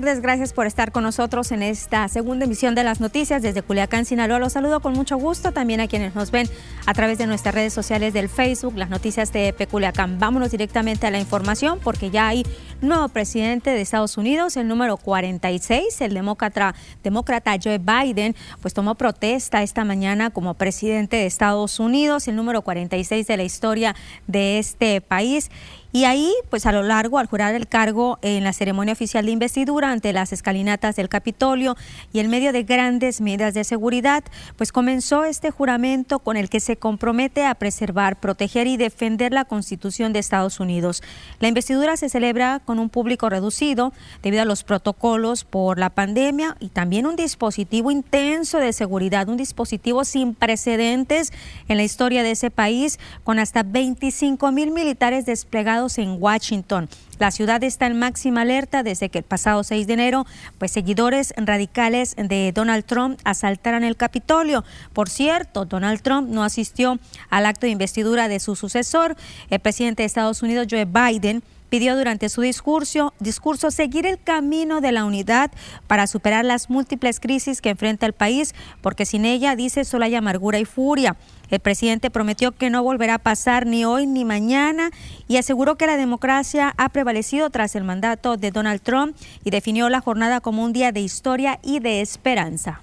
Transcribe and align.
tardes. 0.00 0.20
Gracias 0.20 0.52
por 0.52 0.66
estar 0.66 0.92
con 0.92 1.04
nosotros 1.04 1.52
en 1.52 1.62
esta 1.62 2.06
segunda 2.08 2.44
emisión 2.44 2.74
de 2.74 2.84
las 2.84 3.00
noticias 3.00 3.40
desde 3.40 3.62
Culiacán, 3.62 4.04
Sinaloa. 4.04 4.38
Los 4.38 4.52
saludo 4.52 4.80
con 4.80 4.92
mucho 4.92 5.16
gusto 5.16 5.52
también 5.52 5.80
a 5.80 5.88
quienes 5.88 6.14
nos 6.14 6.30
ven 6.30 6.46
a 6.84 6.92
través 6.92 7.16
de 7.16 7.26
nuestras 7.26 7.54
redes 7.54 7.72
sociales 7.72 8.12
del 8.12 8.28
Facebook, 8.28 8.76
las 8.76 8.90
noticias 8.90 9.32
de 9.32 9.54
Culiacán. 9.70 10.18
Vámonos 10.18 10.50
directamente 10.50 11.06
a 11.06 11.10
la 11.10 11.18
información 11.18 11.78
porque 11.82 12.10
ya 12.10 12.28
hay 12.28 12.44
nuevo 12.82 13.08
presidente 13.08 13.70
de 13.70 13.80
Estados 13.80 14.18
Unidos, 14.18 14.58
el 14.58 14.68
número 14.68 14.98
46, 14.98 16.02
el 16.02 16.12
demócrata, 16.12 16.74
demócrata 17.02 17.56
Joe 17.62 17.78
Biden, 17.78 18.36
pues 18.60 18.74
tomó 18.74 18.96
protesta 18.96 19.62
esta 19.62 19.82
mañana 19.86 20.28
como 20.28 20.52
presidente 20.52 21.16
de 21.16 21.24
Estados 21.24 21.80
Unidos, 21.80 22.28
el 22.28 22.36
número 22.36 22.60
46 22.60 23.26
de 23.26 23.36
la 23.38 23.44
historia 23.44 23.96
de 24.26 24.58
este 24.58 25.00
país. 25.00 25.50
Y 25.92 26.04
ahí, 26.04 26.34
pues 26.50 26.66
a 26.66 26.72
lo 26.72 26.82
largo, 26.82 27.18
al 27.18 27.26
jurar 27.26 27.54
el 27.54 27.68
cargo 27.68 28.18
en 28.22 28.44
la 28.44 28.52
ceremonia 28.52 28.92
oficial 28.92 29.24
de 29.24 29.32
investidura 29.32 29.90
ante 29.90 30.12
las 30.12 30.32
escalinatas 30.32 30.96
del 30.96 31.08
Capitolio 31.08 31.76
y 32.12 32.18
en 32.20 32.28
medio 32.28 32.52
de 32.52 32.64
grandes 32.64 33.20
medidas 33.20 33.54
de 33.54 33.64
seguridad, 33.64 34.24
pues 34.56 34.72
comenzó 34.72 35.24
este 35.24 35.50
juramento 35.50 36.18
con 36.18 36.36
el 36.36 36.50
que 36.50 36.60
se 36.60 36.76
compromete 36.76 37.46
a 37.46 37.54
preservar, 37.54 38.20
proteger 38.20 38.66
y 38.66 38.76
defender 38.76 39.32
la 39.32 39.44
Constitución 39.44 40.12
de 40.12 40.18
Estados 40.18 40.60
Unidos. 40.60 41.02
La 41.40 41.48
investidura 41.48 41.96
se 41.96 42.08
celebra 42.08 42.60
con 42.64 42.78
un 42.78 42.90
público 42.90 43.30
reducido 43.30 43.92
debido 44.22 44.42
a 44.42 44.46
los 44.46 44.64
protocolos 44.64 45.44
por 45.44 45.78
la 45.78 45.90
pandemia 45.90 46.56
y 46.60 46.68
también 46.68 47.06
un 47.06 47.16
dispositivo 47.16 47.90
intenso 47.90 48.58
de 48.58 48.72
seguridad, 48.72 49.28
un 49.28 49.36
dispositivo 49.36 50.04
sin 50.04 50.34
precedentes 50.34 51.32
en 51.68 51.76
la 51.76 51.84
historia 51.84 52.22
de 52.22 52.32
ese 52.32 52.50
país, 52.50 52.98
con 53.24 53.38
hasta 53.38 53.62
25 53.62 54.52
mil 54.52 54.70
militares 54.72 55.26
desplegados 55.26 55.75
en 55.98 56.16
Washington. 56.18 56.88
La 57.18 57.30
ciudad 57.30 57.62
está 57.62 57.86
en 57.86 57.98
máxima 57.98 58.42
alerta 58.42 58.82
desde 58.82 59.08
que 59.08 59.18
el 59.18 59.24
pasado 59.24 59.62
6 59.62 59.86
de 59.86 59.92
enero, 59.92 60.26
pues 60.58 60.72
seguidores 60.72 61.32
radicales 61.36 62.14
de 62.16 62.52
Donald 62.52 62.84
Trump 62.84 63.18
asaltaran 63.24 63.84
el 63.84 63.96
Capitolio. 63.96 64.64
Por 64.92 65.08
cierto, 65.08 65.64
Donald 65.64 66.00
Trump 66.02 66.28
no 66.28 66.44
asistió 66.44 66.98
al 67.30 67.46
acto 67.46 67.66
de 67.66 67.72
investidura 67.72 68.28
de 68.28 68.40
su 68.40 68.56
sucesor, 68.56 69.16
el 69.50 69.60
presidente 69.60 70.02
de 70.02 70.06
Estados 70.06 70.42
Unidos, 70.42 70.66
Joe 70.70 70.86
Biden 70.86 71.42
pidió 71.68 71.96
durante 71.96 72.28
su 72.28 72.42
discurso, 72.42 73.12
discurso 73.18 73.70
seguir 73.70 74.06
el 74.06 74.18
camino 74.20 74.80
de 74.80 74.92
la 74.92 75.04
unidad 75.04 75.50
para 75.86 76.06
superar 76.06 76.44
las 76.44 76.70
múltiples 76.70 77.20
crisis 77.20 77.60
que 77.60 77.70
enfrenta 77.70 78.06
el 78.06 78.12
país, 78.12 78.54
porque 78.80 79.04
sin 79.04 79.24
ella, 79.24 79.56
dice, 79.56 79.84
solo 79.84 80.04
hay 80.04 80.14
amargura 80.14 80.58
y 80.58 80.64
furia. 80.64 81.16
El 81.50 81.60
presidente 81.60 82.10
prometió 82.10 82.52
que 82.52 82.70
no 82.70 82.82
volverá 82.82 83.14
a 83.14 83.18
pasar 83.18 83.66
ni 83.66 83.84
hoy 83.84 84.06
ni 84.06 84.24
mañana 84.24 84.90
y 85.28 85.36
aseguró 85.36 85.76
que 85.76 85.86
la 85.86 85.96
democracia 85.96 86.74
ha 86.76 86.88
prevalecido 86.88 87.50
tras 87.50 87.76
el 87.76 87.84
mandato 87.84 88.36
de 88.36 88.50
Donald 88.50 88.80
Trump 88.82 89.16
y 89.44 89.50
definió 89.50 89.88
la 89.88 90.00
jornada 90.00 90.40
como 90.40 90.64
un 90.64 90.72
día 90.72 90.92
de 90.92 91.00
historia 91.00 91.60
y 91.62 91.78
de 91.78 92.00
esperanza. 92.00 92.80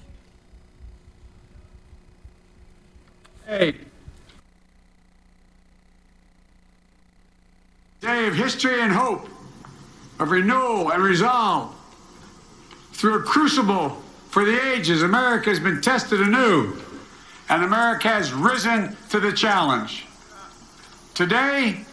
Day 8.04 8.28
of 8.28 8.36
history 8.36 8.82
and 8.82 8.92
hope, 8.92 9.30
of 10.20 10.30
renewal 10.30 10.92
and 10.92 11.02
resolve. 11.02 11.74
Through 12.92 13.20
a 13.20 13.24
crucible 13.24 14.02
for 14.30 14.44
the 14.44 14.60
ages, 14.74 15.04
America 15.04 15.50
has 15.50 15.60
been 15.60 15.80
tested 15.80 16.20
anew. 16.20 16.74
And 17.54 17.64
America 17.64 18.08
has 18.08 18.34
risen 18.34 18.98
to 19.10 19.20
the 19.20 19.32
challenge. 19.32 20.08
Today, 21.14 21.86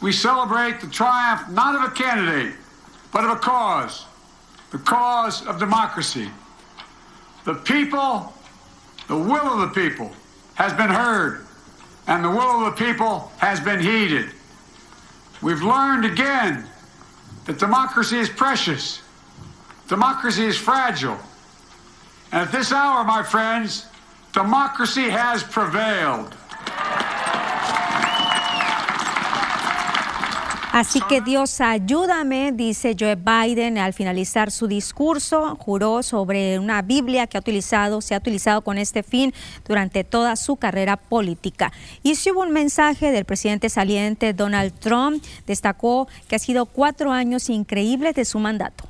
we 0.00 0.12
celebrate 0.12 0.80
the 0.80 0.86
triumph 0.86 1.50
not 1.50 1.74
of 1.74 1.82
a 1.82 1.92
candidate, 1.92 2.54
but 3.12 3.24
of 3.24 3.30
a 3.30 3.36
cause 3.36 4.06
the 4.70 4.78
cause 4.78 5.44
of 5.48 5.58
democracy. 5.58 6.28
The 7.44 7.54
people, 7.54 8.32
the 9.08 9.18
will 9.18 9.60
of 9.60 9.74
the 9.74 9.82
people, 9.82 10.12
has 10.54 10.72
been 10.74 10.90
heard, 10.90 11.44
and 12.06 12.24
the 12.24 12.30
will 12.30 12.64
of 12.64 12.76
the 12.76 12.84
people 12.84 13.32
has 13.38 13.58
been 13.58 13.80
heeded. 13.80 14.30
We've 15.42 15.60
learned 15.62 16.04
again 16.04 16.68
that 17.46 17.58
democracy 17.58 18.20
is 18.20 18.28
precious, 18.28 19.02
democracy 19.88 20.44
is 20.44 20.56
fragile. 20.56 21.18
And 22.30 22.42
at 22.42 22.52
this 22.52 22.70
hour, 22.70 23.02
my 23.02 23.24
friends, 23.24 23.86
Democracy 24.32 25.10
has 25.10 25.42
prevailed. 25.42 26.28
Así 30.72 31.00
que 31.00 31.20
Dios 31.20 31.60
ayúdame, 31.60 32.52
dice 32.52 32.94
Joe 32.98 33.16
Biden 33.16 33.76
al 33.76 33.92
finalizar 33.92 34.52
su 34.52 34.68
discurso, 34.68 35.56
juró 35.56 36.04
sobre 36.04 36.60
una 36.60 36.80
Biblia 36.80 37.26
que 37.26 37.36
ha 37.36 37.40
utilizado, 37.40 38.00
se 38.00 38.14
ha 38.14 38.18
utilizado 38.18 38.62
con 38.62 38.78
este 38.78 39.02
fin 39.02 39.34
durante 39.66 40.04
toda 40.04 40.36
su 40.36 40.54
carrera 40.54 40.96
política. 40.96 41.72
Y 42.04 42.14
si 42.14 42.30
hubo 42.30 42.42
un 42.42 42.52
mensaje 42.52 43.10
del 43.10 43.24
presidente 43.24 43.68
saliente 43.68 44.32
Donald 44.32 44.72
Trump, 44.78 45.24
destacó 45.44 46.06
que 46.28 46.36
ha 46.36 46.38
sido 46.38 46.66
cuatro 46.66 47.10
años 47.10 47.48
increíbles 47.48 48.14
de 48.14 48.24
su 48.24 48.38
mandato. 48.38 48.84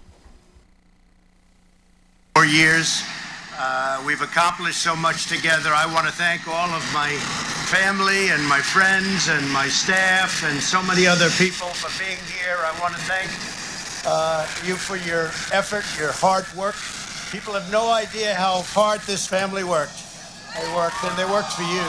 Uh, 3.62 4.02
we've 4.06 4.22
accomplished 4.22 4.80
so 4.80 4.96
much 4.96 5.26
together. 5.26 5.68
I 5.68 5.84
want 5.92 6.06
to 6.06 6.12
thank 6.12 6.48
all 6.48 6.70
of 6.70 6.80
my 6.94 7.12
family 7.68 8.30
and 8.30 8.42
my 8.48 8.58
friends 8.58 9.28
and 9.28 9.44
my 9.52 9.68
staff 9.68 10.42
and 10.48 10.58
so 10.62 10.82
many 10.82 11.06
other 11.06 11.28
people 11.36 11.68
for 11.68 11.92
being 12.00 12.16
here. 12.40 12.56
I 12.56 12.72
want 12.80 12.94
to 12.94 13.00
thank 13.04 13.28
uh, 14.08 14.48
you 14.64 14.76
for 14.76 14.96
your 14.96 15.26
effort, 15.52 15.84
your 16.00 16.10
hard 16.10 16.48
work. 16.56 16.74
People 17.30 17.52
have 17.52 17.70
no 17.70 17.92
idea 17.92 18.34
how 18.34 18.62
hard 18.62 19.02
this 19.02 19.26
family 19.26 19.62
worked. 19.62 20.08
They 20.56 20.64
worked 20.72 21.04
and 21.04 21.12
they 21.18 21.28
worked 21.28 21.52
for 21.52 21.68
you. 21.68 21.84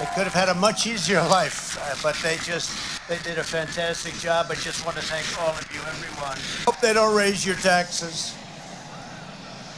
They 0.00 0.08
could 0.16 0.24
have 0.24 0.32
had 0.32 0.48
a 0.48 0.54
much 0.54 0.86
easier 0.86 1.20
life, 1.28 1.76
uh, 1.76 1.94
but 2.02 2.16
they 2.24 2.38
just 2.38 2.72
they 3.06 3.18
did 3.18 3.36
a 3.36 3.44
fantastic 3.44 4.14
job. 4.14 4.46
I 4.48 4.54
just 4.54 4.82
want 4.86 4.96
to 4.96 5.02
thank 5.02 5.28
all 5.44 5.52
of 5.52 5.68
you, 5.74 5.80
everyone. 5.92 6.38
Hope 6.64 6.80
they 6.80 6.94
don't 6.94 7.14
raise 7.14 7.44
your 7.44 7.56
taxes. 7.56 8.34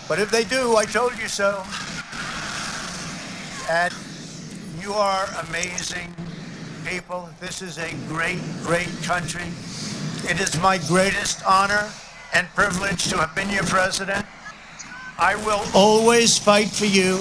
But 0.09 0.19
if 0.19 0.31
they 0.31 0.45
do, 0.45 0.77
I 0.77 0.85
told 0.85 1.19
you 1.19 1.29
so. 1.29 1.65
And 3.71 3.95
you 4.81 4.93
are 4.93 5.27
amazing 5.49 6.15
people. 6.85 7.29
This 7.41 7.63
is 7.63 7.79
a 7.79 7.91
great, 8.09 8.41
great 8.63 8.91
country. 9.03 9.47
It 10.29 10.41
is 10.41 10.61
my 10.61 10.79
greatest 10.79 11.45
honor 11.47 11.91
and 12.35 12.47
privilege 12.55 13.09
to 13.09 13.17
have 13.19 13.35
been 13.35 13.49
your 13.49 13.65
president. 13.65 14.27
I 15.19 15.37
will 15.47 15.65
always 15.75 16.37
fight 16.37 16.69
for 16.69 16.87
you. 16.87 17.21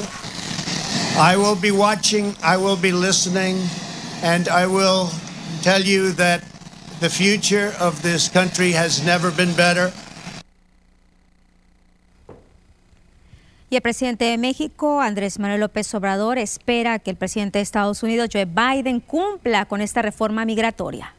I 1.18 1.38
will 1.38 1.56
be 1.56 1.72
watching, 1.72 2.36
I 2.44 2.58
will 2.58 2.76
be 2.76 2.92
listening, 2.92 3.62
and 4.24 4.50
I 4.50 4.68
will 4.68 5.12
tell 5.62 5.82
you 5.82 6.12
that 6.14 6.44
the 7.00 7.10
future 7.10 7.74
of 7.80 8.02
this 8.02 8.28
country 8.28 8.72
has 8.72 9.06
never 9.06 9.32
been 9.32 9.54
better. 9.56 9.94
Y 13.74 13.76
el 13.76 13.82
presidente 13.82 14.26
de 14.26 14.38
México, 14.38 15.02
Andrés 15.02 15.40
Manuel 15.40 15.62
López 15.62 15.92
Obrador, 15.96 16.38
espera 16.38 17.00
que 17.00 17.10
el 17.10 17.18
presidente 17.18 17.58
de 17.58 17.64
Estados 17.64 18.04
Unidos, 18.04 18.30
Joe 18.32 18.46
Biden, 18.46 19.00
cumpla 19.00 19.66
con 19.66 19.82
esta 19.82 20.04
reforma 20.04 20.46
migratoria. 20.46 21.16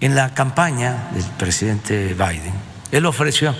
En 0.00 0.14
la 0.14 0.34
campaña 0.34 1.08
del 1.14 1.24
presidente 1.38 2.08
Biden, 2.12 2.52
él 2.90 3.06
ofreció 3.06 3.54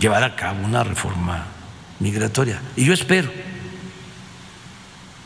llevar 0.00 0.24
a 0.24 0.34
cabo 0.34 0.64
una 0.64 0.82
reforma 0.82 1.46
migratoria. 2.00 2.60
Y 2.74 2.84
yo 2.84 2.92
espero 2.92 3.30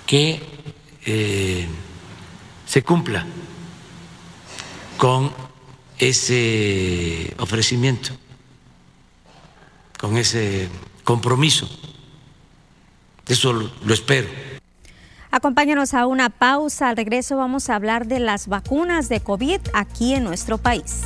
que 0.05 0.43
eh, 1.06 1.67
se 2.67 2.82
cumpla 2.82 3.25
con 4.99 5.32
ese 5.97 7.35
ofrecimiento 7.38 8.12
con 10.02 10.19
ese 10.19 10.69
compromiso. 11.04 11.69
Eso 13.28 13.52
lo 13.52 13.94
espero. 13.94 14.28
Acompáñanos 15.31 15.94
a 15.94 16.06
una 16.08 16.28
pausa. 16.28 16.88
Al 16.88 16.96
regreso 16.96 17.37
vamos 17.37 17.70
a 17.70 17.76
hablar 17.76 18.08
de 18.08 18.19
las 18.19 18.49
vacunas 18.49 19.08
de 19.08 19.20
COVID 19.20 19.60
aquí 19.72 20.14
en 20.14 20.25
nuestro 20.25 20.58
país. 20.58 21.02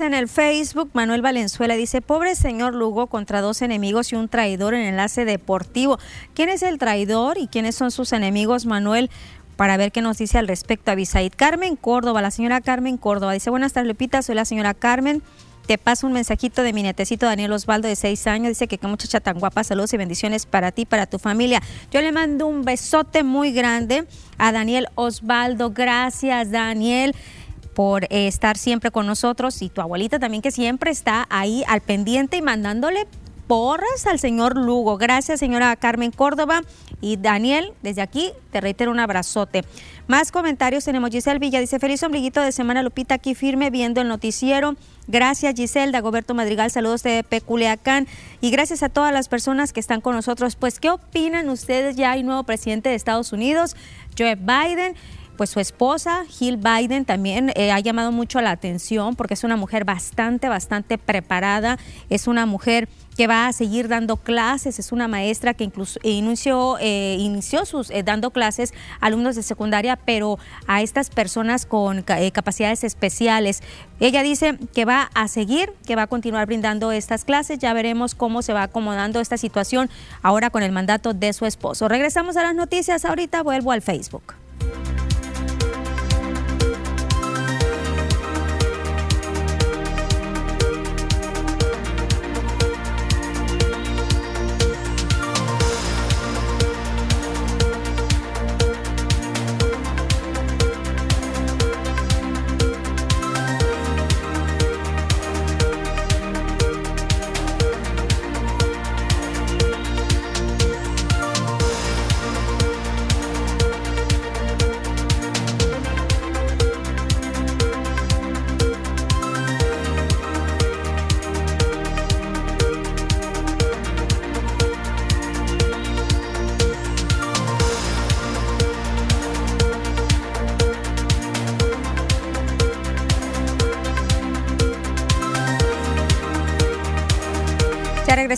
En 0.00 0.14
el 0.14 0.26
Facebook. 0.26 0.88
Manuel 0.94 1.20
Valenzuela 1.20 1.74
dice, 1.74 2.00
pobre 2.00 2.34
señor 2.34 2.74
Lugo 2.74 3.08
contra 3.08 3.42
dos 3.42 3.60
enemigos 3.60 4.10
y 4.10 4.16
un 4.16 4.26
traidor 4.26 4.72
en 4.72 4.80
enlace 4.80 5.26
deportivo. 5.26 5.98
¿Quién 6.34 6.48
es 6.48 6.62
el 6.62 6.78
traidor 6.78 7.36
y 7.36 7.46
quiénes 7.46 7.74
son 7.74 7.90
sus 7.90 8.14
enemigos, 8.14 8.64
Manuel? 8.64 9.10
Para 9.56 9.76
ver 9.76 9.92
qué 9.92 10.00
nos 10.00 10.16
dice 10.16 10.38
al 10.38 10.48
respecto 10.48 10.90
a. 10.90 10.96
Carmen 11.36 11.76
Córdoba, 11.76 12.22
la 12.22 12.30
señora 12.30 12.62
Carmen 12.62 12.96
Córdoba, 12.96 13.34
dice, 13.34 13.50
buenas 13.50 13.74
tardes, 13.74 13.88
Lupita, 13.88 14.22
soy 14.22 14.34
la 14.34 14.46
señora 14.46 14.72
Carmen. 14.72 15.22
Te 15.66 15.76
paso 15.76 16.06
un 16.06 16.14
mensajito 16.14 16.62
de 16.62 16.72
mi 16.72 16.82
netecito 16.82 17.26
Daniel 17.26 17.52
Osvaldo 17.52 17.86
de 17.86 17.94
seis 17.94 18.26
años. 18.26 18.48
Dice 18.48 18.68
que 18.68 18.78
qué 18.78 18.86
muchacha 18.86 19.20
tan 19.20 19.38
guapa. 19.38 19.62
Saludos 19.62 19.92
y 19.92 19.98
bendiciones 19.98 20.46
para 20.46 20.72
ti, 20.72 20.86
para 20.86 21.06
tu 21.06 21.18
familia. 21.18 21.62
Yo 21.92 22.00
le 22.00 22.12
mando 22.12 22.46
un 22.46 22.62
besote 22.62 23.22
muy 23.22 23.52
grande 23.52 24.04
a 24.38 24.52
Daniel 24.52 24.88
Osvaldo. 24.94 25.70
Gracias, 25.70 26.50
Daniel 26.50 27.14
por 27.74 28.04
eh, 28.04 28.26
estar 28.26 28.56
siempre 28.58 28.90
con 28.90 29.06
nosotros 29.06 29.62
y 29.62 29.68
tu 29.68 29.80
abuelita 29.80 30.18
también 30.18 30.42
que 30.42 30.50
siempre 30.50 30.90
está 30.90 31.26
ahí 31.30 31.64
al 31.68 31.80
pendiente 31.80 32.36
y 32.36 32.42
mandándole 32.42 33.06
porras 33.46 34.06
al 34.06 34.18
señor 34.18 34.56
Lugo. 34.56 34.96
Gracias, 34.96 35.40
señora 35.40 35.76
Carmen 35.76 36.10
Córdoba. 36.10 36.62
Y 37.02 37.16
Daniel, 37.16 37.72
desde 37.82 38.00
aquí 38.00 38.30
te 38.50 38.60
reitero 38.60 38.92
un 38.92 39.00
abrazote. 39.00 39.64
Más 40.06 40.30
comentarios 40.30 40.84
tenemos. 40.84 41.10
Giselle 41.10 41.40
Villa 41.40 41.58
dice: 41.60 41.78
Feliz 41.78 42.02
ombliguito 42.02 42.40
de 42.40 42.52
semana, 42.52 42.82
Lupita, 42.82 43.16
aquí 43.16 43.34
firme 43.34 43.70
viendo 43.70 44.00
el 44.00 44.08
noticiero. 44.08 44.76
Gracias, 45.08 45.54
Giselle. 45.54 45.90
Dagoberto 45.90 46.32
Madrigal, 46.32 46.70
saludos 46.70 47.02
de 47.02 47.24
Peculiacán. 47.24 48.06
Y 48.40 48.50
gracias 48.50 48.82
a 48.84 48.88
todas 48.88 49.12
las 49.12 49.28
personas 49.28 49.72
que 49.72 49.80
están 49.80 50.00
con 50.00 50.14
nosotros. 50.14 50.54
Pues, 50.54 50.78
¿qué 50.78 50.90
opinan 50.90 51.50
ustedes? 51.50 51.96
Ya 51.96 52.12
hay 52.12 52.22
nuevo 52.22 52.44
presidente 52.44 52.88
de 52.88 52.94
Estados 52.94 53.32
Unidos, 53.32 53.76
Joe 54.16 54.36
Biden 54.36 54.94
pues 55.42 55.50
su 55.50 55.58
esposa, 55.58 56.24
Jill 56.28 56.56
Biden, 56.56 57.04
también 57.04 57.50
eh, 57.56 57.72
ha 57.72 57.80
llamado 57.80 58.12
mucho 58.12 58.40
la 58.40 58.52
atención 58.52 59.16
porque 59.16 59.34
es 59.34 59.42
una 59.42 59.56
mujer 59.56 59.84
bastante, 59.84 60.48
bastante 60.48 60.98
preparada, 60.98 61.80
es 62.10 62.28
una 62.28 62.46
mujer 62.46 62.88
que 63.16 63.26
va 63.26 63.48
a 63.48 63.52
seguir 63.52 63.88
dando 63.88 64.18
clases, 64.18 64.78
es 64.78 64.92
una 64.92 65.08
maestra 65.08 65.52
que 65.52 65.64
incluso 65.64 65.98
inició, 66.04 66.78
eh, 66.78 67.16
inició 67.18 67.66
sus, 67.66 67.90
eh, 67.90 68.04
dando 68.04 68.30
clases 68.30 68.72
a 69.00 69.06
alumnos 69.06 69.34
de 69.34 69.42
secundaria, 69.42 69.96
pero 69.96 70.38
a 70.68 70.80
estas 70.80 71.10
personas 71.10 71.66
con 71.66 72.02
capacidades 72.02 72.84
especiales. 72.84 73.64
Ella 73.98 74.22
dice 74.22 74.56
que 74.72 74.84
va 74.84 75.10
a 75.12 75.26
seguir, 75.26 75.72
que 75.84 75.96
va 75.96 76.02
a 76.02 76.06
continuar 76.06 76.46
brindando 76.46 76.92
estas 76.92 77.24
clases, 77.24 77.58
ya 77.58 77.72
veremos 77.72 78.14
cómo 78.14 78.42
se 78.42 78.52
va 78.52 78.62
acomodando 78.62 79.18
esta 79.18 79.36
situación 79.36 79.90
ahora 80.22 80.50
con 80.50 80.62
el 80.62 80.70
mandato 80.70 81.14
de 81.14 81.32
su 81.32 81.46
esposo. 81.46 81.88
Regresamos 81.88 82.36
a 82.36 82.44
las 82.44 82.54
noticias, 82.54 83.04
ahorita 83.04 83.42
vuelvo 83.42 83.72
al 83.72 83.82
Facebook. 83.82 84.41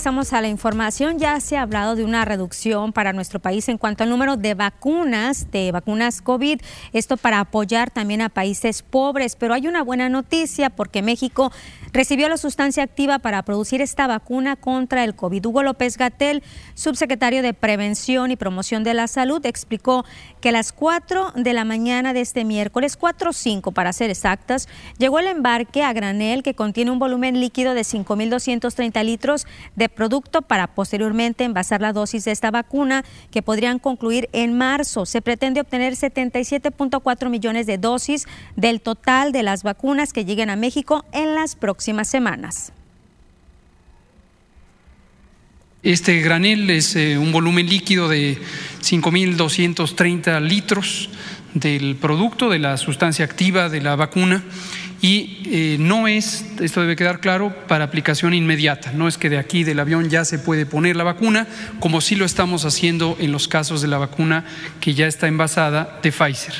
A 0.06 0.42
la 0.42 0.48
información. 0.48 1.18
Ya 1.18 1.40
se 1.40 1.56
ha 1.56 1.62
hablado 1.62 1.96
de 1.96 2.04
una 2.04 2.26
reducción 2.26 2.92
para 2.92 3.14
nuestro 3.14 3.40
país 3.40 3.70
en 3.70 3.78
cuanto 3.78 4.04
al 4.04 4.10
número 4.10 4.36
de 4.36 4.52
vacunas, 4.52 5.50
de 5.50 5.72
vacunas 5.72 6.20
COVID. 6.20 6.60
Esto 6.92 7.16
para 7.16 7.40
apoyar 7.40 7.90
también 7.90 8.20
a 8.20 8.28
países 8.28 8.82
pobres. 8.82 9.34
Pero 9.34 9.54
hay 9.54 9.66
una 9.66 9.82
buena 9.82 10.10
noticia 10.10 10.68
porque 10.68 11.00
México 11.00 11.52
recibió 11.94 12.28
la 12.28 12.36
sustancia 12.36 12.82
activa 12.82 13.18
para 13.18 13.42
producir 13.44 13.80
esta 13.80 14.06
vacuna 14.06 14.56
contra 14.56 15.04
el 15.04 15.14
COVID. 15.14 15.46
Hugo 15.46 15.62
López 15.62 15.96
Gatel, 15.96 16.42
subsecretario 16.74 17.40
de 17.40 17.54
Prevención 17.54 18.30
y 18.30 18.36
Promoción 18.36 18.84
de 18.84 18.92
la 18.92 19.06
Salud, 19.06 19.46
explicó 19.46 20.04
que 20.42 20.50
a 20.50 20.52
las 20.52 20.72
4 20.72 21.32
de 21.36 21.52
la 21.54 21.64
mañana 21.64 22.12
de 22.12 22.20
este 22.20 22.44
miércoles, 22.44 22.98
4 22.98 23.30
o 23.30 23.32
5 23.32 23.72
para 23.72 23.94
ser 23.94 24.10
exactas, 24.10 24.68
llegó 24.98 25.18
el 25.18 25.28
embarque 25.28 25.82
a 25.82 25.94
granel 25.94 26.42
que 26.42 26.54
contiene 26.54 26.90
un 26.90 26.98
volumen 26.98 27.40
líquido 27.40 27.72
de 27.72 27.82
5.230 27.82 29.02
litros 29.02 29.46
de 29.76 29.93
producto 29.94 30.42
para 30.42 30.66
posteriormente 30.66 31.44
envasar 31.44 31.80
la 31.80 31.92
dosis 31.92 32.24
de 32.24 32.32
esta 32.32 32.50
vacuna 32.50 33.04
que 33.30 33.42
podrían 33.42 33.78
concluir 33.78 34.28
en 34.32 34.56
marzo. 34.56 35.06
Se 35.06 35.22
pretende 35.22 35.60
obtener 35.60 35.94
77.4 35.94 37.30
millones 37.30 37.66
de 37.66 37.78
dosis 37.78 38.26
del 38.56 38.80
total 38.80 39.32
de 39.32 39.42
las 39.42 39.62
vacunas 39.62 40.12
que 40.12 40.24
lleguen 40.24 40.50
a 40.50 40.56
México 40.56 41.04
en 41.12 41.34
las 41.34 41.56
próximas 41.56 42.08
semanas. 42.08 42.72
Este 45.82 46.20
granel 46.20 46.70
es 46.70 46.96
eh, 46.96 47.18
un 47.18 47.30
volumen 47.30 47.68
líquido 47.68 48.08
de 48.08 48.38
5.230 48.80 50.40
litros 50.40 51.10
del 51.52 51.96
producto, 51.96 52.48
de 52.48 52.58
la 52.58 52.78
sustancia 52.78 53.24
activa 53.24 53.68
de 53.68 53.82
la 53.82 53.94
vacuna 53.94 54.42
y 55.04 55.42
eh, 55.50 55.76
no 55.78 56.08
es, 56.08 56.46
esto 56.62 56.80
debe 56.80 56.96
quedar 56.96 57.20
claro, 57.20 57.54
para 57.68 57.84
aplicación 57.84 58.32
inmediata. 58.32 58.90
No 58.92 59.06
es 59.06 59.18
que 59.18 59.28
de 59.28 59.36
aquí 59.36 59.62
del 59.62 59.78
avión 59.78 60.08
ya 60.08 60.24
se 60.24 60.38
puede 60.38 60.64
poner 60.64 60.96
la 60.96 61.04
vacuna, 61.04 61.46
como 61.78 62.00
sí 62.00 62.16
lo 62.16 62.24
estamos 62.24 62.64
haciendo 62.64 63.14
en 63.20 63.30
los 63.30 63.46
casos 63.46 63.82
de 63.82 63.88
la 63.88 63.98
vacuna 63.98 64.46
que 64.80 64.94
ya 64.94 65.06
está 65.06 65.28
envasada 65.28 66.00
de 66.02 66.10
Pfizer. 66.10 66.54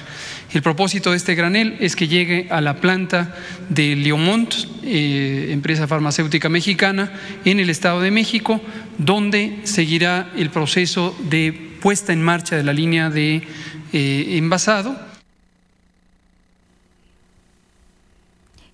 El 0.53 0.61
propósito 0.61 1.13
de 1.13 1.17
este 1.17 1.35
granel 1.35 1.79
es 1.81 1.97
que 1.97 2.07
llegue 2.07 2.47
a 2.51 2.61
la 2.61 2.83
planta 2.83 3.35
de 3.71 3.97
Leomont, 3.97 4.55
eh, 4.83 5.49
empresa 5.51 5.89
farmacéutica 5.89 6.51
mexicana, 6.51 7.15
en 7.47 7.61
el 7.61 7.71
Estado 7.71 8.03
de 8.03 8.11
México, 8.11 8.61
donde 8.99 9.61
seguirá 9.63 10.31
el 10.37 10.51
proceso 10.51 11.17
de 11.31 11.71
puesta 11.81 12.13
en 12.13 12.21
marcha 12.21 12.57
de 12.57 12.63
la 12.63 12.75
línea 12.75 13.09
de 13.09 13.43
eh, 13.95 14.37
envasado 14.37 15.14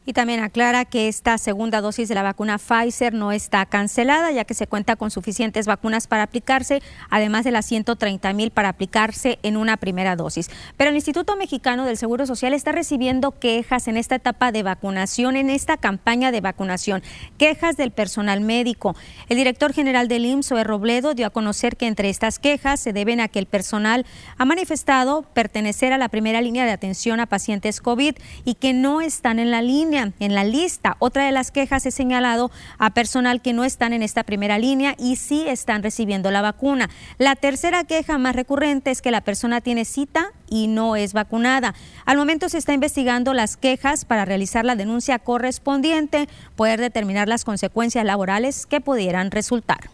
Y 0.07 0.15
también 0.15 0.41
aclara 0.41 0.87
que 0.87 1.09
esta 1.09 1.37
segunda 1.37 1.83
dosis 1.83 2.09
de 2.09 2.15
la 2.15 2.23
vacuna 2.23 2.57
Pfizer 2.57 3.13
no 3.13 3.33
está 3.33 3.67
cancelada, 3.67 4.33
ya 4.33 4.45
que 4.45 4.55
se 4.55 4.67
cuenta 4.67 4.97
con 4.97 5.11
suficientes 5.11 5.67
vacunas 5.67 6.07
para 6.07 6.23
aplicarse, 6.23 6.83
además 7.11 7.45
de 7.45 7.51
las 7.51 7.67
130 7.67 8.33
mil 8.33 8.51
para 8.51 8.71
aplicarse 8.71 9.39
en 9.43 9.59
una 9.59 9.77
primera 9.77 10.17
dosis. 10.17 10.51
Pero 10.79 10.89
el 10.89 10.97
Instituto 10.97 11.37
Mexicano 11.37 11.85
del 11.85 11.99
Seguro 11.99 12.25
Social 12.25 12.55
está 12.55 12.73
recibiendo 12.73 13.39
quejas 13.39 13.89
en 13.89 13.99
esta 13.99 14.15
etapa 14.15 14.53
de 14.53 14.63
vacunación, 14.63 15.37
en 15.37 15.51
esta 15.51 15.77
campaña 15.77 16.33
de 16.33 16.41
vacunación, 16.41 17.03
quejas 17.37 17.77
del 17.77 17.91
personal 17.91 18.41
médico. 18.41 18.97
El 19.29 19.37
director 19.37 19.75
general 19.75 20.09
del 20.09 20.25
IMSS, 20.25 20.65
Robledo, 20.65 21.13
dio 21.13 21.27
a 21.27 21.31
conocer 21.31 21.77
que 21.77 21.87
entre 21.87 22.09
estas 22.09 22.39
quejas 22.39 22.81
se 22.81 22.95
deben 22.95 23.21
a 23.21 23.29
que 23.29 23.39
el 23.39 23.47
personal 23.47 24.07
ha 24.39 24.47
manifestado 24.47 25.23
pertenecer 25.35 25.93
a 25.93 25.99
la 25.99 26.09
primera 26.09 26.41
línea 26.41 26.65
de 26.65 26.73
atención 26.73 27.21
a 27.21 27.27
pacientes 27.27 27.83
COVID 27.83 28.15
y 28.47 28.55
que 28.55 28.73
no 28.73 29.03
están 29.03 29.39
en 29.39 29.51
la 29.51 29.61
línea 29.61 29.90
en 29.93 30.35
la 30.35 30.45
lista. 30.45 30.97
Otra 31.01 31.25
de 31.25 31.33
las 31.33 31.51
quejas 31.51 31.85
es 31.85 31.95
señalado 31.95 32.51
a 32.79 32.91
personal 32.91 33.43
que 33.43 33.53
no 33.53 33.65
están 33.65 33.93
en 33.93 34.03
esta 34.03 34.23
primera 34.23 34.59
línea 34.59 34.95
y 34.99 35.17
sí 35.17 35.45
están 35.49 35.83
recibiendo 35.83 36.31
la 36.31 36.43
vacuna. 36.43 36.89
La 37.19 37.35
tercera 37.35 37.83
queja 37.85 38.17
más 38.19 38.37
recurrente 38.37 38.93
es 38.93 39.03
que 39.03 39.11
la 39.11 39.23
persona 39.23 39.61
tiene 39.61 39.85
cita 39.85 40.33
y 40.49 40.69
no 40.69 40.95
es 40.95 41.13
vacunada. 41.13 41.75
Al 42.07 42.17
momento 42.17 42.49
se 42.49 42.59
está 42.59 42.73
investigando 42.73 43.35
las 43.35 43.57
quejas 43.57 44.05
para 44.05 44.25
realizar 44.25 44.65
la 44.65 44.77
denuncia 44.77 45.19
correspondiente, 45.19 46.29
poder 46.55 46.81
determinar 46.81 47.27
las 47.27 47.45
consecuencias 47.45 48.05
laborales 48.05 48.67
que 48.67 48.81
pudieran 48.81 49.33
resultar. 49.33 49.91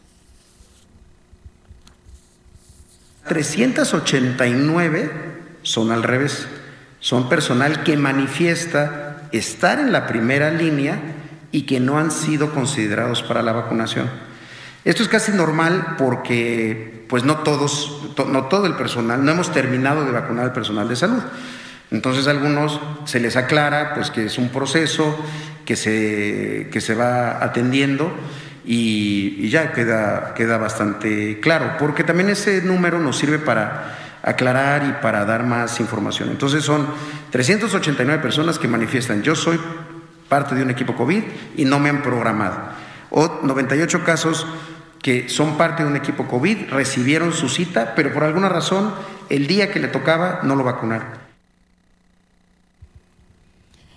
389 3.28 5.10
son 5.62 5.90
al 5.90 6.02
revés, 6.02 6.46
son 7.00 7.28
personal 7.28 7.82
que 7.82 7.96
manifiesta 7.96 9.05
estar 9.32 9.78
en 9.78 9.92
la 9.92 10.06
primera 10.06 10.50
línea 10.50 10.98
y 11.52 11.62
que 11.62 11.80
no 11.80 11.98
han 11.98 12.10
sido 12.10 12.52
considerados 12.52 13.22
para 13.22 13.42
la 13.42 13.52
vacunación. 13.52 14.10
Esto 14.84 15.02
es 15.02 15.08
casi 15.08 15.32
normal 15.32 15.96
porque 15.98 17.04
pues 17.08 17.24
no 17.24 17.38
todos, 17.38 18.14
no 18.28 18.44
todo 18.44 18.66
el 18.66 18.74
personal, 18.74 19.24
no 19.24 19.32
hemos 19.32 19.52
terminado 19.52 20.04
de 20.04 20.12
vacunar 20.12 20.44
al 20.44 20.52
personal 20.52 20.88
de 20.88 20.96
salud. 20.96 21.22
Entonces 21.90 22.26
a 22.26 22.32
algunos 22.32 22.80
se 23.04 23.20
les 23.20 23.36
aclara 23.36 23.94
pues 23.94 24.10
que 24.10 24.26
es 24.26 24.38
un 24.38 24.48
proceso 24.48 25.16
que 25.64 25.76
se, 25.76 26.68
que 26.70 26.80
se 26.80 26.94
va 26.94 27.42
atendiendo 27.44 28.12
y, 28.64 29.48
ya 29.48 29.72
queda, 29.72 30.34
queda 30.34 30.58
bastante 30.58 31.38
claro, 31.40 31.76
porque 31.78 32.04
también 32.04 32.30
ese 32.30 32.62
número 32.62 32.98
nos 32.98 33.16
sirve 33.16 33.38
para 33.38 34.05
aclarar 34.26 34.84
y 34.84 35.02
para 35.02 35.24
dar 35.24 35.46
más 35.46 35.80
información. 35.80 36.28
Entonces 36.28 36.64
son 36.64 36.86
389 37.30 38.20
personas 38.20 38.58
que 38.58 38.68
manifiestan, 38.68 39.22
yo 39.22 39.34
soy 39.34 39.58
parte 40.28 40.54
de 40.54 40.62
un 40.62 40.70
equipo 40.70 40.94
COVID 40.94 41.22
y 41.56 41.64
no 41.64 41.78
me 41.78 41.88
han 41.88 42.02
programado. 42.02 42.56
O 43.10 43.40
98 43.42 44.04
casos 44.04 44.46
que 45.00 45.28
son 45.28 45.56
parte 45.56 45.84
de 45.84 45.88
un 45.88 45.96
equipo 45.96 46.26
COVID, 46.26 46.70
recibieron 46.70 47.32
su 47.32 47.48
cita, 47.48 47.94
pero 47.94 48.12
por 48.12 48.24
alguna 48.24 48.48
razón 48.48 48.92
el 49.30 49.46
día 49.46 49.70
que 49.70 49.78
le 49.78 49.88
tocaba 49.88 50.40
no 50.42 50.56
lo 50.56 50.64
vacunaron 50.64 51.25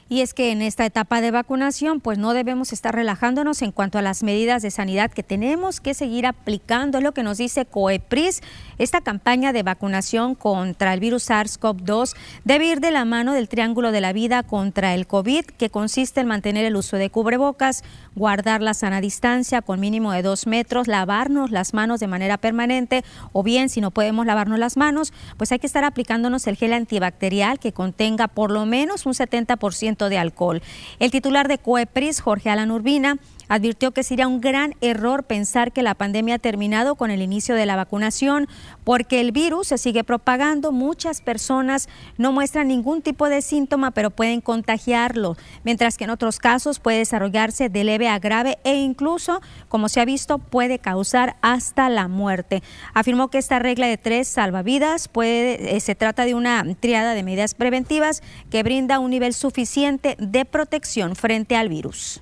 y 0.09 0.21
es 0.21 0.33
que 0.33 0.51
en 0.51 0.63
esta 0.63 0.85
etapa 0.85 1.21
de 1.21 1.29
vacunación 1.29 2.01
pues 2.01 2.17
no 2.17 2.33
debemos 2.33 2.73
estar 2.73 2.95
relajándonos 2.95 3.61
en 3.61 3.71
cuanto 3.71 3.99
a 3.99 4.01
las 4.01 4.23
medidas 4.23 4.63
de 4.63 4.71
sanidad 4.71 5.11
que 5.11 5.21
tenemos 5.21 5.79
que 5.79 5.93
seguir 5.93 6.25
aplicando, 6.25 6.97
es 6.97 7.03
lo 7.03 7.13
que 7.13 7.21
nos 7.21 7.37
dice 7.37 7.65
COEPRIS. 7.65 8.41
Esta 8.79 9.01
campaña 9.01 9.53
de 9.53 9.61
vacunación 9.61 10.33
contra 10.33 10.93
el 10.93 10.99
virus 10.99 11.29
SARS-CoV-2 11.29 12.15
debe 12.43 12.65
ir 12.65 12.79
de 12.79 12.89
la 12.89 13.05
mano 13.05 13.33
del 13.33 13.49
triángulo 13.49 13.91
de 13.91 14.01
la 14.01 14.11
vida 14.11 14.41
contra 14.41 14.95
el 14.95 15.05
COVID, 15.05 15.45
que 15.45 15.69
consiste 15.69 16.21
en 16.21 16.27
mantener 16.27 16.65
el 16.65 16.75
uso 16.75 16.97
de 16.97 17.11
cubrebocas, 17.11 17.83
guardar 18.15 18.61
la 18.61 18.73
sana 18.73 19.01
distancia 19.01 19.61
con 19.61 19.79
mínimo 19.79 20.11
de 20.11 20.23
dos 20.23 20.47
metros, 20.47 20.87
lavarnos 20.87 21.51
las 21.51 21.75
manos 21.75 21.99
de 21.99 22.07
manera 22.07 22.37
permanente 22.37 23.03
o 23.31 23.43
bien 23.43 23.69
si 23.69 23.79
no 23.79 23.91
podemos 23.91 24.25
lavarnos 24.25 24.57
las 24.57 24.75
manos, 24.75 25.13
pues 25.37 25.51
hay 25.51 25.59
que 25.59 25.67
estar 25.67 25.83
aplicándonos 25.83 26.47
el 26.47 26.55
gel 26.55 26.73
antibacterial 26.73 27.59
que 27.59 27.73
contenga 27.73 28.27
por 28.27 28.49
lo 28.49 28.65
menos 28.65 29.05
un 29.05 29.13
70% 29.13 29.98
de 30.07 30.17
alcohol. 30.17 30.61
El 30.99 31.11
titular 31.11 31.49
de 31.49 31.57
COEPRIS, 31.57 32.21
Jorge 32.21 32.49
Alan 32.49 32.71
Urbina, 32.71 33.17
advirtió 33.49 33.91
que 33.91 34.03
sería 34.03 34.27
un 34.27 34.39
gran 34.39 34.75
error 34.79 35.23
pensar 35.23 35.73
que 35.73 35.83
la 35.83 35.95
pandemia 35.95 36.35
ha 36.35 36.39
terminado 36.39 36.95
con 36.95 37.11
el 37.11 37.21
inicio 37.21 37.55
de 37.55 37.65
la 37.65 37.75
vacunación, 37.75 38.47
porque 38.85 39.19
el 39.19 39.31
virus 39.31 39.67
se 39.67 39.77
sigue 39.77 40.03
propagando. 40.03 40.71
Muchas 40.71 41.21
personas 41.21 41.89
no 42.17 42.31
muestran 42.31 42.69
ningún 42.69 43.01
tipo 43.01 43.27
de 43.27 43.41
síntoma, 43.41 43.91
pero 43.91 44.11
pueden 44.11 44.39
contagiarlo, 44.39 45.35
mientras 45.63 45.97
que 45.97 46.05
en 46.05 46.11
otros 46.11 46.39
casos 46.39 46.79
puede 46.79 46.99
desarrollarse 46.99 47.69
de 47.69 47.83
leve 47.83 48.07
a 48.07 48.19
grave 48.19 48.59
e 48.63 48.75
incluso, 48.75 49.41
como 49.67 49.89
se 49.89 49.99
ha 49.99 50.05
visto, 50.05 50.37
puede 50.37 50.79
causar 50.79 51.35
hasta 51.41 51.89
la 51.89 52.07
muerte. 52.07 52.63
Afirmó 52.93 53.29
que 53.29 53.39
esta 53.39 53.59
regla 53.59 53.87
de 53.87 53.97
tres 53.97 54.27
salvavidas 54.27 55.09
eh, 55.21 55.79
se 55.81 55.95
trata 55.95 56.25
de 56.25 56.35
una 56.35 56.63
triada 56.79 57.13
de 57.13 57.23
medidas 57.23 57.55
preventivas 57.55 58.21
que 58.49 58.63
brinda 58.63 58.99
un 58.99 59.09
nivel 59.09 59.33
suficiente 59.33 60.15
de 60.19 60.45
protección 60.45 61.15
frente 61.15 61.55
al 61.55 61.69
virus. 61.69 62.21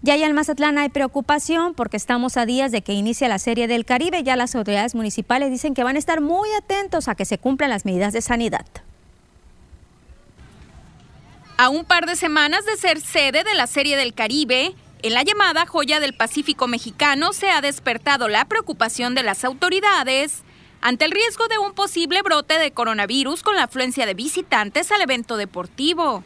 Ya 0.00 0.14
allá 0.14 0.26
en 0.26 0.34
Mazatlán 0.34 0.78
hay 0.78 0.90
preocupación 0.90 1.74
porque 1.74 1.96
estamos 1.96 2.36
a 2.36 2.46
días 2.46 2.70
de 2.70 2.82
que 2.82 2.92
inicie 2.92 3.28
la 3.28 3.40
Serie 3.40 3.66
del 3.66 3.84
Caribe. 3.84 4.22
Ya 4.22 4.36
las 4.36 4.54
autoridades 4.54 4.94
municipales 4.94 5.50
dicen 5.50 5.74
que 5.74 5.82
van 5.82 5.96
a 5.96 5.98
estar 5.98 6.20
muy 6.20 6.48
atentos 6.52 7.08
a 7.08 7.16
que 7.16 7.24
se 7.24 7.38
cumplan 7.38 7.70
las 7.70 7.84
medidas 7.84 8.12
de 8.12 8.22
sanidad. 8.22 8.66
A 11.56 11.68
un 11.68 11.84
par 11.84 12.06
de 12.06 12.14
semanas 12.14 12.64
de 12.64 12.76
ser 12.76 13.00
sede 13.00 13.42
de 13.42 13.54
la 13.54 13.66
Serie 13.66 13.96
del 13.96 14.14
Caribe, 14.14 14.76
en 15.02 15.14
la 15.14 15.24
llamada 15.24 15.66
joya 15.66 15.98
del 15.98 16.14
Pacífico 16.14 16.68
mexicano 16.68 17.32
se 17.32 17.50
ha 17.50 17.60
despertado 17.60 18.28
la 18.28 18.44
preocupación 18.44 19.16
de 19.16 19.24
las 19.24 19.44
autoridades 19.44 20.44
ante 20.80 21.04
el 21.04 21.10
riesgo 21.10 21.48
de 21.48 21.58
un 21.58 21.72
posible 21.72 22.22
brote 22.22 22.60
de 22.60 22.70
coronavirus 22.70 23.42
con 23.42 23.56
la 23.56 23.64
afluencia 23.64 24.06
de 24.06 24.14
visitantes 24.14 24.92
al 24.92 25.00
evento 25.00 25.36
deportivo. 25.36 26.22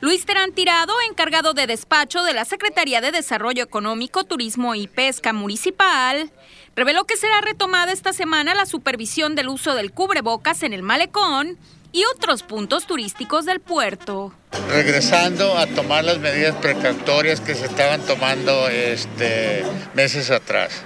Luis 0.00 0.24
Terán 0.24 0.52
Tirado, 0.52 0.94
encargado 1.10 1.52
de 1.52 1.66
despacho 1.66 2.22
de 2.22 2.32
la 2.32 2.46
Secretaría 2.46 3.02
de 3.02 3.12
Desarrollo 3.12 3.62
Económico, 3.62 4.24
Turismo 4.24 4.74
y 4.74 4.86
Pesca 4.86 5.34
Municipal, 5.34 6.32
reveló 6.74 7.04
que 7.04 7.18
será 7.18 7.42
retomada 7.42 7.92
esta 7.92 8.14
semana 8.14 8.54
la 8.54 8.64
supervisión 8.64 9.34
del 9.34 9.48
uso 9.48 9.74
del 9.74 9.92
cubrebocas 9.92 10.62
en 10.62 10.72
el 10.72 10.82
malecón 10.82 11.58
y 11.92 12.04
otros 12.16 12.42
puntos 12.42 12.86
turísticos 12.86 13.44
del 13.44 13.60
puerto. 13.60 14.32
Regresando 14.70 15.58
a 15.58 15.66
tomar 15.66 16.02
las 16.04 16.18
medidas 16.18 16.56
precautorias 16.56 17.42
que 17.42 17.54
se 17.54 17.66
estaban 17.66 18.00
tomando 18.06 18.68
este, 18.68 19.64
meses 19.94 20.30
atrás. 20.30 20.82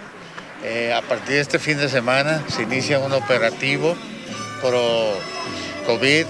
Eh, 0.65 0.93
a 0.93 1.03
partir 1.03 1.37
de 1.37 1.41
este 1.41 1.61
fin 1.61 1.79
de 1.79 1.89
semana 1.89 2.43
se 2.49 2.65
inicia 2.65 2.99
un 2.99 3.13
operativo 3.13 3.95
pro 4.61 5.13
COVID 5.87 6.27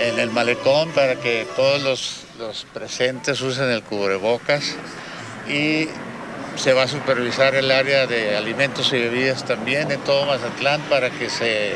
en 0.00 0.18
el 0.18 0.30
malecón 0.30 0.90
para 0.90 1.16
que 1.16 1.46
todos 1.56 1.82
los, 1.82 2.66
presentes 2.72 3.42
usen 3.42 3.70
el 3.70 3.82
cubrebocas 3.82 4.74
y 5.46 5.88
se 6.56 6.72
va 6.72 6.84
a 6.84 6.88
supervisar 6.88 7.54
el 7.54 7.70
área 7.70 8.06
de 8.06 8.34
alimentos 8.34 8.92
y 8.94 8.98
bebidas 8.98 9.44
también 9.44 9.90
en 9.92 10.00
todo 10.00 10.24
Mazatlán 10.24 10.80
para 10.88 11.10
que 11.10 11.28
se 11.28 11.72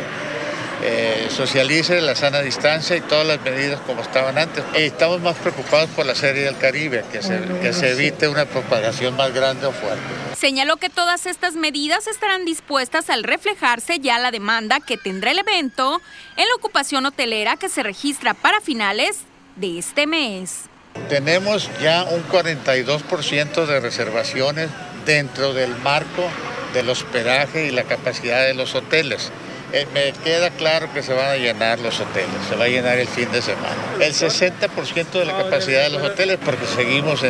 eh, 0.86 1.28
socialice 1.30 2.00
la 2.02 2.14
sana 2.14 2.42
distancia 2.42 2.94
y 2.94 3.00
todas 3.00 3.26
las 3.26 3.40
medidas 3.40 3.80
como 3.86 4.02
estaban 4.02 4.36
antes. 4.36 4.62
estamos 4.74 5.20
más 5.22 5.34
preocupados 5.36 5.88
por 5.90 6.04
la 6.04 6.14
serie 6.14 6.42
del 6.42 6.58
Caribe, 6.58 7.04
que 7.10 7.22
se, 7.22 7.40
que 7.62 7.72
se 7.72 7.92
evite 7.92 8.28
una 8.28 8.44
propagación 8.44 9.16
más 9.16 9.32
grande 9.32 9.66
o 9.66 9.72
fuerte. 9.72 10.02
Señaló 10.36 10.76
que 10.76 10.90
todas 10.90 11.24
estas 11.24 11.54
medidas 11.54 12.06
estarán 12.06 12.44
dispuestas 12.44 13.08
al 13.08 13.24
reflejarse 13.24 13.98
ya 13.98 14.18
la 14.18 14.30
demanda 14.30 14.80
que 14.80 14.98
tendrá 14.98 15.30
el 15.30 15.38
evento 15.38 16.02
en 16.36 16.46
la 16.46 16.54
ocupación 16.56 17.06
hotelera 17.06 17.56
que 17.56 17.70
se 17.70 17.82
registra 17.82 18.34
para 18.34 18.60
finales 18.60 19.20
de 19.56 19.78
este 19.78 20.06
mes. 20.06 20.64
Tenemos 21.08 21.70
ya 21.80 22.04
un 22.04 22.22
42% 22.28 23.66
de 23.66 23.80
reservaciones 23.80 24.68
dentro 25.06 25.54
del 25.54 25.74
marco 25.76 26.28
del 26.74 26.90
hospedaje 26.90 27.66
y 27.66 27.70
la 27.70 27.84
capacidad 27.84 28.44
de 28.44 28.54
los 28.54 28.74
hoteles. 28.74 29.32
Eh, 29.76 29.88
me 29.92 30.12
queda 30.22 30.50
claro 30.50 30.92
que 30.92 31.02
se 31.02 31.12
van 31.12 31.30
a 31.30 31.36
llenar 31.36 31.80
los 31.80 31.98
hoteles, 31.98 32.30
se 32.48 32.54
va 32.54 32.66
a 32.66 32.68
llenar 32.68 32.96
el 32.96 33.08
fin 33.08 33.28
de 33.32 33.42
semana. 33.42 33.74
El 33.98 34.12
60% 34.14 35.10
de 35.10 35.24
la 35.24 35.36
capacidad 35.36 35.82
de 35.82 35.90
los 35.90 36.00
hoteles 36.00 36.38
porque 36.44 36.64
seguimos 36.64 37.18
con 37.18 37.26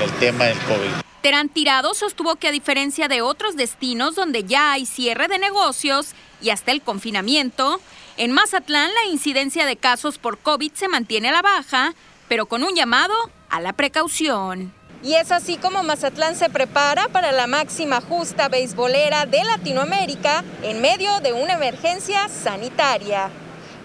el 0.00 0.10
tema 0.20 0.44
del 0.44 0.58
COVID. 0.58 0.90
Terán 1.22 1.48
Tirado 1.48 1.92
sostuvo 1.94 2.36
que 2.36 2.46
a 2.46 2.52
diferencia 2.52 3.08
de 3.08 3.20
otros 3.20 3.56
destinos 3.56 4.14
donde 4.14 4.44
ya 4.44 4.70
hay 4.70 4.86
cierre 4.86 5.26
de 5.26 5.40
negocios 5.40 6.12
y 6.40 6.50
hasta 6.50 6.70
el 6.70 6.82
confinamiento, 6.82 7.80
en 8.16 8.30
Mazatlán 8.30 8.92
la 8.94 9.10
incidencia 9.10 9.66
de 9.66 9.74
casos 9.74 10.18
por 10.18 10.38
COVID 10.38 10.70
se 10.74 10.86
mantiene 10.86 11.30
a 11.30 11.32
la 11.32 11.42
baja, 11.42 11.94
pero 12.28 12.46
con 12.46 12.62
un 12.62 12.76
llamado 12.76 13.14
a 13.48 13.60
la 13.60 13.72
precaución. 13.72 14.72
Y 15.02 15.14
es 15.14 15.32
así 15.32 15.56
como 15.56 15.82
Mazatlán 15.82 16.36
se 16.36 16.50
prepara 16.50 17.08
para 17.08 17.32
la 17.32 17.46
máxima 17.46 18.02
justa 18.02 18.48
beisbolera 18.48 19.24
de 19.24 19.42
Latinoamérica 19.44 20.44
en 20.62 20.82
medio 20.82 21.20
de 21.20 21.32
una 21.32 21.54
emergencia 21.54 22.28
sanitaria. 22.28 23.30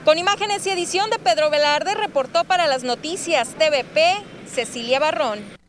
Con 0.04 0.18
imágenes 0.18 0.68
y 0.68 0.72
edición 0.72 1.10
de 1.10 1.18
Pedro 1.18 1.50
Velarde, 1.50 1.96
reportó 1.96 2.44
para 2.44 2.68
las 2.68 2.84
noticias 2.84 3.56
TVP 3.58 4.24
Cecilia 4.46 5.00
Barrón. 5.00 5.65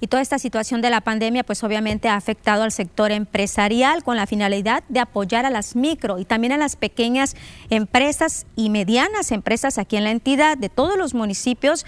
Y 0.00 0.06
toda 0.06 0.22
esta 0.22 0.38
situación 0.38 0.80
de 0.80 0.88
la 0.88 1.02
pandemia, 1.02 1.44
pues 1.44 1.62
obviamente 1.62 2.08
ha 2.08 2.16
afectado 2.16 2.62
al 2.62 2.72
sector 2.72 3.12
empresarial 3.12 4.02
con 4.02 4.16
la 4.16 4.26
finalidad 4.26 4.82
de 4.88 5.00
apoyar 5.00 5.44
a 5.44 5.50
las 5.50 5.76
micro 5.76 6.18
y 6.18 6.24
también 6.24 6.52
a 6.52 6.56
las 6.56 6.76
pequeñas 6.76 7.36
empresas 7.68 8.46
y 8.56 8.70
medianas 8.70 9.30
empresas 9.30 9.76
aquí 9.76 9.96
en 9.96 10.04
la 10.04 10.10
entidad 10.10 10.56
de 10.56 10.70
todos 10.70 10.96
los 10.96 11.12
municipios 11.12 11.84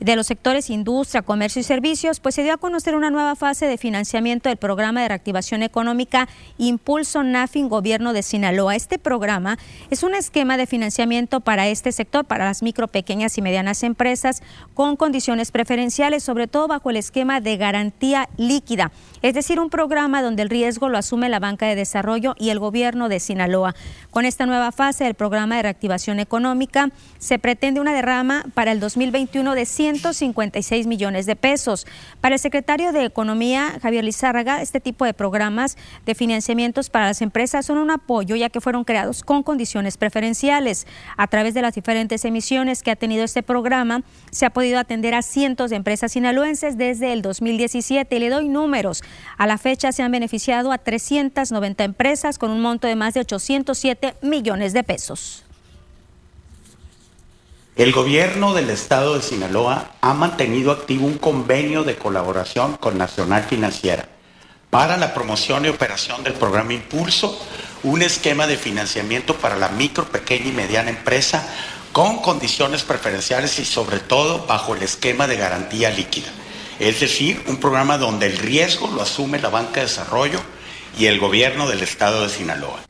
de 0.00 0.16
los 0.16 0.26
sectores 0.26 0.70
industria, 0.70 1.22
comercio 1.22 1.60
y 1.60 1.64
servicios, 1.64 2.20
pues 2.20 2.34
se 2.34 2.42
dio 2.42 2.52
a 2.52 2.56
conocer 2.56 2.94
una 2.94 3.10
nueva 3.10 3.34
fase 3.34 3.66
de 3.66 3.78
financiamiento 3.78 4.48
del 4.48 4.58
programa 4.58 5.02
de 5.02 5.08
reactivación 5.08 5.62
económica 5.62 6.28
Impulso 6.56 7.22
NAFIN 7.22 7.68
Gobierno 7.68 8.12
de 8.12 8.22
Sinaloa. 8.22 8.76
Este 8.76 8.98
programa 8.98 9.58
es 9.90 10.02
un 10.02 10.14
esquema 10.14 10.56
de 10.56 10.66
financiamiento 10.66 11.40
para 11.40 11.68
este 11.68 11.92
sector, 11.92 12.24
para 12.24 12.44
las 12.44 12.62
micro, 12.62 12.88
pequeñas 12.88 13.36
y 13.38 13.42
medianas 13.42 13.82
empresas, 13.82 14.42
con 14.74 14.96
condiciones 14.96 15.50
preferenciales, 15.50 16.22
sobre 16.22 16.46
todo 16.46 16.68
bajo 16.68 16.90
el 16.90 16.96
esquema 16.96 17.40
de 17.40 17.56
garantía 17.56 18.28
líquida, 18.36 18.92
es 19.22 19.34
decir, 19.34 19.58
un 19.58 19.70
programa 19.70 20.22
donde 20.22 20.42
el 20.42 20.50
riesgo 20.50 20.88
lo 20.88 20.98
asume 20.98 21.28
la 21.28 21.40
banca 21.40 21.66
de 21.66 21.74
desarrollo 21.74 22.34
y 22.38 22.50
el 22.50 22.60
gobierno 22.60 23.08
de 23.08 23.18
Sinaloa. 23.18 23.74
Con 24.10 24.24
esta 24.24 24.46
nueva 24.46 24.70
fase 24.70 25.04
del 25.04 25.14
programa 25.14 25.56
de 25.56 25.62
reactivación 25.62 26.20
económica, 26.20 26.90
se 27.18 27.38
pretende 27.38 27.80
una 27.80 27.94
derrama 27.94 28.44
para 28.54 28.70
el 28.72 28.80
2021 28.80 29.54
de 29.54 29.66
100 29.66 29.87
156 29.96 30.86
millones 30.86 31.24
de 31.24 31.34
pesos. 31.34 31.86
Para 32.20 32.34
el 32.34 32.38
secretario 32.38 32.92
de 32.92 33.04
Economía, 33.04 33.78
Javier 33.80 34.04
Lizárraga, 34.04 34.60
este 34.60 34.80
tipo 34.80 35.04
de 35.04 35.14
programas 35.14 35.78
de 36.04 36.14
financiamientos 36.14 36.90
para 36.90 37.06
las 37.06 37.22
empresas 37.22 37.64
son 37.64 37.78
un 37.78 37.90
apoyo 37.90 38.36
ya 38.36 38.50
que 38.50 38.60
fueron 38.60 38.84
creados 38.84 39.22
con 39.22 39.42
condiciones 39.42 39.96
preferenciales. 39.96 40.86
A 41.16 41.26
través 41.26 41.54
de 41.54 41.62
las 41.62 41.74
diferentes 41.74 42.24
emisiones 42.24 42.82
que 42.82 42.90
ha 42.90 42.96
tenido 42.96 43.24
este 43.24 43.42
programa, 43.42 44.02
se 44.30 44.44
ha 44.44 44.50
podido 44.50 44.78
atender 44.78 45.14
a 45.14 45.22
cientos 45.22 45.70
de 45.70 45.76
empresas 45.76 46.12
sinaloenses 46.12 46.76
desde 46.76 47.12
el 47.12 47.22
2017 47.22 48.14
y 48.14 48.18
le 48.18 48.28
doy 48.28 48.48
números. 48.48 49.02
A 49.38 49.46
la 49.46 49.56
fecha 49.56 49.92
se 49.92 50.02
han 50.02 50.12
beneficiado 50.12 50.70
a 50.70 50.78
390 50.78 51.84
empresas 51.84 52.38
con 52.38 52.50
un 52.50 52.60
monto 52.60 52.86
de 52.86 52.96
más 52.96 53.14
de 53.14 53.20
807 53.20 54.16
millones 54.22 54.72
de 54.74 54.84
pesos. 54.84 55.47
El 57.78 57.92
gobierno 57.92 58.54
del 58.54 58.70
estado 58.70 59.14
de 59.14 59.22
Sinaloa 59.22 59.92
ha 60.00 60.12
mantenido 60.12 60.72
activo 60.72 61.06
un 61.06 61.16
convenio 61.16 61.84
de 61.84 61.94
colaboración 61.94 62.76
con 62.76 62.98
Nacional 62.98 63.44
Financiera 63.44 64.08
para 64.68 64.96
la 64.96 65.14
promoción 65.14 65.64
y 65.64 65.68
operación 65.68 66.24
del 66.24 66.32
programa 66.32 66.72
Impulso, 66.72 67.40
un 67.84 68.02
esquema 68.02 68.48
de 68.48 68.56
financiamiento 68.56 69.36
para 69.36 69.56
la 69.56 69.68
micro, 69.68 70.06
pequeña 70.06 70.48
y 70.48 70.52
mediana 70.52 70.90
empresa 70.90 71.48
con 71.92 72.16
condiciones 72.16 72.82
preferenciales 72.82 73.60
y 73.60 73.64
sobre 73.64 74.00
todo 74.00 74.44
bajo 74.44 74.74
el 74.74 74.82
esquema 74.82 75.28
de 75.28 75.36
garantía 75.36 75.90
líquida. 75.90 76.30
Es 76.80 76.98
decir, 76.98 77.44
un 77.46 77.58
programa 77.58 77.96
donde 77.96 78.26
el 78.26 78.38
riesgo 78.38 78.88
lo 78.88 79.02
asume 79.02 79.38
la 79.38 79.50
banca 79.50 79.74
de 79.74 79.86
desarrollo 79.86 80.40
y 80.98 81.06
el 81.06 81.20
gobierno 81.20 81.68
del 81.68 81.84
estado 81.84 82.24
de 82.24 82.28
Sinaloa. 82.28 82.87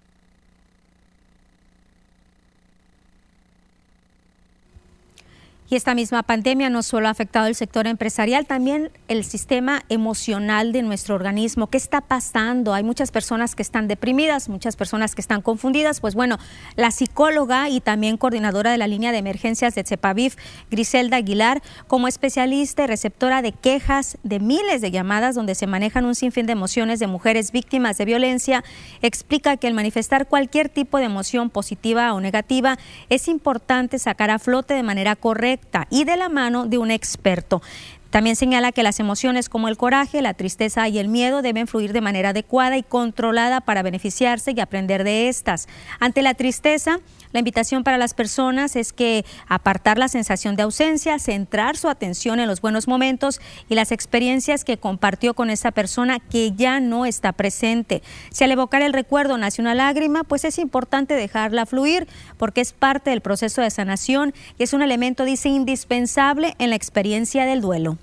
Y 5.71 5.77
esta 5.77 5.95
misma 5.95 6.23
pandemia 6.23 6.71
no 6.71 6.83
solo 6.83 7.09
ha 7.09 7.11
afectado 7.11 7.47
el 7.47 7.55
sector 7.55 7.87
empresarial, 7.87 8.47
también 8.47 8.91
el 9.07 9.23
sistema 9.23 9.83
emocional 9.91 10.73
de 10.73 10.81
nuestro 10.81 11.15
organismo. 11.15 11.67
¿Qué 11.67 11.77
está 11.77 12.01
pasando? 12.01 12.73
Hay 12.73 12.83
muchas 12.83 13.11
personas 13.11 13.55
que 13.55 13.61
están 13.61 13.87
deprimidas, 13.87 14.49
muchas 14.49 14.77
personas 14.77 15.15
que 15.15 15.21
están 15.21 15.43
confundidas. 15.43 16.01
Pues 16.01 16.15
bueno, 16.15 16.39
la 16.77 16.91
psicóloga 16.91 17.69
y 17.69 17.83
también 17.83 18.17
coordinadora 18.17 18.71
de 18.71 18.79
la 18.79 18.87
línea 18.87 19.13
de 19.13 19.19
emergencias 19.19 19.75
de 19.75 19.85
CEPAVIF, 19.85 20.37
Griselda 20.71 21.19
Aguilar, 21.19 21.61
como 21.87 22.09
especialista 22.09 22.85
y 22.85 22.87
receptora 22.87 23.43
de 23.43 23.53
quejas 23.53 24.17
de 24.23 24.41
miles 24.41 24.81
de 24.81 24.91
llamadas 24.91 25.35
donde 25.35 25.55
se 25.55 25.67
manejan 25.67 26.07
un 26.07 26.15
sinfín 26.15 26.47
de 26.47 26.53
emociones 26.53 26.99
de 26.99 27.09
mujeres 27.09 27.53
víctimas 27.53 27.99
de 27.99 28.07
violencia, 28.07 28.65
explica 29.03 29.59
que 29.59 29.67
el 29.67 29.75
manifestar 29.75 30.29
cualquier 30.29 30.71
tipo 30.71 30.97
de 30.97 31.05
emoción 31.05 31.51
positiva 31.51 32.15
o 32.15 32.23
negativa 32.23 32.79
es 33.11 33.29
importante 33.29 33.99
sacar 33.99 34.31
a 34.31 34.39
flote 34.39 34.73
de 34.73 34.83
manera 34.83 35.15
correcta 35.15 35.58
y 35.91 36.05
de 36.05 36.17
la 36.17 36.29
mano 36.29 36.67
de 36.67 36.79
un 36.79 36.91
experto. 36.91 37.63
También 38.11 38.37
señala 38.37 38.73
que 38.73 38.83
las 38.83 39.01
emociones 39.01 39.51
como 39.51 39.69
el 39.69 39.77
coraje, 39.77 40.23
la 40.23 40.33
tristeza 40.33 40.89
y 40.89 40.99
el 40.99 41.09
miedo 41.09 41.43
deben 41.43 41.67
fluir 41.67 41.93
de 41.93 42.01
manera 42.01 42.31
adecuada 42.31 42.79
y 42.79 42.83
controlada 42.83 43.61
para 43.61 43.83
beneficiarse 43.83 44.53
y 44.57 44.61
aprender 44.61 45.05
de 45.05 45.29
estas. 45.29 45.69
Ante 46.01 46.23
la 46.23 46.33
tristeza, 46.33 47.01
la 47.33 47.41
invitación 47.41 47.85
para 47.85 47.99
las 47.99 48.15
personas 48.15 48.77
es 48.77 48.95
que 48.95 49.27
apartar 49.47 49.99
la 49.99 50.09
sensación 50.09 50.57
de 50.57 50.63
ausencia, 50.63 51.19
centrar 51.19 51.77
su 51.77 51.89
atención 51.89 52.41
en 52.41 52.49
los 52.49 52.63
buenos 52.63 52.89
momentos 52.89 53.41
y 53.69 53.75
las 53.75 53.93
experiencias 53.93 54.65
que 54.65 54.79
compartió 54.79 55.35
con 55.35 55.51
esa 55.51 55.71
persona 55.71 56.19
que 56.19 56.53
ya 56.53 56.81
no 56.81 57.05
está 57.05 57.33
presente. 57.33 58.03
Si 58.31 58.43
al 58.43 58.53
evocar 58.53 58.81
el 58.81 58.95
recuerdo 58.95 59.37
nace 59.37 59.61
una 59.61 59.75
lágrima, 59.75 60.25
pues 60.25 60.47
es 60.47 60.59
importante 60.59 61.13
dejarla 61.13 61.67
fluir 61.67 62.09
porque 62.39 62.63
es 62.63 62.73
parte 62.73 63.11
del 63.11 63.21
proceso 63.21 63.61
de 63.61 63.71
sanación 63.71 64.33
y 64.59 64.63
es 64.63 64.73
un 64.73 64.81
elemento, 64.81 65.25
dice, 65.25 65.51
indispensable 65.51 66.55
en 66.59 66.71
la 66.71 66.77
experiencia 66.77 67.45
del 67.45 67.61
duelo. 67.61 67.99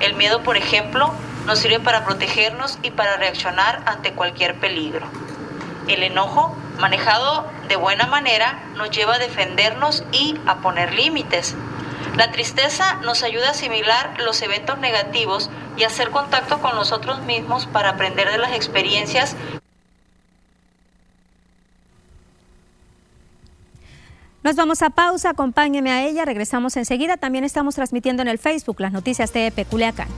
El 0.00 0.14
miedo, 0.14 0.42
por 0.42 0.56
ejemplo, 0.56 1.12
nos 1.46 1.60
sirve 1.60 1.78
para 1.78 2.04
protegernos 2.04 2.78
y 2.82 2.90
para 2.90 3.16
reaccionar 3.16 3.82
ante 3.86 4.12
cualquier 4.12 4.58
peligro. 4.58 5.06
El 5.86 6.02
enojo, 6.02 6.56
manejado 6.78 7.46
de 7.68 7.76
buena 7.76 8.06
manera, 8.06 8.64
nos 8.74 8.90
lleva 8.90 9.14
a 9.14 9.18
defendernos 9.18 10.04
y 10.10 10.36
a 10.46 10.56
poner 10.56 10.92
límites. 10.94 11.54
La 12.16 12.30
tristeza 12.30 12.96
nos 13.02 13.22
ayuda 13.22 13.48
a 13.48 13.50
asimilar 13.52 14.20
los 14.20 14.42
eventos 14.42 14.78
negativos 14.78 15.50
y 15.76 15.84
hacer 15.84 16.10
contacto 16.10 16.60
con 16.60 16.74
nosotros 16.74 17.20
mismos 17.22 17.66
para 17.66 17.90
aprender 17.90 18.30
de 18.30 18.38
las 18.38 18.52
experiencias 18.52 19.36
Nos 24.42 24.56
vamos 24.56 24.82
a 24.82 24.90
pausa, 24.90 25.30
acompáñeme 25.30 25.92
a 25.92 26.04
ella, 26.04 26.24
regresamos 26.24 26.76
enseguida. 26.76 27.16
También 27.16 27.44
estamos 27.44 27.76
transmitiendo 27.76 28.22
en 28.22 28.28
el 28.28 28.38
Facebook 28.38 28.80
las 28.80 28.92
noticias 28.92 29.32
de 29.32 29.52
Peculiacán. 29.52 30.08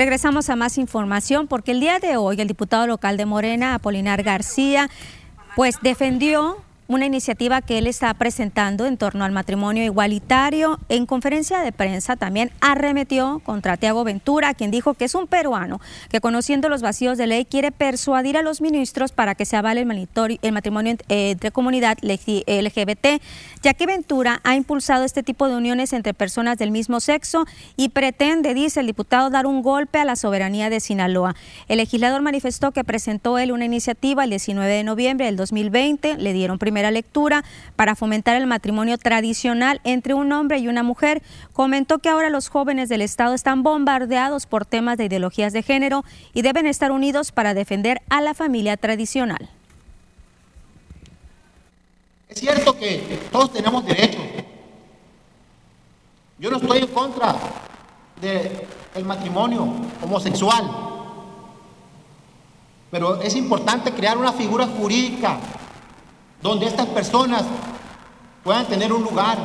Regresamos 0.00 0.48
a 0.48 0.56
más 0.56 0.78
información 0.78 1.46
porque 1.46 1.72
el 1.72 1.80
día 1.80 1.98
de 1.98 2.16
hoy 2.16 2.40
el 2.40 2.48
diputado 2.48 2.86
local 2.86 3.18
de 3.18 3.26
Morena, 3.26 3.74
Apolinar 3.74 4.22
García, 4.22 4.88
pues 5.56 5.76
defendió 5.82 6.56
una 6.90 7.06
iniciativa 7.06 7.62
que 7.62 7.78
él 7.78 7.86
está 7.86 8.12
presentando 8.14 8.84
en 8.84 8.96
torno 8.96 9.24
al 9.24 9.30
matrimonio 9.30 9.84
igualitario. 9.84 10.80
En 10.88 11.06
conferencia 11.06 11.60
de 11.60 11.70
prensa 11.70 12.16
también 12.16 12.50
arremetió 12.60 13.40
contra 13.44 13.76
Tiago 13.76 14.02
Ventura, 14.02 14.54
quien 14.54 14.72
dijo 14.72 14.94
que 14.94 15.04
es 15.04 15.14
un 15.14 15.28
peruano 15.28 15.80
que 16.08 16.20
conociendo 16.20 16.68
los 16.68 16.82
vacíos 16.82 17.16
de 17.16 17.28
ley 17.28 17.44
quiere 17.44 17.70
persuadir 17.70 18.36
a 18.36 18.42
los 18.42 18.60
ministros 18.60 19.12
para 19.12 19.36
que 19.36 19.44
se 19.44 19.56
avale 19.56 19.82
el, 19.82 20.52
matrimonio 20.52 20.96
entre 21.08 21.50
comunidad 21.52 21.96
LGBT, 22.02 23.22
ya 23.62 23.74
que 23.74 23.86
Ventura 23.86 24.40
ha 24.42 24.56
impulsado 24.56 25.04
este 25.04 25.22
tipo 25.22 25.48
de 25.48 25.54
uniones 25.54 25.92
entre 25.92 26.12
personas 26.12 26.58
del 26.58 26.72
mismo 26.72 26.98
sexo 26.98 27.46
y 27.76 27.90
pretende, 27.90 28.52
dice 28.52 28.80
el 28.80 28.86
diputado, 28.86 29.30
dar 29.30 29.46
un 29.46 29.62
golpe 29.62 30.00
a 30.00 30.04
la 30.04 30.16
soberanía 30.16 30.70
de 30.70 30.80
Sinaloa. 30.80 31.36
El 31.68 31.76
legislador 31.76 32.20
manifestó 32.20 32.72
que 32.72 32.82
presentó 32.82 33.38
él 33.38 33.52
una 33.52 33.64
iniciativa 33.64 34.24
el 34.24 34.30
19 34.30 34.72
de 34.72 34.82
noviembre 34.82 35.26
del 35.26 35.36
2020, 35.36 36.16
le 36.16 36.32
dieron 36.32 36.58
primero 36.58 36.79
lectura 36.90 37.44
para 37.76 37.94
fomentar 37.94 38.36
el 38.36 38.46
matrimonio 38.46 38.96
tradicional 38.96 39.80
entre 39.84 40.14
un 40.14 40.32
hombre 40.32 40.58
y 40.58 40.68
una 40.68 40.82
mujer. 40.82 41.22
Comentó 41.52 41.98
que 41.98 42.08
ahora 42.08 42.30
los 42.30 42.48
jóvenes 42.48 42.88
del 42.88 43.02
Estado 43.02 43.34
están 43.34 43.62
bombardeados 43.62 44.46
por 44.46 44.64
temas 44.64 44.98
de 44.98 45.04
ideologías 45.04 45.52
de 45.52 45.62
género 45.62 46.04
y 46.32 46.42
deben 46.42 46.66
estar 46.66 46.92
unidos 46.92 47.32
para 47.32 47.52
defender 47.52 48.00
a 48.08 48.20
la 48.20 48.34
familia 48.34 48.76
tradicional. 48.76 49.50
Es 52.28 52.38
cierto 52.38 52.78
que 52.78 53.18
todos 53.32 53.52
tenemos 53.52 53.84
derechos. 53.84 54.22
Yo 56.38 56.50
no 56.50 56.56
estoy 56.56 56.78
en 56.78 56.86
contra 56.86 57.34
del 58.20 59.04
matrimonio 59.04 59.68
homosexual. 60.02 60.64
Pero 62.90 63.20
es 63.20 63.36
importante 63.36 63.92
crear 63.92 64.18
una 64.18 64.32
figura 64.32 64.66
jurídica 64.66 65.38
donde 66.42 66.66
estas 66.66 66.86
personas 66.86 67.44
puedan 68.42 68.66
tener 68.66 68.92
un 68.92 69.02
lugar. 69.02 69.38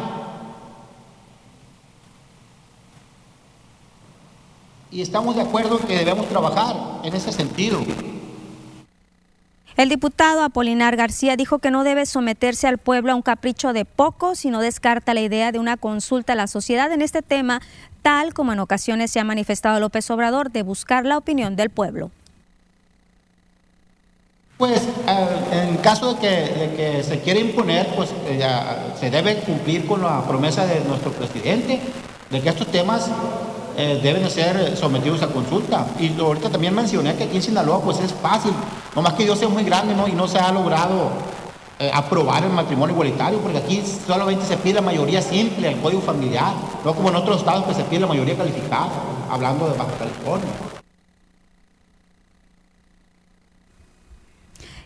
Y 4.92 5.02
estamos 5.02 5.36
de 5.36 5.42
acuerdo 5.42 5.80
en 5.80 5.88
que 5.88 5.98
debemos 5.98 6.28
trabajar 6.30 6.76
en 7.04 7.14
ese 7.14 7.32
sentido. 7.32 7.82
El 9.76 9.90
diputado 9.90 10.42
Apolinar 10.42 10.96
García 10.96 11.36
dijo 11.36 11.60
que 11.60 11.70
no 11.70 11.84
debe 11.84 12.06
someterse 12.06 12.66
al 12.66 12.78
pueblo 12.78 13.12
a 13.12 13.16
un 13.16 13.22
capricho 13.22 13.74
de 13.74 13.84
pocos, 13.84 14.40
sino 14.40 14.62
descarta 14.62 15.14
la 15.14 15.20
idea 15.20 15.52
de 15.52 15.60
una 15.60 15.76
consulta 15.76 16.32
a 16.32 16.38
la 16.38 16.48
sociedad 16.48 16.94
en 16.94 17.02
este 17.02 17.22
tema, 17.22 17.62
tal 18.02 18.34
como 18.34 18.54
en 18.54 18.60
ocasiones 18.60 19.12
se 19.12 19.20
ha 19.20 19.26
manifestado 19.26 19.82
López 19.82 20.10
Obrador, 20.12 20.50
de 20.50 20.64
buscar 20.64 21.06
la 21.06 21.18
opinión 21.18 21.58
del 21.58 21.72
pueblo. 21.72 22.10
Pues 24.58 24.84
eh, 24.84 25.68
en 25.70 25.78
caso 25.78 26.14
de 26.14 26.20
que, 26.20 27.04
se 27.04 27.20
quiera 27.20 27.42
imponer, 27.42 27.88
pues 27.94 28.12
eh, 28.26 28.42
se 28.98 29.10
debe 29.10 29.40
cumplir 29.40 29.86
con 29.86 30.02
la 30.02 30.22
promesa 30.22 30.66
de 30.66 30.80
nuestro 30.86 31.12
presidente 31.12 31.82
de 32.30 32.42
que 32.42 32.50
estos 32.50 32.68
temas 32.68 33.10
eh, 33.78 34.00
deben 34.02 34.30
ser 34.30 34.78
sometidos 34.78 35.24
a 35.24 35.28
consulta. 35.28 35.86
Y 36.00 36.18
ahorita 36.18 36.50
también 36.50 36.74
mencioné 36.74 37.16
que 37.16 37.26
aquí 37.26 37.36
en 37.36 37.44
Sinaloa 37.44 37.82
pues 37.82 38.00
es 38.00 38.14
fácil, 38.14 38.54
nomás 38.96 39.14
que 39.16 39.26
Dios 39.26 39.42
es 39.42 39.50
muy 39.50 39.66
grande 39.66 39.94
¿no? 39.94 40.08
y 40.08 40.14
no 40.14 40.26
se 40.28 40.40
ha 40.40 40.52
logrado 40.54 41.12
aprobar 41.94 42.42
el 42.46 42.52
matrimonio 42.52 42.94
igualitario, 42.94 43.40
porque 43.40 43.58
aquí 43.58 43.84
solamente 44.08 44.46
se 44.46 44.56
pide 44.56 44.76
la 44.76 44.82
mayoría 44.82 45.22
simple, 45.22 45.68
el 45.68 45.82
código 45.82 46.02
familiar, 46.02 46.54
no 46.86 46.96
como 46.96 47.10
en 47.10 47.18
otros 47.18 47.40
estados 47.40 47.66
que 47.66 47.74
se 47.74 47.84
pide 47.84 48.00
la 48.00 48.08
mayoría 48.08 48.38
calificada, 48.38 48.88
hablando 49.30 49.68
de 49.68 49.78
Baja 49.78 49.92
California. 50.00 50.75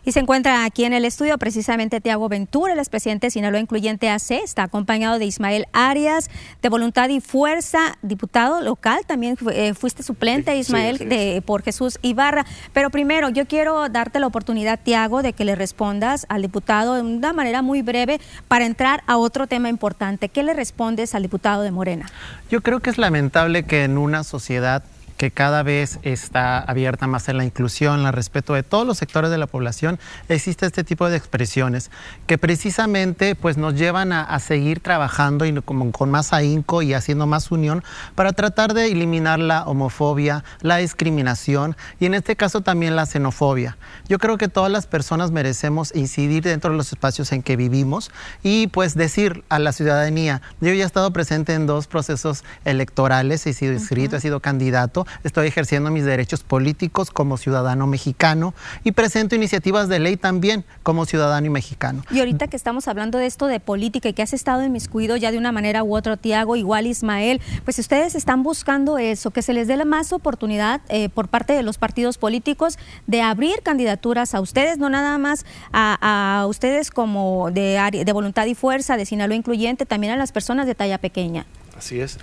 Y 0.10 0.12
se 0.12 0.22
encuentra 0.22 0.66
aquí 0.66 0.86
en 0.86 0.94
el 0.94 1.06
estudio 1.06 1.38
precisamente 1.38 2.02
Tiago 2.02 2.30
Ventura, 2.30 2.74
el 2.74 2.80
expresidente 2.80 3.28
de 3.28 3.32
Sinaloa 3.32 3.60
Incluyente 3.60 4.10
AC, 4.10 4.32
está 4.44 4.64
acompañado 4.64 5.20
de 5.20 5.26
Ismael 5.26 5.68
Arias, 5.72 6.32
de 6.64 6.70
Voluntad 6.70 7.10
y 7.10 7.22
Fuerza, 7.22 7.96
diputado 8.02 8.60
local, 8.62 9.02
también 9.06 9.38
eh, 9.52 9.76
fuiste 9.76 10.02
suplente, 10.02 10.58
Ismael, 10.58 10.98
de, 10.98 11.44
por 11.46 11.62
Jesús 11.62 12.00
Ibarra. 12.02 12.44
Pero 12.74 12.90
primero, 12.90 13.30
yo 13.30 13.46
quiero 13.46 13.88
darte 13.88 14.20
la 14.20 14.26
oportunidad, 14.26 14.80
Tiago, 14.82 15.22
de 15.22 15.34
que 15.34 15.46
le 15.46 15.54
respondas 15.54 16.26
al 16.28 16.42
diputado 16.42 16.96
de 16.96 17.04
una 17.04 17.32
manera 17.32 17.62
muy 17.62 17.84
breve 17.84 18.20
para 18.48 18.66
entrar 18.66 19.04
a 19.06 19.18
otro 19.18 19.46
tema 19.46 19.70
importante. 19.70 20.28
¿Qué 20.28 20.42
le 20.42 20.56
respondes 20.56 21.14
al 21.14 21.22
diputado 21.22 21.62
de 21.62 21.70
Morena? 21.70 22.08
Yo 22.50 22.62
creo 22.62 22.80
que 22.80 22.90
es 22.90 22.98
lamentable 22.98 23.62
que 23.62 23.84
en 23.84 24.00
una 24.00 24.24
sociedad 24.24 24.82
que 25.20 25.32
cada 25.32 25.64
vez 25.64 26.00
está 26.04 26.60
abierta 26.60 27.06
más 27.06 27.28
en 27.28 27.36
la 27.36 27.44
inclusión, 27.44 28.06
el 28.06 28.14
respeto 28.14 28.54
de 28.54 28.64
todos 28.64 28.88
los 28.88 29.00
sectores 29.00 29.30
de 29.30 29.38
la 29.38 29.48
población, 29.48 30.00
existe 30.30 30.66
este 30.66 30.86
tipo 30.86 31.10
de 31.10 31.18
expresiones 31.18 31.92
que 32.26 32.38
precisamente 32.38 33.36
pues, 33.36 33.58
nos 33.58 33.76
llevan 33.76 34.14
a, 34.14 34.40
seguir 34.40 34.80
trabajando 34.80 35.46
y 35.46 35.54
con, 35.62 35.92
con 35.92 36.10
más 36.10 36.32
ahínco 36.32 36.82
y 36.82 36.94
haciendo 36.94 37.28
más 37.28 37.52
unión 37.52 37.84
para 38.16 38.32
tratar 38.32 38.74
de 38.74 38.86
eliminar 38.86 39.40
la 39.40 39.64
homofobia, 39.66 40.46
la 40.62 40.78
discriminación 40.78 41.76
y 42.00 42.06
en 42.06 42.14
este 42.14 42.38
caso 42.38 42.62
también 42.62 42.96
la 42.96 43.06
xenofobia. 43.06 43.78
Yo 44.08 44.20
creo 44.20 44.38
que 44.38 44.48
todas 44.48 44.72
las 44.72 44.88
personas 44.88 45.32
merecemos 45.32 45.94
incidir 45.94 46.44
dentro 46.44 46.72
de 46.72 46.78
los 46.78 46.94
espacios 46.94 47.34
en 47.34 47.44
que 47.44 47.58
vivimos 47.58 48.10
y 48.42 48.68
pues 48.68 48.96
decir 48.96 49.44
a 49.50 49.60
la 49.60 49.74
ciudadanía, 49.74 50.42
yo 50.62 50.72
ya 50.72 50.84
he 50.84 50.88
estado 50.88 51.12
presente 51.12 51.56
en 51.56 51.68
dos 51.68 51.88
procesos 51.88 52.46
electorales, 52.64 53.46
he 53.46 53.52
sido 53.52 53.74
inscrito, 53.74 54.16
he 54.16 54.22
sido 54.22 54.40
candidato, 54.40 55.06
estoy 55.24 55.48
ejerciendo 55.48 55.92
mis 55.92 56.06
derechos 56.06 56.44
políticos 56.44 57.12
como 57.12 57.38
ciudadano 57.38 57.88
mexicano 57.88 58.54
y 58.84 58.92
presento 58.92 59.36
iniciativas 59.36 59.90
de 59.90 60.00
ley 60.00 60.18
también 60.18 60.66
como 60.84 61.06
ciudadano 61.06 61.48
y 61.48 61.50
mexicano. 61.50 62.04
Y 62.12 62.20
ahorita 62.20 62.48
que 62.48 62.56
estamos 62.56 62.88
hablando 62.88 63.18
de 63.18 63.26
esto 63.26 63.48
de 63.48 63.60
política 63.60 64.10
y 64.10 64.14
que 64.14 64.22
has 64.22 64.34
estado 64.34 64.64
inmiscuido 64.64 65.18
ya 65.18 65.32
de 65.32 65.38
una 65.38 65.52
manera 65.52 65.84
u 65.84 65.96
otra, 65.96 66.18
Tiago, 66.18 66.56
igual 66.56 66.88
Ismael, 66.88 67.42
pues 67.66 67.80
ustedes 67.80 68.16
están 68.16 68.44
buscando 68.44 68.98
eso, 68.98 69.32
que 69.32 69.42
se 69.42 69.54
les 69.54 69.68
dé 69.68 69.78
la 69.78 69.86
más 69.86 70.14
oportunidad 70.14 70.82
eh, 70.90 71.10
por 71.10 71.28
parte 71.28 71.54
de 71.54 71.64
los 71.64 71.78
partidos 71.78 72.18
políticos 72.18 72.78
de 73.08 73.22
abrir 73.22 73.62
candidaturas 73.64 74.36
a 74.36 74.42
ustedes, 74.42 74.78
no 74.78 74.90
nada 74.90 75.18
más 75.18 75.46
a, 75.72 76.46
ustedes 76.48 76.92
como 76.92 77.52
de, 77.52 78.04
de 78.06 78.12
voluntad 78.14 78.46
y 78.46 78.56
fuerza, 78.56 78.98
de 78.98 79.06
Sinaloa 79.06 79.36
incluyente, 79.36 79.86
también 79.86 80.14
a 80.14 80.18
las 80.18 80.32
personas 80.32 80.66
de 80.68 80.76
talla 80.76 80.98
pequeña. 80.98 81.46
Así 81.80 82.02
es. 82.02 82.18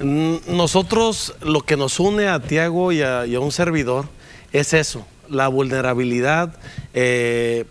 Nosotros 0.00 1.34
lo 1.42 1.60
que 1.60 1.76
nos 1.76 2.00
une 2.00 2.28
a 2.28 2.40
Tiago 2.40 2.92
y 2.92 3.02
a, 3.02 3.24
un 3.38 3.52
servidor 3.52 4.08
es 4.52 4.72
eso, 4.72 5.06
la 5.28 5.48
vulnerabilidad, 5.48 6.56
eh, 6.94 7.66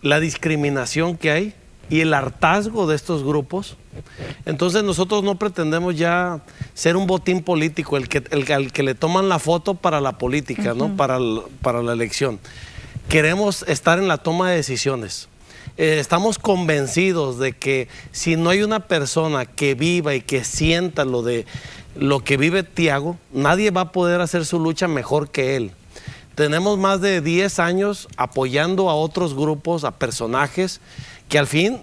la 0.00 0.18
discriminación 0.18 1.18
que 1.18 1.30
hay 1.30 1.54
y 1.90 2.00
el 2.00 2.14
hartazgo 2.14 2.86
de 2.86 2.96
estos 2.96 3.22
grupos. 3.22 3.76
Entonces 4.46 4.82
nosotros 4.82 5.22
no 5.22 5.34
pretendemos 5.34 5.94
ya 5.94 6.40
ser 6.72 6.96
un 6.96 7.06
botín 7.06 7.42
político, 7.42 7.98
el 7.98 8.08
que, 8.08 8.24
el, 8.30 8.72
que 8.72 8.82
le 8.82 8.94
toman 8.94 9.28
la 9.28 9.38
foto 9.38 9.74
para 9.74 10.00
la 10.00 10.16
política, 10.16 10.72
¿no? 10.72 10.96
Para, 10.96 11.18
para 11.60 11.82
la 11.82 11.92
elección. 11.92 12.40
Queremos 13.10 13.62
estar 13.68 13.98
en 13.98 14.08
la 14.08 14.16
toma 14.16 14.48
de 14.48 14.56
decisiones. 14.56 15.28
Eh, 15.78 15.98
estamos 15.98 16.38
convencidos 16.38 17.38
de 17.38 17.54
que 17.54 17.88
si 18.10 18.36
no 18.36 18.50
hay 18.50 18.62
una 18.62 18.80
persona 18.80 19.46
que 19.46 19.74
viva 19.74 20.14
y 20.14 20.20
que 20.20 20.44
sienta 20.44 21.04
lo 21.04 21.22
de 21.22 21.46
lo 21.94 22.20
que 22.24 22.36
vive 22.36 22.62
Tiago, 22.62 23.16
nadie 23.32 23.70
va 23.70 23.82
a 23.82 23.92
poder 23.92 24.20
hacer 24.20 24.44
su 24.44 24.58
lucha 24.58 24.88
mejor 24.88 25.30
que 25.30 25.56
él. 25.56 25.72
Tenemos 26.34 26.78
más 26.78 27.00
de 27.00 27.20
10 27.20 27.58
años 27.58 28.08
apoyando 28.16 28.88
a 28.88 28.94
otros 28.94 29.34
grupos, 29.34 29.84
a 29.84 29.92
personajes 29.92 30.80
que 31.28 31.38
al 31.38 31.46
fin 31.46 31.82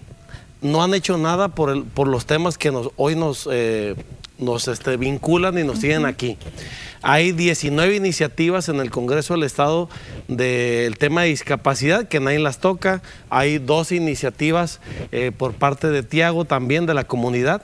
no 0.62 0.84
han 0.84 0.94
hecho 0.94 1.18
nada 1.18 1.50
por, 1.50 1.70
el, 1.70 1.84
por 1.84 2.08
los 2.08 2.26
temas 2.26 2.58
que 2.58 2.72
nos, 2.72 2.90
hoy 2.96 3.16
nos, 3.16 3.48
eh, 3.52 3.96
nos 4.40 4.68
este, 4.68 4.98
vinculan 4.98 5.58
y 5.58 5.64
nos 5.64 5.80
tienen 5.80 6.06
aquí. 6.06 6.38
Hay 7.02 7.32
19 7.32 7.96
iniciativas 7.96 8.68
en 8.68 8.80
el 8.80 8.92
Congreso 8.92 9.34
del 9.34 9.44
Estado 9.44 9.90
del 10.28 10.98
tema 10.98 11.22
de 11.22 11.30
discapacidad 11.30 12.08
que 12.08 12.20
nadie 12.20 12.40
las 12.40 12.60
toca. 12.60 13.02
Hay 13.30 13.58
dos 13.58 13.92
iniciativas 13.92 14.82
eh, 15.12 15.32
por 15.36 15.54
parte 15.54 15.88
de 15.90 16.04
Tiago 16.04 16.46
también 16.46 16.86
de 16.86 16.94
la 16.94 17.06
comunidad. 17.06 17.64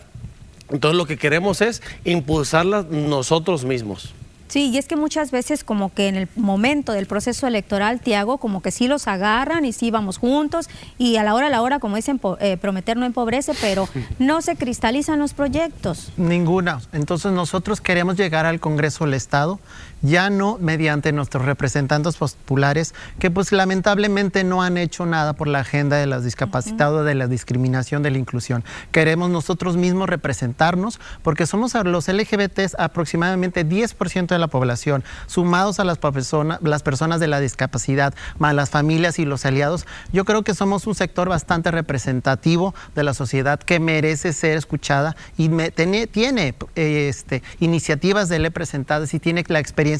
Entonces 0.69 0.97
lo 0.97 1.05
que 1.05 1.17
queremos 1.17 1.61
es 1.61 1.81
impulsarlas 2.05 2.85
nosotros 2.85 3.65
mismos. 3.65 4.13
Sí, 4.47 4.69
y 4.69 4.77
es 4.77 4.87
que 4.87 4.95
muchas 4.95 5.31
veces 5.31 5.63
como 5.63 5.93
que 5.93 6.07
en 6.07 6.15
el 6.15 6.27
momento 6.35 6.93
del 6.93 7.07
proceso 7.07 7.47
electoral, 7.47 7.99
Tiago, 7.99 8.37
como 8.37 8.61
que 8.61 8.71
sí 8.71 8.87
los 8.87 9.07
agarran 9.07 9.65
y 9.65 9.73
sí 9.73 9.91
vamos 9.91 10.17
juntos 10.17 10.69
y 10.97 11.17
a 11.17 11.23
la 11.23 11.33
hora 11.33 11.47
a 11.47 11.49
la 11.49 11.61
hora, 11.61 11.79
como 11.79 11.95
dicen, 11.95 12.21
eh, 12.39 12.57
prometer 12.57 12.97
no 12.97 13.05
empobrece, 13.05 13.53
pero 13.59 13.89
no 14.19 14.41
se 14.41 14.55
cristalizan 14.55 15.19
los 15.19 15.33
proyectos. 15.33 16.11
Ninguna. 16.17 16.79
Entonces 16.93 17.31
nosotros 17.31 17.81
queremos 17.81 18.17
llegar 18.17 18.45
al 18.45 18.59
Congreso 18.59 19.05
del 19.05 19.15
Estado 19.15 19.59
ya 20.05 20.29
no 20.29 20.57
mediante 20.59 21.11
nuestros 21.11 21.45
representantes 21.45 22.17
populares 22.17 22.93
que 23.19 23.31
pues 23.31 23.51
lamentablemente 23.51 24.43
no 24.43 24.61
han 24.61 24.77
hecho 24.77 25.05
nada 25.05 25.33
por 25.33 25.47
la 25.47 25.59
agenda 25.59 25.97
de 25.97 26.05
los 26.05 26.23
discapacitados, 26.23 27.05
de 27.05 27.15
la 27.15 27.27
discriminación, 27.27 28.03
de 28.03 28.11
la 28.11 28.17
inclusión. 28.17 28.63
Queremos 28.91 29.29
nosotros 29.29 29.77
mismos 29.77 30.09
representarnos 30.09 30.99
porque 31.23 31.45
somos 31.45 31.73
los 31.85 32.07
LGBTs 32.07 32.75
aproximadamente 32.77 33.67
10% 33.67 34.27
de 34.27 34.39
la 34.39 34.47
población, 34.47 35.03
sumados 35.27 35.79
a 35.79 35.83
las, 35.83 35.97
personas, 35.97 36.59
las 36.61 36.83
personas 36.83 37.19
de 37.19 37.27
la 37.27 37.39
discapacidad, 37.39 38.13
más 38.37 38.53
las 38.53 38.69
familias 38.69 39.19
y 39.19 39.25
los 39.25 39.45
aliados, 39.45 39.85
yo 40.11 40.25
creo 40.25 40.43
que 40.43 40.53
somos 40.53 40.87
un 40.87 40.95
sector 40.95 41.29
bastante 41.29 41.71
representativo 41.71 42.73
de 42.93 43.03
la 43.03 43.13
sociedad 43.13 43.59
que 43.59 43.79
merece 43.79 44.33
ser 44.33 44.57
escuchada 44.57 45.15
y 45.37 45.49
tiene, 45.71 46.07
tiene 46.07 46.55
este, 46.75 47.43
iniciativas 47.59 48.29
de 48.29 48.39
ley 48.39 48.51
presentadas 48.51 49.13
y 49.13 49.19
tiene 49.19 49.43
la 49.47 49.59
experiencia 49.59 49.94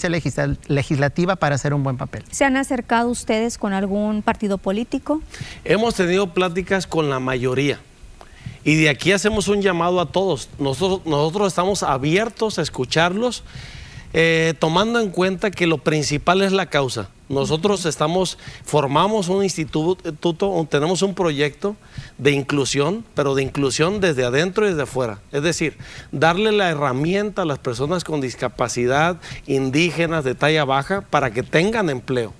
legislativa 0.67 1.35
para 1.35 1.55
hacer 1.55 1.73
un 1.73 1.83
buen 1.83 1.97
papel. 1.97 2.23
¿Se 2.31 2.45
han 2.45 2.57
acercado 2.57 3.09
ustedes 3.09 3.57
con 3.57 3.73
algún 3.73 4.21
partido 4.21 4.57
político? 4.57 5.21
Hemos 5.63 5.95
tenido 5.95 6.33
pláticas 6.33 6.87
con 6.87 7.09
la 7.09 7.19
mayoría. 7.19 7.79
Y 8.63 8.75
de 8.75 8.89
aquí 8.89 9.11
hacemos 9.11 9.47
un 9.47 9.61
llamado 9.61 10.01
a 10.01 10.11
todos. 10.11 10.49
Nosotros, 10.57 11.05
nosotros 11.05 11.47
estamos 11.49 11.83
abiertos 11.83 12.57
a 12.57 12.63
escucharlos, 12.63 13.43
eh, 14.13 14.55
tomando 14.59 14.99
en 14.99 15.11
cuenta 15.11 15.51
que 15.51 15.67
lo 15.67 15.77
principal 15.77 16.41
es 16.41 16.51
la 16.51 16.65
causa. 16.65 17.09
Nosotros 17.27 17.85
estamos, 17.85 18.37
formamos 18.63 19.29
un 19.29 19.43
instituto, 19.43 20.67
tenemos 20.69 21.01
un 21.01 21.15
proyecto 21.15 21.75
de 22.19 22.31
inclusión, 22.31 23.03
pero 23.15 23.33
de 23.33 23.41
inclusión 23.41 23.99
desde 23.99 24.25
adentro 24.25 24.65
y 24.65 24.69
desde 24.69 24.83
afuera. 24.83 25.19
Es 25.31 25.41
decir, 25.41 25.77
darle 26.11 26.51
la 26.51 26.69
herramienta 26.69 27.41
a 27.41 27.45
las 27.45 27.57
personas 27.57 28.03
con 28.03 28.21
discapacidad, 28.21 29.17
indígenas 29.47 30.23
de 30.23 30.35
talla 30.35 30.65
baja, 30.65 31.01
para 31.01 31.31
que 31.31 31.41
tengan 31.41 31.89
empleo. 31.89 32.33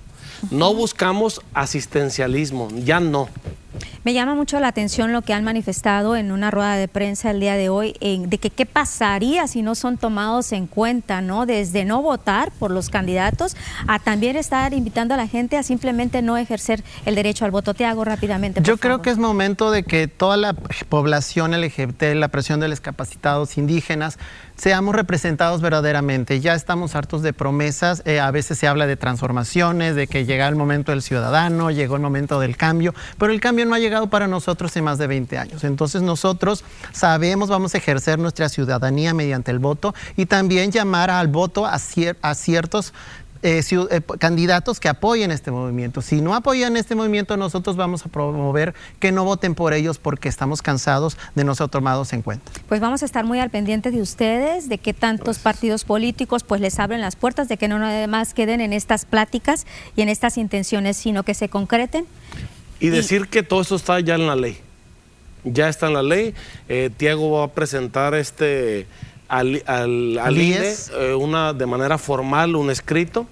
No 0.52 0.74
buscamos 0.74 1.42
asistencialismo, 1.54 2.68
ya 2.76 3.00
no. 3.00 3.30
Me 4.04 4.14
llama 4.14 4.36
mucho 4.36 4.60
la 4.60 4.68
atención 4.68 5.12
lo 5.12 5.22
que 5.22 5.34
han 5.34 5.44
manifestado 5.44 6.16
en 6.16 6.32
una 6.32 6.52
rueda 6.52 6.76
de 6.76 6.88
prensa 6.88 7.32
el 7.32 7.40
día 7.40 7.56
de 7.56 7.70
hoy, 7.70 7.96
de 8.00 8.38
que 8.38 8.50
qué 8.50 8.66
pasaría 8.66 9.48
si 9.48 9.62
no 9.62 9.76
son 9.76 9.98
tomados 9.98 10.52
en 10.52 10.68
cuenta, 10.68 11.22
¿no? 11.22 11.46
Desde 11.46 11.86
no 11.86 12.02
votar 12.02 12.52
por 12.52 12.72
los 12.72 12.90
candidatos 12.90 13.56
a 13.88 14.00
también 14.00 14.36
estar 14.36 14.74
invitando 14.74 15.14
a 15.14 15.18
la 15.18 15.28
gente 15.28 15.58
a 15.58 15.64
simplemente 15.64 16.22
no 16.22 16.38
ejercer 16.38 16.84
el 17.06 17.16
derecho 17.16 17.46
al 17.46 17.52
voto. 17.52 17.74
Te 17.74 17.86
hago 17.86 18.06
rápidamente. 18.06 18.62
Yo 18.62 18.78
creo 18.78 19.02
que 19.02 19.10
es 19.10 19.18
momento 19.18 19.72
de 19.72 19.84
que 19.84 20.08
toda 20.08 20.38
la 20.38 20.54
población 20.54 21.60
LGBT, 21.60 22.16
la 22.16 22.28
presión 22.28 22.60
de 22.60 22.68
los 22.68 22.80
discapacitados 22.80 23.58
indígenas, 23.58 24.20
seamos 24.56 24.96
representados 24.96 25.62
verdaderamente. 25.62 26.40
Ya 26.40 26.54
estamos 26.54 26.96
hartos 26.96 27.22
de 27.22 27.34
promesas, 27.34 28.02
eh, 28.06 28.20
a 28.20 28.32
veces 28.32 28.58
se 28.58 28.68
habla 28.68 28.88
de 28.88 28.98
transformaciones, 28.98 29.96
de 29.96 30.08
que 30.08 30.26
llega 30.26 30.48
el 30.48 30.56
momento 30.56 30.92
del 30.92 31.02
ciudadano, 31.02 31.72
llegó 31.72 31.96
el 31.96 32.02
momento 32.02 32.40
del 32.40 32.58
cambio, 32.58 32.94
pero 33.18 33.32
el 33.32 33.40
cambio 33.40 33.65
no 33.66 33.76
ha 33.76 33.80
llegado 33.80 34.10
para 34.10 34.28
nosotros 34.28 34.76
en 34.76 34.84
más 34.84 34.98
de 34.98 35.08
20 35.08 35.38
años. 35.38 35.64
Entonces 35.64 36.02
nosotros 36.02 36.64
sabemos, 36.92 37.50
vamos 37.50 37.76
a 37.76 37.78
ejercer 37.78 38.20
nuestra 38.20 38.50
ciudadanía 38.50 39.14
mediante 39.14 39.52
el 39.52 39.60
voto 39.60 39.94
y 40.16 40.26
también 40.26 40.72
llamar 40.72 41.10
al 41.10 41.28
voto 41.28 41.66
a, 41.66 41.74
a 41.74 42.36
ciertos 42.36 42.94
eh, 43.48 43.62
eh, 43.70 44.02
candidatos 44.18 44.80
que 44.80 44.90
apoyen 44.90 45.30
este 45.30 45.52
movimiento. 45.52 46.02
Si 46.02 46.20
no 46.20 46.34
apoyan 46.34 46.78
este 46.78 46.96
movimiento, 46.96 47.38
nosotros 47.38 47.76
vamos 47.76 48.04
a 48.04 48.10
promover 48.10 48.74
que 49.00 49.12
no 49.12 49.24
voten 49.24 49.54
por 49.54 49.74
ellos 49.74 50.00
porque 50.00 50.30
estamos 50.30 50.64
cansados 50.64 51.16
de 51.36 51.44
no 51.44 51.54
ser 51.54 51.70
tomados 51.70 52.12
en 52.14 52.24
cuenta. 52.24 52.52
Pues 52.68 52.82
vamos 52.82 53.04
a 53.04 53.06
estar 53.06 53.24
muy 53.24 53.40
al 53.40 53.52
pendiente 53.52 53.92
de 53.92 54.02
ustedes, 54.02 54.68
de 54.68 54.80
que 54.80 54.96
tantos 54.96 55.38
partidos 55.38 55.84
políticos 55.84 56.42
pues 56.42 56.60
les 56.60 56.80
abren 56.80 57.02
las 57.02 57.16
puertas, 57.16 57.48
de 57.48 57.58
que 57.58 57.68
no 57.68 57.78
nada 57.78 58.08
más 58.08 58.34
queden 58.34 58.62
en 58.62 58.74
estas 58.74 59.06
pláticas 59.06 59.68
y 59.96 60.02
en 60.02 60.10
estas 60.10 60.40
intenciones, 60.40 60.98
sino 60.98 61.22
que 61.22 61.36
se 61.36 61.48
concreten. 61.48 62.08
Y 62.80 62.90
decir 62.90 63.28
que 63.28 63.44
todo 63.44 63.62
esto 63.62 63.76
está 63.76 64.00
ya 64.00 64.16
en 64.16 64.28
la 64.28 64.36
ley. 64.36 64.58
Ya 65.44 65.70
está 65.70 65.88
en 65.88 65.94
la 65.94 66.04
ley. 66.04 66.34
Eh, 66.68 66.90
Tiago 66.96 67.32
va 67.32 67.46
a 67.46 67.48
presentar 67.50 68.16
este 68.16 68.88
al, 69.28 69.64
al, 69.66 70.38
INE 70.38 70.74
eh, 70.94 71.14
una, 71.16 71.54
de 71.54 71.66
manera 71.66 71.98
formal 71.98 72.56
un 72.56 72.70
escrito 72.70 73.28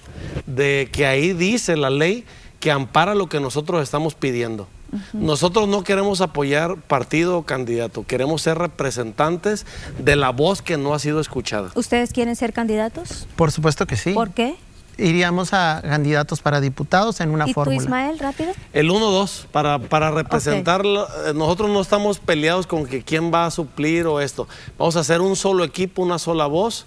de 0.45 0.89
que 0.91 1.05
ahí 1.05 1.33
dice 1.33 1.77
la 1.77 1.89
ley 1.89 2.25
que 2.59 2.71
ampara 2.71 3.13
lo 3.13 3.27
que 3.27 3.39
nosotros 3.39 3.83
estamos 3.83 4.15
pidiendo. 4.15 4.67
Nosotros 5.11 5.67
no 5.67 5.83
queremos 5.83 6.21
apoyar 6.21 6.77
partido 6.77 7.39
o 7.39 7.43
candidato, 7.43 8.05
queremos 8.05 8.43
ser 8.43 8.59
representantes 8.59 9.65
de 9.97 10.15
la 10.15 10.29
voz 10.29 10.61
que 10.61 10.77
no 10.77 10.93
ha 10.93 10.99
sido 10.99 11.19
escuchada. 11.19 11.71
¿Ustedes 11.73 12.13
quieren 12.13 12.35
ser 12.35 12.53
candidatos? 12.53 13.27
Por 13.35 13.51
supuesto 13.51 13.87
que 13.87 13.95
sí. 13.95 14.13
¿Por 14.13 14.31
qué? 14.31 14.55
Iríamos 14.97 15.53
a 15.53 15.81
candidatos 15.81 16.41
para 16.41 16.61
diputados 16.61 17.19
en 17.21 17.31
una 17.31 17.47
fórmula. 17.47 17.75
¿Y 17.75 17.79
tú, 17.79 17.83
Ismael, 17.83 18.19
rápido? 18.19 18.51
El 18.73 18.89
1-2, 18.89 19.45
para, 19.51 19.79
para 19.79 20.11
representar, 20.11 20.85
eh, 20.85 21.33
nosotros 21.33 21.69
no 21.69 21.81
estamos 21.81 22.19
peleados 22.19 22.67
con 22.67 22.85
que 22.85 23.03
quién 23.03 23.33
va 23.33 23.45
a 23.45 23.51
suplir 23.51 24.05
o 24.07 24.19
esto. 24.19 24.47
Vamos 24.77 24.95
a 24.95 25.01
hacer 25.01 25.21
un 25.21 25.35
solo 25.35 25.63
equipo, 25.63 26.01
una 26.01 26.19
sola 26.19 26.45
voz 26.45 26.85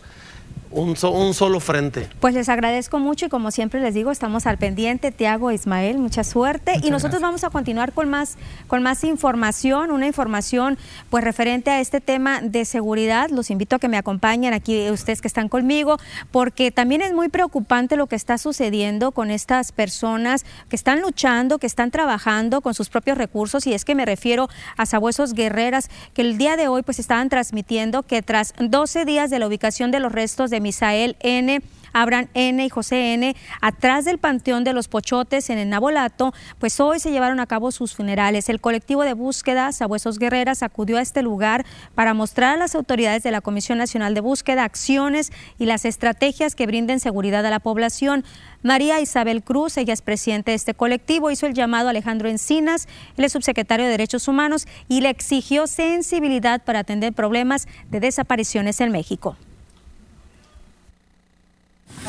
un, 0.76 0.94
un, 1.12 1.34
solo 1.34 1.60
frente. 1.60 2.06
Pues 2.20 2.34
les 2.34 2.48
agradezco 2.48 2.98
mucho 2.98 3.26
y 3.26 3.28
como 3.28 3.50
siempre 3.50 3.80
les 3.80 3.94
digo, 3.94 4.10
estamos 4.10 4.46
al 4.46 4.58
pendiente. 4.58 5.10
Tiago, 5.10 5.50
Ismael, 5.50 5.98
mucha 5.98 6.22
suerte. 6.22 6.80
y 6.82 6.90
nosotros 6.90 7.22
vamos 7.22 7.44
a 7.44 7.50
continuar 7.50 7.92
con 7.92 8.08
más, 8.10 8.36
con 8.66 8.82
más 8.82 9.02
información, 9.02 9.90
una 9.90 10.06
información 10.06 10.78
pues 11.10 11.24
referente 11.24 11.70
a 11.70 11.80
este 11.80 12.00
tema 12.00 12.40
de 12.42 12.64
seguridad. 12.64 13.30
Los 13.30 13.50
invito 13.50 13.76
a 13.76 13.78
que 13.78 13.88
me 13.88 13.96
acompañen 13.96 14.52
aquí 14.52 14.90
ustedes 14.90 15.20
que 15.22 15.28
están 15.28 15.48
conmigo, 15.48 15.98
porque 16.30 16.70
también 16.70 17.00
es 17.00 17.12
muy 17.12 17.28
preocupante 17.28 17.96
lo 17.96 18.06
que 18.06 18.16
está 18.16 18.36
sucediendo 18.36 19.12
con 19.12 19.30
estas 19.30 19.72
personas 19.72 20.44
que 20.68 20.76
están 20.76 21.00
luchando, 21.00 21.58
que 21.58 21.66
están 21.66 21.90
trabajando 21.90 22.60
con 22.60 22.74
sus 22.74 22.90
propios 22.90 23.16
recursos. 23.16 23.66
Y 23.66 23.72
es 23.72 23.84
que 23.84 23.94
me 23.94 24.04
refiero 24.04 24.48
a 24.76 24.84
Sabuesos 24.84 25.32
Guerreras, 25.32 25.88
que 26.12 26.22
el 26.22 26.36
día 26.36 26.56
de 26.56 26.68
hoy 26.68 26.82
pues 26.82 26.98
estaban 26.98 27.28
transmitiendo 27.30 28.02
que 28.02 28.20
tras 28.22 28.52
12 28.58 29.04
días 29.06 29.30
de 29.30 29.38
la 29.38 29.46
ubicación 29.46 29.90
de 29.90 30.00
los 30.00 30.12
restos 30.12 30.50
de 30.50 30.65
Misael 30.66 31.14
N. 31.20 31.62
Abraham 31.92 32.26
N. 32.34 32.62
y 32.62 32.68
José 32.68 33.14
N. 33.14 33.34
atrás 33.62 34.04
del 34.04 34.18
Panteón 34.18 34.64
de 34.64 34.74
los 34.74 34.88
Pochotes 34.88 35.48
en 35.48 35.58
el 35.58 35.70
Nabolato, 35.70 36.34
pues 36.58 36.78
hoy 36.80 36.98
se 36.98 37.10
llevaron 37.10 37.40
a 37.40 37.46
cabo 37.46 37.70
sus 37.70 37.94
funerales. 37.94 38.48
El 38.48 38.60
colectivo 38.60 39.02
de 39.04 39.14
búsqueda 39.14 39.72
Sabuesos 39.72 40.18
Guerreras 40.18 40.62
acudió 40.62 40.98
a 40.98 41.02
este 41.02 41.22
lugar 41.22 41.64
para 41.94 42.12
mostrar 42.12 42.54
a 42.54 42.58
las 42.58 42.74
autoridades 42.74 43.22
de 43.22 43.30
la 43.30 43.40
Comisión 43.40 43.78
Nacional 43.78 44.12
de 44.12 44.20
Búsqueda 44.20 44.64
acciones 44.64 45.32
y 45.58 45.66
las 45.66 45.84
estrategias 45.86 46.54
que 46.54 46.66
brinden 46.66 47.00
seguridad 47.00 47.46
a 47.46 47.50
la 47.50 47.60
población. 47.60 48.24
María 48.62 49.00
Isabel 49.00 49.42
Cruz, 49.42 49.78
ella 49.78 49.94
es 49.94 50.02
presidente 50.02 50.50
de 50.50 50.56
este 50.56 50.74
colectivo, 50.74 51.30
hizo 51.30 51.46
el 51.46 51.54
llamado 51.54 51.86
a 51.86 51.90
Alejandro 51.90 52.28
Encinas, 52.28 52.88
él 53.16 53.24
es 53.24 53.32
subsecretario 53.32 53.86
de 53.86 53.92
Derechos 53.92 54.28
Humanos, 54.28 54.66
y 54.88 55.00
le 55.00 55.08
exigió 55.10 55.66
sensibilidad 55.66 56.62
para 56.62 56.80
atender 56.80 57.12
problemas 57.12 57.68
de 57.90 58.00
desapariciones 58.00 58.80
en 58.80 58.90
México. 58.90 59.36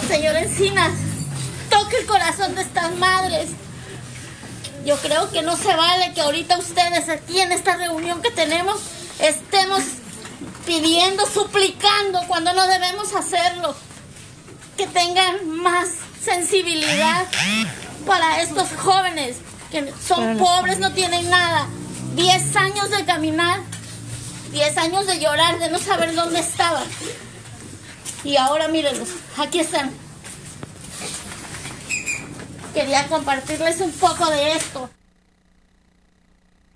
Señor 0.08 0.36
Encinas, 0.36 0.94
toque 1.70 1.98
el 1.98 2.06
corazón 2.06 2.56
de 2.56 2.62
estas 2.62 2.96
madres. 2.96 3.50
Yo 4.86 4.98
creo 4.98 5.30
que 5.32 5.42
no 5.42 5.58
se 5.58 5.76
vale 5.76 6.14
que 6.14 6.22
ahorita 6.22 6.58
ustedes 6.58 7.10
aquí 7.10 7.42
en 7.42 7.52
esta 7.52 7.76
reunión 7.76 8.22
que 8.22 8.32
tenemos 8.32 8.80
estemos 9.20 9.82
pidiendo, 10.66 11.26
suplicando 11.26 12.22
cuando 12.28 12.54
no 12.54 12.68
debemos 12.68 13.14
hacerlo. 13.14 13.76
Que 14.78 14.88
tengan 14.88 15.50
más 15.50 15.90
sensibilidad 16.24 17.26
para 18.06 18.42
estos 18.42 18.70
jóvenes 18.78 19.38
que 19.72 19.92
son 20.08 20.38
pobres, 20.38 20.80
no 20.80 20.92
tienen 20.94 21.30
nada. 21.30 21.68
Diez 22.16 22.56
años 22.56 22.90
de 22.90 23.04
caminar, 23.06 23.60
diez 24.52 24.78
años 24.78 25.06
de 25.08 25.20
llorar, 25.20 25.60
de 25.60 25.70
no 25.70 25.80
saber 25.80 26.16
dónde 26.16 26.40
estaban. 26.40 26.84
Y 28.28 28.36
ahora 28.36 28.68
mírenlos, 28.68 29.08
aquí 29.38 29.60
están. 29.60 29.90
Quería 32.74 33.08
compartirles 33.08 33.80
un 33.80 33.92
poco 33.94 34.30
de 34.30 34.52
esto. 34.52 34.90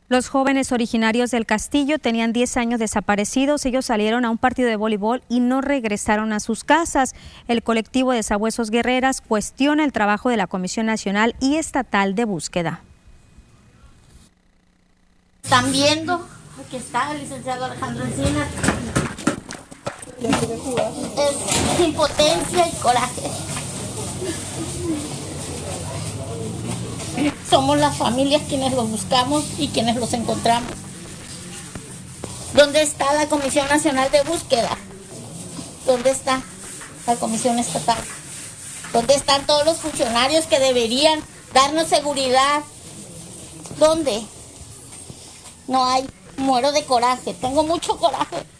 Los 0.07 0.29
jóvenes 0.29 0.71
originarios 0.71 1.29
del 1.29 1.45
castillo 1.45 1.99
tenían 1.99 2.31
10 2.31 2.55
años 2.55 2.79
desaparecidos. 2.79 3.65
Ellos 3.65 3.85
salieron 3.85 4.23
a 4.23 4.29
un 4.29 4.37
partido 4.37 4.69
de 4.69 4.77
voleibol 4.77 5.23
y 5.27 5.41
no 5.41 5.59
regresaron 5.59 6.31
a 6.31 6.39
sus 6.39 6.63
casas. 6.63 7.15
El 7.49 7.63
colectivo 7.63 8.13
de 8.13 8.23
Sabuesos 8.23 8.69
Guerreras 8.69 9.19
cuestiona 9.19 9.83
el 9.83 9.91
trabajo 9.91 10.29
de 10.29 10.37
la 10.37 10.47
Comisión 10.47 10.85
Nacional 10.85 11.35
y 11.41 11.57
Estatal 11.57 12.15
de 12.15 12.23
Búsqueda. 12.23 12.79
¿Están 15.43 15.69
viendo? 15.73 16.25
Aquí 16.65 16.77
está 16.77 17.11
el 17.11 17.19
licenciado 17.19 17.65
Alejandro 17.65 18.05
Encina 18.05 18.47
es 20.23 21.79
impotencia 21.79 22.67
y 22.67 22.71
coraje. 22.81 23.21
Somos 27.49 27.77
las 27.77 27.97
familias 27.97 28.43
quienes 28.47 28.73
los 28.73 28.89
buscamos 28.89 29.43
y 29.57 29.69
quienes 29.69 29.95
los 29.97 30.13
encontramos. 30.13 30.71
¿Dónde 32.53 32.81
está 32.81 33.13
la 33.13 33.27
Comisión 33.27 33.67
Nacional 33.67 34.11
de 34.11 34.21
Búsqueda? 34.23 34.77
¿Dónde 35.85 36.11
está 36.11 36.41
la 37.07 37.15
Comisión 37.15 37.59
Estatal? 37.59 37.97
¿Dónde 38.93 39.15
están 39.15 39.45
todos 39.45 39.65
los 39.65 39.77
funcionarios 39.77 40.45
que 40.45 40.59
deberían 40.59 41.21
darnos 41.53 41.87
seguridad? 41.87 42.61
¿Dónde? 43.79 44.21
No 45.67 45.85
hay. 45.85 46.07
Muero 46.37 46.71
de 46.71 46.83
coraje. 46.85 47.33
Tengo 47.33 47.63
mucho 47.63 47.97
coraje. 47.97 48.50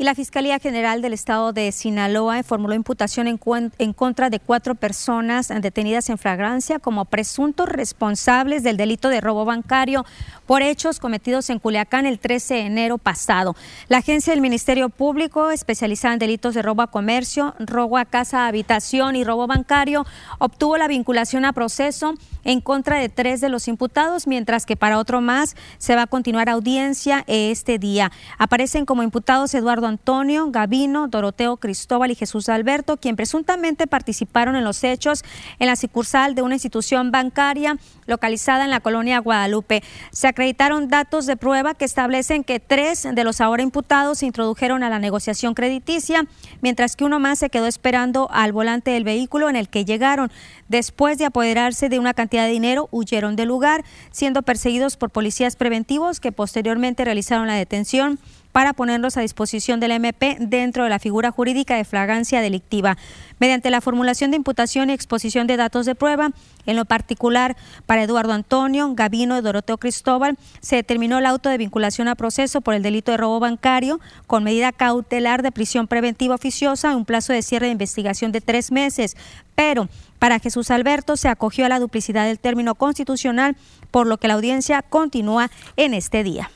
Y 0.00 0.04
la 0.04 0.14
Fiscalía 0.14 0.60
General 0.60 1.02
del 1.02 1.12
Estado 1.12 1.52
de 1.52 1.72
Sinaloa 1.72 2.40
formuló 2.44 2.74
imputación 2.74 3.26
en, 3.26 3.40
en, 3.78 3.92
contra 3.92 4.30
de 4.30 4.38
cuatro 4.38 4.76
personas 4.76 5.48
detenidas 5.48 6.08
en 6.08 6.18
flagrancia 6.18 6.78
como 6.78 7.04
presuntos 7.04 7.68
responsables 7.68 8.62
del 8.62 8.76
delito 8.76 9.08
de 9.08 9.20
robo 9.20 9.44
bancario 9.44 10.06
por 10.46 10.62
hechos 10.62 11.00
cometidos 11.00 11.50
en 11.50 11.58
Culiacán 11.58 12.06
el 12.06 12.20
13 12.20 12.54
de 12.54 12.60
enero 12.60 12.98
pasado. 12.98 13.56
La 13.88 13.98
agencia 13.98 14.32
del 14.32 14.40
Ministerio 14.40 14.88
Público, 14.88 15.50
especializada 15.50 16.14
en 16.14 16.20
delitos 16.20 16.54
de 16.54 16.62
robo 16.62 16.82
a 16.82 16.92
comercio, 16.92 17.56
robo 17.58 17.98
a 17.98 18.04
casa, 18.04 18.46
habitación 18.46 19.16
y 19.16 19.24
robo 19.24 19.48
bancario, 19.48 20.06
obtuvo 20.38 20.76
la 20.76 20.86
vinculación 20.86 21.44
a 21.44 21.52
proceso 21.52 22.14
en 22.44 22.60
contra 22.60 22.98
de 22.98 23.08
tres 23.08 23.40
de 23.40 23.48
los 23.48 23.66
imputados, 23.66 24.28
mientras 24.28 24.64
que 24.64 24.76
para 24.76 24.98
otro 24.98 25.20
más 25.20 25.56
se 25.78 25.96
va 25.96 26.02
a 26.02 26.06
continuar 26.06 26.48
audiencia 26.48 27.24
este 27.26 27.80
día. 27.80 28.12
Aparecen 28.38 28.86
como 28.86 29.02
imputados 29.02 29.52
Eduardo 29.54 29.87
Antonio, 29.88 30.50
Gavino, 30.50 31.08
Doroteo 31.08 31.56
Cristóbal 31.56 32.10
y 32.10 32.14
Jesús 32.14 32.48
Alberto, 32.48 32.96
quien 32.96 33.16
presuntamente 33.16 33.86
participaron 33.86 34.54
en 34.56 34.64
los 34.64 34.84
hechos 34.84 35.24
en 35.58 35.66
la 35.66 35.76
sucursal 35.76 36.34
de 36.34 36.42
una 36.42 36.54
institución 36.54 37.10
bancaria 37.10 37.76
localizada 38.06 38.64
en 38.64 38.70
la 38.70 38.80
colonia 38.80 39.18
Guadalupe. 39.18 39.82
Se 40.12 40.28
acreditaron 40.28 40.88
datos 40.88 41.26
de 41.26 41.36
prueba 41.36 41.74
que 41.74 41.84
establecen 41.84 42.44
que 42.44 42.60
tres 42.60 43.06
de 43.12 43.24
los 43.24 43.40
ahora 43.40 43.62
imputados 43.62 44.18
se 44.18 44.26
introdujeron 44.26 44.82
a 44.82 44.90
la 44.90 44.98
negociación 44.98 45.54
crediticia, 45.54 46.26
mientras 46.60 46.96
que 46.96 47.04
uno 47.04 47.18
más 47.18 47.38
se 47.38 47.50
quedó 47.50 47.66
esperando 47.66 48.28
al 48.30 48.52
volante 48.52 48.90
del 48.90 49.04
vehículo 49.04 49.48
en 49.48 49.56
el 49.56 49.68
que 49.68 49.84
llegaron. 49.84 50.30
Después 50.68 51.18
de 51.18 51.24
apoderarse 51.24 51.88
de 51.88 51.98
una 51.98 52.14
cantidad 52.14 52.44
de 52.44 52.52
dinero, 52.52 52.88
huyeron 52.90 53.36
del 53.36 53.48
lugar, 53.48 53.84
siendo 54.10 54.42
perseguidos 54.42 54.96
por 54.96 55.10
policías 55.10 55.56
preventivos 55.56 56.20
que 56.20 56.32
posteriormente 56.32 57.04
realizaron 57.04 57.46
la 57.46 57.54
detención 57.54 58.18
para 58.52 58.72
ponerlos 58.72 59.16
a 59.16 59.20
disposición 59.20 59.80
del 59.80 59.92
MP 59.92 60.36
dentro 60.40 60.84
de 60.84 60.90
la 60.90 60.98
figura 60.98 61.30
jurídica 61.30 61.76
de 61.76 61.84
flagrancia 61.84 62.40
delictiva. 62.40 62.96
Mediante 63.38 63.70
la 63.70 63.80
formulación 63.80 64.30
de 64.30 64.36
imputación 64.36 64.90
y 64.90 64.94
exposición 64.94 65.46
de 65.46 65.56
datos 65.56 65.86
de 65.86 65.94
prueba, 65.94 66.30
en 66.66 66.76
lo 66.76 66.84
particular 66.84 67.56
para 67.86 68.02
Eduardo 68.02 68.32
Antonio, 68.32 68.92
Gavino 68.94 69.38
y 69.38 69.42
Doroteo 69.42 69.78
Cristóbal, 69.78 70.36
se 70.60 70.76
determinó 70.76 71.18
el 71.18 71.26
auto 71.26 71.48
de 71.48 71.58
vinculación 71.58 72.08
a 72.08 72.14
proceso 72.14 72.60
por 72.60 72.74
el 72.74 72.82
delito 72.82 73.12
de 73.12 73.18
robo 73.18 73.40
bancario 73.40 74.00
con 74.26 74.44
medida 74.44 74.72
cautelar 74.72 75.42
de 75.42 75.52
prisión 75.52 75.86
preventiva 75.86 76.34
oficiosa 76.34 76.90
en 76.90 76.96
un 76.96 77.04
plazo 77.04 77.32
de 77.32 77.42
cierre 77.42 77.66
de 77.66 77.72
investigación 77.72 78.32
de 78.32 78.40
tres 78.40 78.72
meses. 78.72 79.16
Pero 79.54 79.88
para 80.18 80.40
Jesús 80.40 80.70
Alberto 80.70 81.16
se 81.16 81.28
acogió 81.28 81.64
a 81.66 81.68
la 81.68 81.78
duplicidad 81.78 82.26
del 82.26 82.38
término 82.38 82.74
constitucional, 82.74 83.56
por 83.90 84.06
lo 84.06 84.18
que 84.18 84.28
la 84.28 84.34
audiencia 84.34 84.82
continúa 84.82 85.50
en 85.76 85.94
este 85.94 86.24
día. 86.24 86.50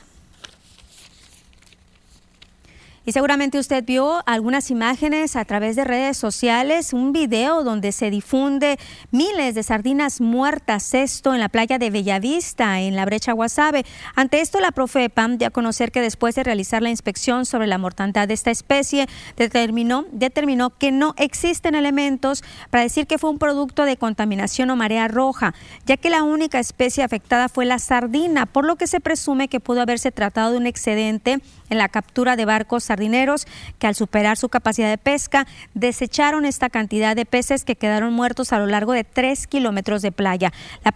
Y 3.05 3.11
seguramente 3.11 3.59
usted 3.59 3.83
vio 3.83 4.23
algunas 4.25 4.71
imágenes 4.71 5.35
a 5.35 5.43
través 5.43 5.75
de 5.75 5.83
redes 5.83 6.15
sociales, 6.15 6.93
un 6.93 7.11
video 7.11 7.65
donde 7.65 7.91
se 7.91 8.09
difunde 8.09 8.79
miles 9.11 9.55
de 9.55 9.63
sardinas 9.63 10.21
muertas, 10.21 10.93
esto 10.93 11.33
en 11.33 11.41
la 11.41 11.49
playa 11.49 11.77
de 11.77 11.89
Bellavista, 11.89 12.79
en 12.79 12.95
la 12.95 13.03
brecha 13.03 13.33
Guasave. 13.33 13.85
Ante 14.15 14.39
esto, 14.39 14.61
la 14.61 14.71
Profepa 14.71 15.27
dio 15.27 15.49
a 15.49 15.51
conocer 15.51 15.91
que 15.91 15.99
después 15.99 16.35
de 16.35 16.43
realizar 16.43 16.81
la 16.81 16.91
inspección 16.91 17.45
sobre 17.45 17.67
la 17.67 17.77
mortandad 17.77 18.29
de 18.29 18.35
esta 18.35 18.51
especie, 18.51 19.07
determinó, 19.35 20.05
determinó 20.13 20.69
que 20.69 20.93
no 20.93 21.13
existen 21.17 21.75
elementos 21.75 22.41
para 22.69 22.83
decir 22.83 23.05
que 23.05 23.17
fue 23.17 23.31
un 23.31 23.37
producto 23.37 23.83
de 23.83 23.97
contaminación 23.97 24.69
o 24.69 24.77
marea 24.77 25.09
roja, 25.09 25.53
ya 25.85 25.97
que 25.97 26.09
la 26.09 26.23
única 26.23 26.57
especie 26.59 27.03
afectada 27.03 27.49
fue 27.49 27.65
la 27.65 27.79
sardina, 27.79 28.45
por 28.45 28.63
lo 28.63 28.77
que 28.77 28.87
se 28.87 29.01
presume 29.01 29.49
que 29.49 29.59
pudo 29.59 29.81
haberse 29.81 30.11
tratado 30.13 30.51
de 30.51 30.57
un 30.57 30.67
excedente 30.67 31.41
en 31.73 31.79
la 31.79 31.89
captura 31.89 32.37
de 32.37 32.45
barcos 32.45 32.85
sardineros 32.85 33.45
que 33.79 33.87
al 33.87 33.95
superar 33.95 34.37
su 34.37 34.47
capacidad 34.47 34.89
de 34.89 34.97
pesca 34.97 35.45
desecharon 35.73 36.45
esta 36.45 36.69
cantidad 36.69 37.15
de 37.15 37.25
peces 37.25 37.65
que 37.65 37.75
quedaron 37.75 38.13
muertos 38.13 38.53
a 38.53 38.59
lo 38.59 38.67
largo 38.67 38.93
de 38.93 39.03
tres 39.03 39.47
kilómetros 39.47 40.01
de 40.01 40.11
playa. 40.11 40.53
La 40.85 40.93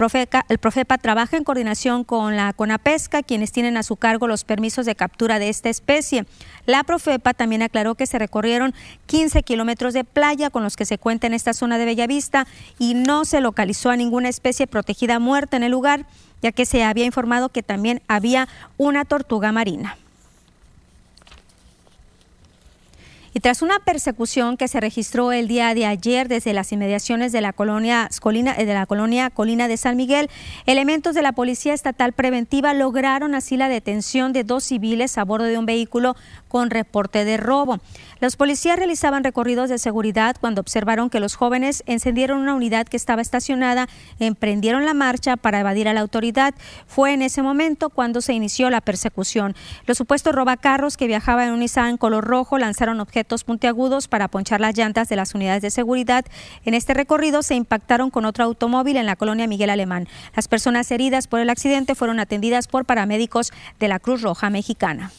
el 0.48 0.58
Profepa 0.60 0.98
trabaja 0.98 1.36
en 1.36 1.44
coordinación 1.44 2.04
con 2.04 2.38
la 2.38 2.54
Conapesca, 2.54 3.24
quienes 3.24 3.52
tienen 3.52 3.76
a 3.76 3.84
su 3.84 3.98
cargo 3.98 4.28
los 4.28 4.44
permisos 4.44 4.86
de 4.86 4.96
captura 4.96 5.40
de 5.40 5.50
esta 5.50 5.70
especie. 5.70 6.26
La 6.66 6.84
Profepa 6.84 7.34
también 7.34 7.62
aclaró 7.62 7.96
que 7.96 8.06
se 8.06 8.20
recorrieron 8.20 8.74
15 9.08 9.44
kilómetros 9.44 9.94
de 9.94 10.04
playa 10.04 10.50
con 10.50 10.64
los 10.64 10.76
que 10.76 10.86
se 10.86 10.98
cuenta 10.98 11.28
en 11.28 11.34
esta 11.34 11.54
zona 11.54 11.78
de 11.78 11.86
Bellavista 11.86 12.48
y 12.80 12.94
no 12.94 13.26
se 13.26 13.42
localizó 13.42 13.90
a 13.90 13.98
ninguna 13.98 14.30
especie 14.30 14.68
protegida 14.68 15.20
muerta 15.20 15.58
en 15.58 15.64
el 15.64 15.72
lugar, 15.72 16.06
ya 16.42 16.52
que 16.52 16.66
se 16.66 16.84
había 16.84 17.06
informado 17.06 17.50
que 17.50 17.64
también 17.64 18.02
había 18.08 18.48
una 18.78 19.06
tortuga 19.06 19.52
marina. 19.52 19.98
Y 23.38 23.40
tras 23.40 23.62
una 23.62 23.78
persecución 23.78 24.58
que 24.58 24.68
se 24.68 24.80
registró 24.80 25.32
el 25.32 25.48
día 25.48 25.76
de 25.76 25.86
ayer 25.86 26.28
desde 26.28 26.54
las 26.54 26.72
inmediaciones 26.72 27.32
de 27.32 27.40
la 27.40 27.54
colonia 27.54 28.10
Colina, 28.20 28.56
de 28.56 28.66
la 28.66 28.88
colonia 28.88 29.30
Colina 29.30 29.68
de 29.68 29.78
San 29.78 29.96
Miguel, 29.96 30.28
elementos 30.66 31.14
de 31.14 31.22
la 31.22 31.34
Policía 31.34 31.76
Estatal 31.76 32.14
Preventiva 32.14 32.74
lograron 32.74 33.36
así 33.36 33.56
la 33.56 33.70
detención 33.70 34.34
de 34.34 34.44
dos 34.44 34.64
civiles 34.64 35.20
a 35.20 35.24
bordo 35.24 35.46
de 35.46 35.60
un 35.60 35.68
vehículo 35.68 36.16
con 36.48 36.70
reporte 36.70 37.26
de 37.26 37.38
robo. 37.38 37.80
Los 38.20 38.36
policías 38.36 38.78
realizaban 38.78 39.24
recorridos 39.24 39.70
de 39.70 39.78
seguridad 39.78 40.36
cuando 40.40 40.62
observaron 40.62 41.10
que 41.10 41.20
los 41.20 41.36
jóvenes 41.36 41.84
encendieron 41.86 42.40
una 42.40 42.56
unidad 42.56 42.88
que 42.88 42.98
estaba 42.98 43.22
estacionada, 43.22 43.88
emprendieron 44.20 44.86
la 44.86 44.94
marcha 44.94 45.38
para 45.38 45.60
evadir 45.60 45.88
a 45.88 45.94
la 45.94 46.02
autoridad. 46.02 46.56
Fue 46.88 47.14
en 47.14 47.22
ese 47.22 47.42
momento 47.42 47.90
cuando 47.90 48.22
se 48.22 48.34
inició 48.34 48.70
la 48.70 48.82
persecución. 48.82 49.56
Los 49.86 49.98
supuestos 49.98 50.34
robacarros 50.34 50.98
que 50.98 51.08
viajaban 51.08 51.50
en 51.50 51.54
un 51.54 51.60
Nissan 51.60 51.98
color 51.98 52.26
rojo 52.26 52.58
lanzaron 52.58 53.00
objetos 53.00 53.44
puntiagudos 53.44 54.08
para 54.08 54.28
ponchar 54.28 54.62
las 54.62 54.76
llantas 54.76 55.10
de 55.10 55.16
las 55.16 55.36
unidades 55.36 55.62
de 55.62 55.72
seguridad. 55.72 56.26
En 56.66 56.74
este 56.74 56.94
recorrido 56.94 57.44
se 57.44 57.56
impactaron 57.56 58.10
con 58.10 58.26
otro 58.26 58.44
automóvil 58.44 58.98
en 58.98 59.06
la 59.06 59.16
colonia 59.16 59.48
Miguel 59.48 59.70
Alemán. 59.70 60.08
Las 60.36 60.48
personas 60.48 60.90
heridas 60.92 61.28
por 61.28 61.40
el 61.40 61.50
accidente 61.50 61.96
fueron 61.96 62.20
atendidas 62.20 62.68
por 62.68 62.86
paramédicos 62.86 63.52
de 63.80 63.88
la 63.88 64.00
Cruz 64.00 64.22
Roja 64.22 64.50
Mexicana. 64.50 65.12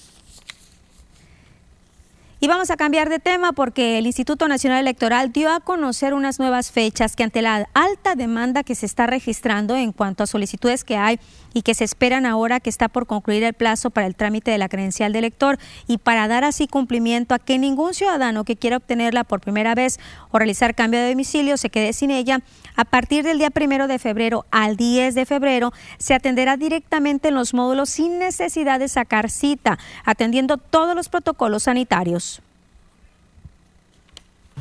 Y 2.41 2.47
vamos 2.47 2.70
a 2.70 2.76
cambiar 2.76 3.09
de 3.09 3.18
tema 3.18 3.53
porque 3.53 3.99
el 3.99 4.07
Instituto 4.07 4.47
Nacional 4.47 4.78
Electoral 4.78 5.32
dio 5.32 5.53
a 5.53 5.59
conocer 5.59 6.14
unas 6.14 6.39
nuevas 6.39 6.70
fechas 6.70 7.16
que 7.16 7.24
ante 7.24 7.43
la 7.43 7.68
alta 7.74 8.14
demanda 8.14 8.62
que 8.62 8.76
se 8.76 8.86
está 8.86 9.09
registrando 9.09 9.74
en 9.74 9.91
cuanto 9.91 10.22
a 10.22 10.28
solicitudes 10.28 10.84
que 10.84 10.97
hay 10.97 11.18
y 11.53 11.62
que 11.62 11.74
se 11.74 11.82
esperan 11.82 12.26
ahora 12.26 12.61
que 12.61 12.70
está 12.70 12.89
por 12.89 13.09
concluir 13.09 13.43
el 13.43 13.55
plazo 13.55 13.91
para 13.91 14.07
el 14.07 14.14
trámite 14.14 14.53
de 14.53 14.59
la 14.59 14.68
credencial 14.68 15.12
de 15.12 15.18
elector 15.18 15.59
y 15.89 15.99
para 15.99 16.28
dar 16.28 16.45
así 16.45 16.68
cumplimiento 16.68 17.34
a 17.34 17.41
que 17.41 17.59
ningún 17.59 17.93
ciudadano 17.93 18.45
que 18.45 18.55
quiera 18.55 18.76
obtenerla 18.76 19.24
por 19.24 19.41
primera 19.41 19.74
vez 19.74 19.99
o 20.30 20.39
realizar 20.39 20.76
cambio 20.76 21.01
de 21.01 21.09
domicilio 21.09 21.57
se 21.57 21.70
quede 21.70 21.93
sin 21.93 22.12
ella, 22.12 22.43
a 22.76 22.84
partir 22.84 23.24
del 23.24 23.39
día 23.39 23.51
primero 23.51 23.89
de 23.89 23.99
febrero 23.99 24.47
al 24.53 24.76
10 24.76 25.16
de 25.16 25.26
febrero 25.26 25.72
se 25.99 26.14
atenderá 26.14 26.57
directamente 26.57 27.28
en 27.28 27.34
los 27.34 27.53
módulos 27.53 27.91
sin 27.91 28.20
necesidad 28.20 28.78
de 28.78 28.86
sacar 28.86 29.28
cita, 29.28 29.76
atendiendo 30.05 30.57
todos 30.57 30.95
los 30.95 31.09
protocolos 31.09 31.64
sanitarios. 31.64 32.28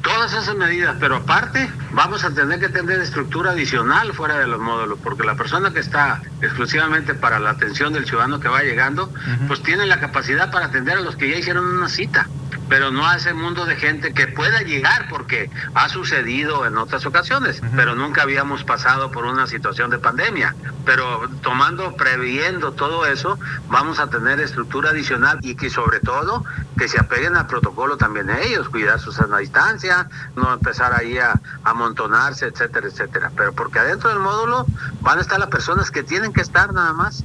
Todas 0.02 0.34
esas 0.34 0.56
medidas, 0.56 0.95
pero 1.00 1.18
aparte 1.18 1.70
vamos 1.91 2.24
a 2.24 2.34
tener 2.34 2.60
que 2.60 2.70
tener 2.70 3.00
estructura 3.02 3.52
adicional 3.52 4.14
fuera 4.14 4.39
de 4.39 4.48
los 4.48 4.60
módulos, 4.60 5.00
porque 5.04 5.24
la 5.24 5.36
persona 5.36 5.74
que 5.74 5.80
está 5.80 6.22
exclusivamente 6.41 7.14
para 7.14 7.39
la 7.39 7.52
atención 7.52 7.93
del 7.93 8.06
ciudadano 8.06 8.39
que 8.39 8.48
va 8.48 8.62
llegando, 8.62 9.12
pues 9.48 9.62
tiene 9.64 9.86
la 9.86 10.00
capacidad 10.00 10.52
para 10.52 10.68
atender 10.68 10.98
a 10.98 11.02
los 11.02 11.16
que 11.16 11.30
ya 11.30 11.38
hicieron 11.38 11.66
una 11.66 11.89
cita 11.89 12.28
pero 12.70 12.91
no 12.91 13.08
a 13.08 13.16
ese 13.16 13.34
mundo 13.34 13.66
de 13.66 13.76
gente 13.76 14.14
que 14.14 14.28
pueda 14.28 14.62
llegar 14.62 15.08
porque 15.10 15.50
ha 15.74 15.89
sucedido 15.89 16.66
en 16.66 16.78
otras 16.78 17.06
ocasiones, 17.06 17.62
pero 17.76 17.95
nunca 17.95 18.24
habíamos 18.24 18.64
pasado 18.64 19.12
por 19.12 19.26
una 19.26 19.48
situación 19.48 19.89
de 19.89 20.00
pandemia. 20.00 20.56
Pero 20.86 21.30
tomando, 21.41 21.95
previendo 21.95 22.74
todo 22.74 23.06
eso, 23.06 23.39
vamos 23.70 24.00
a 24.00 24.10
tener 24.10 24.39
estructura 24.39 24.91
adicional 24.91 25.39
y 25.41 25.56
que 25.56 25.70
sobre 25.70 26.00
todo 26.00 26.43
que 26.78 26.88
se 26.88 27.00
apeguen 27.00 27.36
al 27.36 27.48
protocolo 27.48 27.98
también 27.98 28.30
ellos, 28.30 28.70
cuidar 28.70 29.00
su 29.00 29.12
sana 29.12 29.38
distancia, 29.38 29.86
no 30.35 30.53
empezar 30.53 30.93
ahí 30.93 31.17
a 31.17 31.39
amontonarse, 31.63 32.47
etcétera, 32.47 32.88
etcétera. 32.88 33.31
Pero 33.35 33.53
porque 33.53 33.79
adentro 33.79 34.09
del 34.09 34.19
módulo 34.19 34.65
van 35.01 35.17
a 35.17 35.21
estar 35.21 35.39
las 35.39 35.49
personas 35.49 35.91
que 35.91 36.03
tienen 36.03 36.33
que 36.33 36.41
estar 36.41 36.73
nada 36.73 36.93
más. 36.93 37.23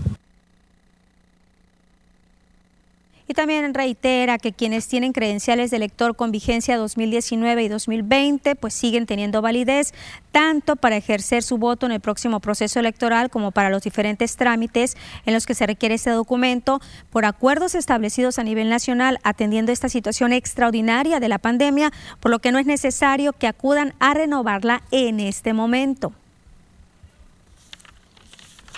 Y 3.33 3.35
también 3.35 3.73
reitera 3.73 4.37
que 4.37 4.53
quienes 4.53 4.89
tienen 4.89 5.15
credenciales 5.15 5.71
de 5.71 5.79
elector 5.79 6.15
con 6.15 6.33
vigencia 6.33 6.77
2019 6.77 7.63
y 7.63 7.69
2020 7.69 8.57
pues 8.57 8.75
siguen 8.75 9.07
teniendo 9.07 9.41
validez 9.41 9.95
tanto 10.33 10.77
para 10.77 10.99
ejercer 10.99 11.43
su 11.43 11.57
voto 11.57 11.87
en 11.87 11.93
el 11.93 12.01
próximo 12.01 12.41
proceso 12.41 12.79
electoral 12.79 13.31
como 13.31 13.51
para 13.51 13.71
los 13.71 13.85
diferentes 13.85 14.37
trámites 14.37 14.99
en 15.25 15.33
los 15.33 15.47
que 15.47 15.55
se 15.55 15.67
requiere 15.67 15.95
este 15.95 16.11
documento 16.11 16.83
por 17.09 17.25
acuerdos 17.25 17.75
establecidos 17.75 18.39
a 18.39 18.45
nivel 18.45 18.69
nacional 18.69 19.19
atendiendo 19.23 19.73
esta 19.73 19.89
situación 19.89 20.35
extraordinaria 20.35 21.19
de 21.19 21.31
la 21.31 21.39
pandemia, 21.39 21.91
por 22.21 22.31
lo 22.31 22.39
que 22.41 22.53
no 22.53 22.59
es 22.59 22.67
necesario 22.67 23.33
que 23.33 23.47
acudan 23.47 23.95
a 23.99 24.13
renovarla 24.13 24.83
en 24.91 25.21
este 25.21 25.55
momento. 25.55 26.13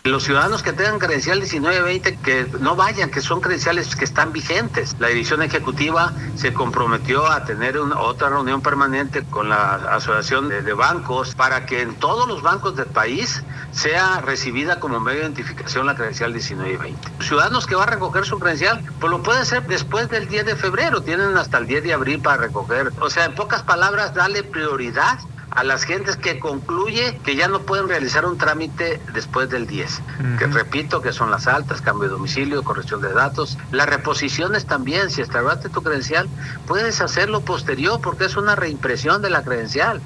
Los 0.06 0.24
ciudadanos 0.24 0.62
que 0.62 0.74
tengan 0.74 0.98
credencial 0.98 1.38
1920 1.38 2.18
que 2.18 2.46
no 2.60 2.76
vayan, 2.76 3.10
que 3.10 3.22
son 3.22 3.40
credenciales 3.40 3.96
que 3.96 4.04
están 4.04 4.34
vigentes. 4.34 4.94
La 4.98 5.08
división 5.08 5.42
ejecutiva 5.42 6.12
se 6.36 6.52
comprometió 6.52 7.26
a 7.26 7.46
tener 7.46 7.78
otra 7.78 8.28
reunión 8.28 8.60
permanente 8.60 9.24
con 9.24 9.48
la 9.48 9.76
Asociación 9.76 10.50
de, 10.50 10.74
Bancos 10.74 11.34
para 11.34 11.64
que 11.64 11.80
en 11.80 11.94
todos 11.94 12.28
los 12.28 12.42
bancos 12.42 12.76
del 12.76 12.84
país 12.84 13.42
sea 13.72 14.20
recibida 14.20 14.78
como 14.78 15.00
medio 15.00 15.20
de 15.20 15.24
identificación 15.28 15.86
la 15.86 15.94
credencial 15.94 16.34
1920. 16.34 17.24
Ciudadanos 17.24 17.66
que 17.66 17.74
va 17.74 17.84
a 17.84 17.86
recoger 17.86 18.26
su 18.26 18.38
credencial, 18.38 18.84
pues 19.00 19.10
lo 19.10 19.22
puede 19.22 19.40
hacer 19.40 19.66
después 19.66 20.10
del 20.10 20.28
10 20.28 20.44
de 20.44 20.56
febrero, 20.56 21.00
tienen 21.00 21.34
hasta 21.38 21.56
el 21.56 21.66
10 21.66 21.82
de 21.82 21.94
abril 21.94 22.20
para 22.20 22.36
recoger. 22.36 22.92
O 23.00 23.08
sea, 23.08 23.24
en 23.24 23.34
pocas 23.34 23.62
palabras, 23.62 24.12
darle 24.12 24.42
prioridad 24.42 25.18
a 25.54 25.62
las 25.62 25.84
gentes 25.84 26.16
que 26.16 26.38
concluye 26.38 27.18
que 27.24 27.36
ya 27.36 27.48
no 27.48 27.62
pueden 27.62 27.88
realizar 27.88 28.26
un 28.26 28.38
trámite 28.38 29.00
después 29.12 29.48
del 29.48 29.66
10, 29.66 30.00
que 30.38 30.46
repito 30.46 31.00
que 31.00 31.12
son 31.12 31.30
las 31.30 31.46
altas, 31.46 31.80
cambio 31.80 32.08
de 32.08 32.14
domicilio, 32.14 32.62
corrección 32.64 33.00
de 33.00 33.12
datos, 33.12 33.56
las 33.70 33.88
reposiciones 33.88 34.66
también, 34.66 35.10
si 35.10 35.20
extravaste 35.20 35.68
tu 35.68 35.82
credencial, 35.82 36.28
puedes 36.66 37.00
hacerlo 37.00 37.40
posterior 37.40 38.00
porque 38.00 38.24
es 38.24 38.36
una 38.36 38.56
reimpresión 38.56 39.22
de 39.22 39.30
la 39.30 39.44
credencial. 39.44 40.00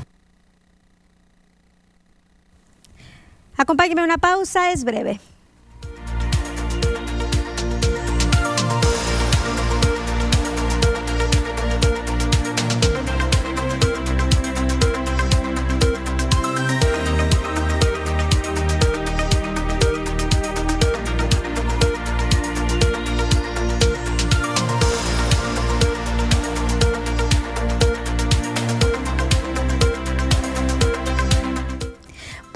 Acompáñeme 3.56 4.02
a 4.02 4.04
una 4.04 4.18
pausa, 4.18 4.70
es 4.70 4.84
breve. 4.84 5.18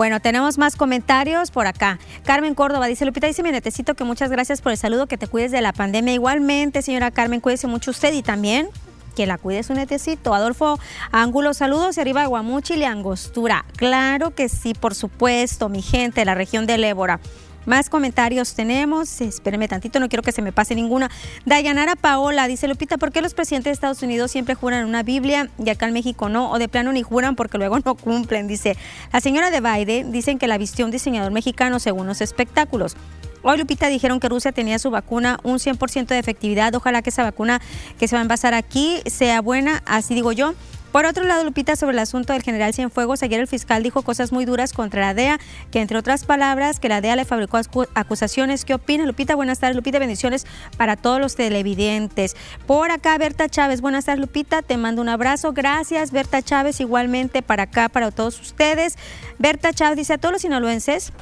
Bueno, 0.03 0.19
tenemos 0.19 0.59
más 0.59 0.75
comentarios 0.75 1.53
por 1.53 1.69
acá. 1.69 2.01
Carmen 2.25 2.57
Córdoba 2.57 2.87
dice, 2.87 3.05
Lupita 3.05 3.29
dice 3.29 3.45
mi 3.45 3.53
netecito 3.53 3.95
que 3.95 4.03
muchas 4.03 4.33
gracias 4.33 4.61
por 4.61 4.73
el 4.73 4.77
saludo, 4.77 5.07
que 5.07 5.17
te 5.17 5.29
cuides 5.29 5.53
de 5.53 5.61
la 5.61 5.73
pandemia. 5.73 6.13
Igualmente, 6.13 6.83
señora 6.83 7.13
Carmen, 7.13 7.39
cuídese 7.39 7.69
mucho 7.69 7.93
usted 7.93 8.13
y 8.13 8.21
también 8.21 8.69
que 9.15 9.27
la 9.27 9.39
cuide 9.39 9.63
su 9.63 9.75
netecito. 9.75 10.35
Adolfo 10.35 10.81
Ángulo, 11.13 11.55
saludos 11.55 11.99
y 11.99 12.01
arriba 12.01 12.23
de 12.23 12.27
Guamuchi 12.27 12.75
y 12.75 12.83
Angostura. 12.83 13.65
Claro 13.77 14.35
que 14.35 14.49
sí, 14.49 14.75
por 14.75 14.97
supuesto, 14.97 15.69
mi 15.69 15.83
gente 15.83 16.23
de 16.23 16.25
la 16.25 16.35
región 16.35 16.67
del 16.67 16.83
Ébora. 16.83 17.21
Más 17.65 17.89
comentarios 17.89 18.55
tenemos. 18.55 19.21
Espérenme 19.21 19.69
tantito, 19.69 20.01
no 20.01 20.09
quiero 20.09 20.23
que 20.23 20.33
se 20.33 20.43
me 20.43 20.53
pase 20.53 20.75
ninguna. 20.75 21.11
Dayanara 21.47 21.97
Paola 21.97 22.49
dice: 22.49 22.67
Lupita, 22.69 22.99
¿por 22.99 23.13
qué 23.13 23.23
los 23.23 23.35
presidentes 23.35 23.71
de 23.71 23.75
Estados 23.75 24.03
Unidos 24.03 24.31
siempre 24.31 24.55
juran 24.55 24.85
una 24.87 25.03
Biblia 25.03 25.49
y 25.65 25.71
acá 25.71 25.87
en 25.87 25.93
México 25.93 26.29
no? 26.29 26.51
O 26.51 26.59
de 26.59 26.69
plano 26.69 26.93
ni 26.93 27.03
juran 27.03 27.37
porque 27.37 27.59
luego 27.59 27.79
no 27.79 27.95
cumplen. 27.95 28.49
Dice: 28.49 28.77
La 29.13 29.21
señora 29.21 29.51
de 29.51 29.61
Biden 29.61 30.13
dicen 30.13 30.39
que 30.39 30.49
la 30.49 30.59
vistió 30.59 30.85
un 30.85 30.91
diseñador 30.91 31.33
mexicano 31.33 31.79
según 31.79 32.07
los 32.07 32.21
espectáculos. 32.21 32.97
Hoy, 33.45 33.59
Lupita, 33.59 33.89
dijeron 33.89 34.21
que 34.21 34.29
Rusia 34.29 34.53
tenía 34.53 34.79
su 34.79 34.91
vacuna 34.91 35.39
un 35.43 35.59
100% 35.59 36.07
de 36.07 36.19
efectividad. 36.19 36.75
Ojalá 36.77 37.03
que 37.03 37.11
esa 37.11 37.25
vacuna 37.25 37.61
que 37.99 38.07
se 38.07 38.15
va 38.15 38.21
a 38.21 38.23
envasar 38.23 38.55
aquí 38.55 39.01
sea 39.07 39.41
buena, 39.41 39.83
así 39.85 40.15
digo 40.15 40.31
yo. 40.31 40.55
Por 40.93 41.07
otro 41.07 41.25
lado, 41.25 41.43
Lupita, 41.43 41.75
sobre 41.75 41.95
el 41.95 41.99
asunto 42.01 42.35
del 42.35 42.43
general 42.43 42.75
Cienfuegos, 42.75 43.23
ayer 43.23 43.41
el 43.41 43.47
fiscal 43.47 43.83
dijo 43.83 44.03
cosas 44.03 44.31
muy 44.31 44.45
duras 44.45 44.75
contra 44.75 45.01
la 45.01 45.15
DEA, 45.15 45.41
que 45.71 45.81
entre 45.81 45.97
otras 45.97 46.27
palabras, 46.27 46.81
que 46.81 46.91
la 46.91 47.01
DEA 47.01 47.17
le 47.17 47.25
fabricó 47.25 47.59
acusaciones. 47.95 48.67
¿Qué 48.67 48.75
opina, 48.75 49.07
Lupita? 49.07 49.35
Buenas 49.35 49.59
tardes, 49.59 49.75
Lupita. 49.75 49.99
Bendiciones 49.99 50.47
para 50.77 50.97
todos 50.97 51.19
los 51.19 51.35
televidentes. 51.35 52.37
Por 52.67 52.91
acá, 52.91 53.17
Berta 53.17 53.49
Chávez. 53.49 53.81
Buenas 53.81 54.05
tardes, 54.05 54.21
Lupita. 54.21 54.61
Te 54.61 54.77
mando 54.77 55.01
un 55.01 55.09
abrazo. 55.09 55.55
Gracias, 55.55 56.11
Berta 56.11 56.43
Chávez. 56.43 56.79
Igualmente 56.81 57.41
para 57.41 57.63
acá, 57.63 57.89
para 57.89 58.11
todos 58.11 58.39
ustedes. 58.39 58.99
Berta 59.39 59.73
Chávez 59.73 59.97
dice 59.97 60.13
a 60.13 60.19
todos 60.19 60.33
los 60.33 60.43
sinaloenses 60.43 61.15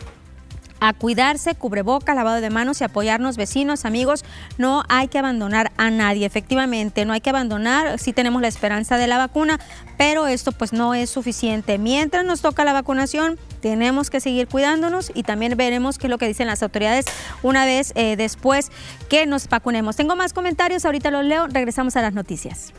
a 0.81 0.93
cuidarse, 0.93 1.55
cubreboca, 1.55 2.15
lavado 2.15 2.41
de 2.41 2.51
manos 2.51 2.81
y 2.81 2.85
apoyarnos 2.85 3.37
vecinos, 3.37 3.85
amigos. 3.85 4.25
No 4.59 4.83
hay 4.89 5.09
que 5.09 5.19
abandonar 5.19 5.73
a 5.77 5.91
nadie, 5.91 6.27
efectivamente, 6.27 7.05
no 7.05 7.13
hay 7.13 7.21
que 7.21 7.31
abandonar. 7.31 7.99
Sí 7.99 8.13
tenemos 8.13 8.43
la 8.43 8.49
esperanza 8.49 8.97
de 8.97 9.07
la 9.07 9.19
vacuna, 9.19 9.61
pero 9.97 10.27
esto 10.27 10.53
pues 10.53 10.73
no 10.73 10.95
es 10.95 11.11
suficiente. 11.11 11.79
Mientras 11.79 12.25
nos 12.25 12.41
toca 12.41 12.65
la 12.65 12.73
vacunación, 12.73 13.39
tenemos 13.61 14.11
que 14.11 14.21
seguir 14.21 14.49
cuidándonos 14.49 15.13
y 15.15 15.23
también 15.23 15.57
veremos 15.57 15.99
qué 15.99 16.07
es 16.07 16.11
lo 16.11 16.19
que 16.19 16.27
dicen 16.27 16.47
las 16.47 16.63
autoridades 16.63 17.07
una 17.43 17.65
vez 17.65 17.93
eh, 17.95 18.17
después 18.17 18.71
que 19.09 19.27
nos 19.27 19.49
vacunemos. 19.49 19.97
Tengo 19.97 20.17
más 20.17 20.33
comentarios, 20.33 20.85
ahorita 20.85 21.11
los 21.11 21.25
leo, 21.25 21.47
regresamos 21.47 21.97
a 21.97 22.03
las 22.03 22.15
noticias. 22.15 22.73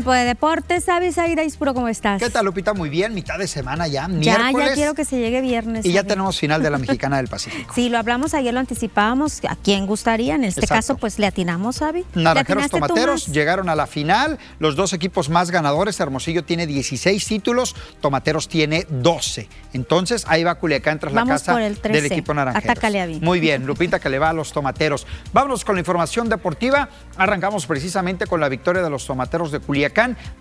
Tiempo 0.00 0.14
de 0.14 0.24
deportes, 0.24 0.84
¿sabes, 0.84 1.18
Aida 1.18 1.44
Ispuro, 1.44 1.74
cómo 1.74 1.86
estás? 1.86 2.22
¿Qué 2.22 2.30
tal, 2.30 2.46
Lupita? 2.46 2.72
Muy 2.72 2.88
bien, 2.88 3.12
mitad 3.12 3.38
de 3.38 3.46
semana 3.46 3.86
ya, 3.86 4.08
Ya, 4.10 4.50
ya 4.50 4.72
quiero 4.72 4.94
que 4.94 5.04
se 5.04 5.18
llegue 5.18 5.42
viernes. 5.42 5.84
Y 5.84 5.92
ya 5.92 6.04
tenemos 6.04 6.38
final 6.38 6.62
de 6.62 6.70
la 6.70 6.78
Mexicana 6.78 7.18
del 7.18 7.28
Pacífico. 7.28 7.74
Sí, 7.74 7.90
lo 7.90 7.98
hablamos 7.98 8.32
ayer, 8.32 8.54
lo 8.54 8.60
anticipábamos. 8.60 9.42
¿A 9.46 9.56
quién 9.56 9.84
gustaría? 9.84 10.36
En 10.36 10.44
este 10.44 10.66
caso, 10.66 10.96
pues 10.96 11.18
le 11.18 11.26
atinamos, 11.26 11.76
Sabi. 11.76 12.06
Naranjeros 12.14 12.70
Tomateros 12.70 13.26
llegaron 13.26 13.68
a 13.68 13.76
la 13.76 13.86
final. 13.86 14.38
Los 14.58 14.74
dos 14.74 14.94
equipos 14.94 15.28
más 15.28 15.50
ganadores. 15.50 16.00
Hermosillo 16.00 16.44
tiene 16.44 16.66
16 16.66 17.22
títulos, 17.26 17.76
Tomateros 18.00 18.48
tiene 18.48 18.86
12. 18.88 19.50
Entonces, 19.74 20.24
ahí 20.28 20.44
va 20.44 20.54
Culiacán 20.54 20.98
tras 20.98 21.12
la 21.12 21.26
casa 21.26 21.54
del 21.56 22.06
equipo 22.06 22.32
Naranjeros. 22.32 22.70
Atácale 22.70 23.02
a 23.02 23.06
mí. 23.06 23.20
Muy 23.20 23.38
bien, 23.38 23.66
Lupita, 23.66 24.00
que 24.00 24.08
le 24.08 24.18
va 24.18 24.30
a 24.30 24.32
los 24.32 24.50
Tomateros. 24.54 25.06
Vámonos 25.34 25.62
con 25.62 25.74
la 25.74 25.80
información 25.80 26.30
deportiva. 26.30 26.88
Arrancamos 27.18 27.66
precisamente 27.66 28.26
con 28.26 28.40
la 28.40 28.48
victoria 28.48 28.80
de 28.80 28.88
los 28.88 29.04
Tomateros 29.04 29.52
de 29.52 29.60
Culiacán 29.60 29.89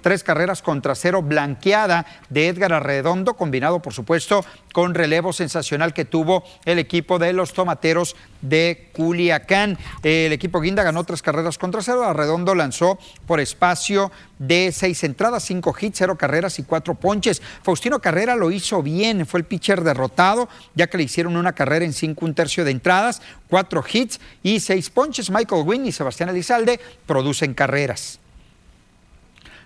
tres 0.01 0.23
carreras 0.23 0.61
contra 0.61 0.95
cero 0.95 1.21
blanqueada 1.21 2.05
de 2.29 2.47
Edgar 2.47 2.73
Arredondo, 2.73 3.35
combinado 3.35 3.81
por 3.81 3.93
supuesto 3.93 4.45
con 4.73 4.93
relevo 4.93 5.33
sensacional 5.33 5.93
que 5.93 6.05
tuvo 6.05 6.43
el 6.65 6.79
equipo 6.79 7.19
de 7.19 7.33
los 7.33 7.53
tomateros 7.53 8.15
de 8.41 8.89
Culiacán. 8.93 9.77
El 10.03 10.31
equipo 10.31 10.61
Guinda 10.61 10.83
ganó 10.83 11.03
tres 11.03 11.21
carreras 11.21 11.57
contra 11.57 11.81
cero. 11.81 12.03
Arredondo 12.03 12.55
lanzó 12.55 12.99
por 13.25 13.39
espacio 13.39 14.11
de 14.37 14.71
seis 14.71 15.03
entradas, 15.03 15.43
cinco 15.43 15.75
hits, 15.79 15.97
cero 15.97 16.17
carreras 16.17 16.59
y 16.59 16.63
cuatro 16.63 16.95
ponches. 16.95 17.41
Faustino 17.63 17.99
Carrera 17.99 18.35
lo 18.35 18.51
hizo 18.51 18.81
bien, 18.81 19.25
fue 19.25 19.41
el 19.41 19.45
pitcher 19.45 19.83
derrotado, 19.83 20.47
ya 20.75 20.87
que 20.87 20.97
le 20.97 21.03
hicieron 21.03 21.35
una 21.35 21.53
carrera 21.53 21.85
en 21.85 21.93
cinco, 21.93 22.25
un 22.25 22.33
tercio 22.33 22.63
de 22.63 22.71
entradas, 22.71 23.21
cuatro 23.49 23.83
hits 23.91 24.19
y 24.43 24.59
seis 24.59 24.89
ponches. 24.89 25.29
Michael 25.29 25.63
Wynn 25.65 25.85
y 25.85 25.91
Sebastián 25.91 26.29
Elizalde 26.29 26.79
producen 27.05 27.53
carreras. 27.53 28.19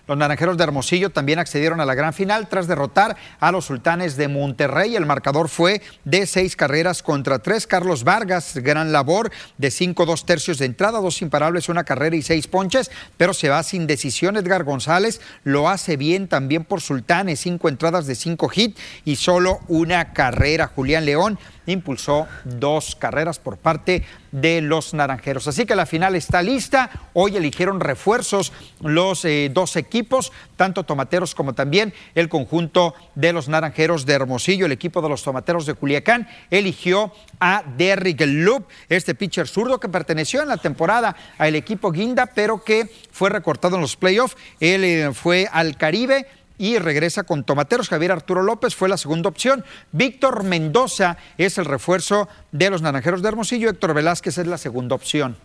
Los 0.05 0.17
Naranjeros 0.17 0.57
de 0.57 0.65
Hermosillo 0.65 1.11
también 1.11 1.39
accedieron 1.39 1.79
a 1.79 1.85
la 1.85 1.95
gran 1.95 2.13
final 2.13 2.49
tras 2.49 2.67
derrotar 2.67 3.15
a 3.39 3.53
los 3.53 3.63
Sultanes 3.65 4.17
de 4.17 4.27
Monterrey. 4.27 4.97
El 4.97 5.05
marcador 5.05 5.47
fue 5.47 5.81
de 6.03 6.25
seis 6.27 6.57
carreras 6.57 7.01
contra 7.01 7.39
tres. 7.39 7.67
Carlos 7.67 8.03
Vargas, 8.03 8.57
gran 8.57 8.91
labor 8.91 9.31
de 9.57 9.71
cinco, 9.71 10.05
dos 10.05 10.25
tercios 10.25 10.57
de 10.57 10.65
entrada, 10.65 10.99
dos 10.99 11.21
imparables, 11.21 11.69
una 11.69 11.85
carrera 11.85 12.17
y 12.17 12.21
seis 12.21 12.47
ponches, 12.47 12.91
pero 13.15 13.33
se 13.33 13.47
va 13.47 13.63
sin 13.63 13.87
decisión. 13.87 14.35
Edgar 14.35 14.65
González 14.65 15.21
lo 15.45 15.69
hace 15.69 15.95
bien 15.95 16.27
también 16.27 16.65
por 16.65 16.81
Sultanes, 16.81 17.39
cinco 17.39 17.69
entradas 17.69 18.05
de 18.05 18.15
cinco 18.15 18.51
hits 18.53 18.81
y 19.05 19.15
solo 19.15 19.61
una 19.69 20.11
carrera. 20.11 20.67
Julián 20.67 21.05
León 21.05 21.39
impulsó 21.65 22.27
dos 22.43 22.97
carreras 22.97 23.39
por 23.39 23.57
parte 23.57 24.03
los 24.33 24.93
Naranjeros. 24.93 25.47
Así 25.47 25.65
que 25.65 25.75
la 25.75 25.85
final 25.85 26.15
está 26.15 26.41
lista. 26.41 26.89
Hoy 27.13 27.37
eligieron 27.37 27.79
refuerzos 27.79 28.51
los 28.81 29.23
eh, 29.25 29.49
dos 29.53 29.75
equipos, 29.75 30.31
tanto 30.55 30.83
Tomateros 30.83 31.35
como 31.35 31.53
también 31.53 31.93
el 32.15 32.29
conjunto 32.29 32.95
de 33.15 33.31
los 33.31 33.47
Naranjeros 33.47 34.05
de 34.05 34.13
Hermosillo. 34.13 34.65
El 34.65 34.71
equipo 34.71 35.01
de 35.01 35.09
los 35.09 35.23
Tomateros 35.23 35.65
de 35.65 35.75
Culiacán 35.75 36.27
eligió 36.49 37.13
a 37.39 37.63
Derrick 37.77 38.21
Loop, 38.25 38.65
este 38.89 39.15
pitcher 39.15 39.47
zurdo 39.47 39.79
que 39.79 39.89
perteneció 39.89 40.41
en 40.41 40.49
la 40.49 40.57
temporada 40.57 41.15
al 41.37 41.55
equipo 41.55 41.91
Guinda, 41.91 42.25
pero 42.25 42.63
que 42.63 42.89
fue 43.11 43.29
recortado 43.29 43.75
en 43.75 43.81
los 43.81 43.95
playoffs. 43.95 44.35
Él 44.59 44.83
eh, 44.83 45.11
fue 45.13 45.47
al 45.51 45.77
Caribe 45.77 46.27
y 46.57 46.77
regresa 46.77 47.23
con 47.23 47.43
Tomateros. 47.43 47.89
Javier 47.89 48.11
Arturo 48.11 48.43
López 48.43 48.75
fue 48.75 48.89
la 48.89 48.97
segunda 48.97 49.29
opción. 49.29 49.63
Víctor 49.91 50.43
Mendoza 50.43 51.17
es 51.37 51.57
el 51.57 51.65
refuerzo 51.65 52.27
de 52.51 52.69
los 52.69 52.81
Naranjeros 52.81 53.21
de 53.21 53.29
Hermosillo. 53.29 53.69
Héctor 53.69 53.93
Velázquez 53.93 54.37
es 54.37 54.47
la 54.47 54.57
segunda 54.57 54.95
opción. 54.95 55.37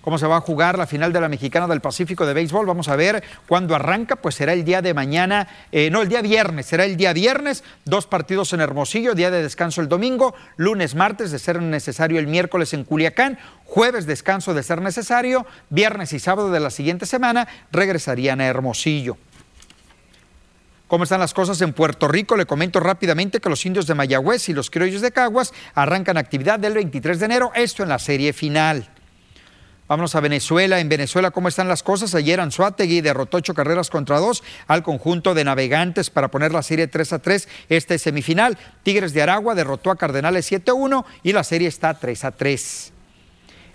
¿Cómo 0.00 0.16
se 0.16 0.26
va 0.26 0.36
a 0.36 0.40
jugar 0.40 0.78
la 0.78 0.86
final 0.86 1.12
de 1.12 1.20
la 1.20 1.28
Mexicana 1.28 1.66
del 1.66 1.82
Pacífico 1.82 2.24
de 2.24 2.32
béisbol? 2.32 2.64
Vamos 2.64 2.88
a 2.88 2.96
ver 2.96 3.22
cuándo 3.46 3.74
arranca. 3.74 4.16
Pues 4.16 4.34
será 4.34 4.54
el 4.54 4.64
día 4.64 4.80
de 4.80 4.94
mañana, 4.94 5.46
eh, 5.72 5.90
no, 5.90 6.00
el 6.00 6.08
día 6.08 6.22
viernes, 6.22 6.64
será 6.64 6.86
el 6.86 6.96
día 6.96 7.12
viernes. 7.12 7.64
Dos 7.84 8.06
partidos 8.06 8.54
en 8.54 8.60
Hermosillo, 8.60 9.14
día 9.14 9.30
de 9.30 9.42
descanso 9.42 9.82
el 9.82 9.88
domingo, 9.88 10.34
lunes, 10.56 10.94
martes, 10.94 11.30
de 11.30 11.38
ser 11.38 11.60
necesario 11.60 12.18
el 12.18 12.28
miércoles 12.28 12.72
en 12.72 12.84
Culiacán, 12.84 13.38
jueves 13.64 14.06
descanso 14.06 14.54
de 14.54 14.62
ser 14.62 14.80
necesario, 14.80 15.46
viernes 15.68 16.14
y 16.14 16.18
sábado 16.18 16.50
de 16.50 16.60
la 16.60 16.70
siguiente 16.70 17.04
semana 17.04 17.46
regresarían 17.70 18.40
a 18.40 18.46
Hermosillo. 18.46 19.18
¿Cómo 20.90 21.04
están 21.04 21.20
las 21.20 21.34
cosas 21.34 21.60
en 21.60 21.72
Puerto 21.72 22.08
Rico? 22.08 22.36
Le 22.36 22.46
comento 22.46 22.80
rápidamente 22.80 23.38
que 23.38 23.48
los 23.48 23.64
indios 23.64 23.86
de 23.86 23.94
Mayagüez 23.94 24.48
y 24.48 24.52
los 24.52 24.70
criollos 24.70 25.02
de 25.02 25.12
Caguas 25.12 25.52
arrancan 25.72 26.16
actividad 26.16 26.58
del 26.58 26.74
23 26.74 27.20
de 27.20 27.26
enero, 27.26 27.52
esto 27.54 27.84
en 27.84 27.90
la 27.90 28.00
serie 28.00 28.32
final. 28.32 28.88
Vámonos 29.86 30.16
a 30.16 30.20
Venezuela. 30.20 30.80
En 30.80 30.88
Venezuela, 30.88 31.30
¿cómo 31.30 31.46
están 31.46 31.68
las 31.68 31.84
cosas? 31.84 32.16
Ayer 32.16 32.40
Anzuategui 32.40 33.02
derrotó 33.02 33.36
ocho 33.36 33.54
carreras 33.54 33.88
contra 33.88 34.18
dos 34.18 34.42
al 34.66 34.82
conjunto 34.82 35.32
de 35.32 35.44
navegantes 35.44 36.10
para 36.10 36.26
poner 36.28 36.50
la 36.50 36.64
serie 36.64 36.88
3 36.88 37.12
a 37.12 37.18
3. 37.20 37.48
Este 37.68 37.96
semifinal. 37.96 38.58
Tigres 38.82 39.12
de 39.12 39.22
Aragua 39.22 39.54
derrotó 39.54 39.92
a 39.92 39.96
Cardenales 39.96 40.46
7 40.46 40.72
a 40.72 40.74
1 40.74 41.06
y 41.22 41.32
la 41.32 41.44
serie 41.44 41.68
está 41.68 41.94
3 41.94 42.24
a 42.24 42.32
3. 42.32 42.89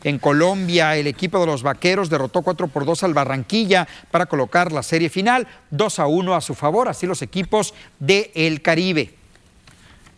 En 0.05 0.19
Colombia, 0.19 0.95
el 0.95 1.07
equipo 1.07 1.39
de 1.39 1.47
los 1.47 1.63
Vaqueros 1.63 2.11
derrotó 2.11 2.43
4 2.43 2.67
por 2.67 2.85
2 2.85 3.01
al 3.01 3.15
Barranquilla 3.15 3.87
para 4.11 4.27
colocar 4.27 4.71
la 4.71 4.83
serie 4.83 5.09
final 5.09 5.47
2 5.71 5.97
a 5.97 6.05
1 6.05 6.35
a 6.35 6.41
su 6.41 6.53
favor, 6.53 6.87
así 6.87 7.07
los 7.07 7.23
equipos 7.23 7.73
de 7.97 8.31
El 8.35 8.61
Caribe. 8.61 9.15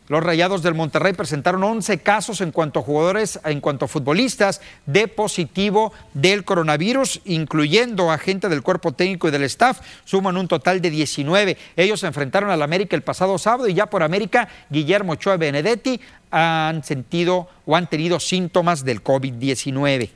Los 0.07 0.23
Rayados 0.23 0.63
del 0.63 0.73
Monterrey 0.73 1.11
presentaron 1.11 1.61
11 1.65 1.97
casos 1.97 2.39
en 2.39 2.51
cuanto 2.51 2.79
a 2.79 2.83
jugadores, 2.83 3.41
en 3.43 3.59
cuanto 3.59 3.85
a 3.85 3.87
futbolistas 3.89 4.61
de 4.85 5.09
positivo 5.09 5.91
del 6.13 6.45
coronavirus, 6.45 7.19
incluyendo 7.25 8.09
a 8.09 8.17
gente 8.17 8.47
del 8.47 8.63
cuerpo 8.63 8.93
técnico 8.93 9.27
y 9.27 9.31
del 9.31 9.43
staff. 9.43 9.81
Suman 10.05 10.37
un 10.37 10.47
total 10.47 10.79
de 10.79 10.91
19. 10.91 11.57
Ellos 11.75 11.99
se 11.99 12.07
enfrentaron 12.07 12.49
al 12.49 12.61
América 12.61 12.95
el 12.95 13.01
pasado 13.01 13.37
sábado 13.37 13.67
y 13.67 13.73
ya 13.73 13.87
por 13.87 14.01
América, 14.01 14.47
Guillermo 14.69 15.13
Ochoa 15.13 15.35
Benedetti 15.35 15.99
han 16.31 16.85
sentido 16.85 17.49
o 17.65 17.75
han 17.75 17.89
tenido 17.89 18.21
síntomas 18.21 18.85
del 18.85 19.03
COVID-19. 19.03 20.09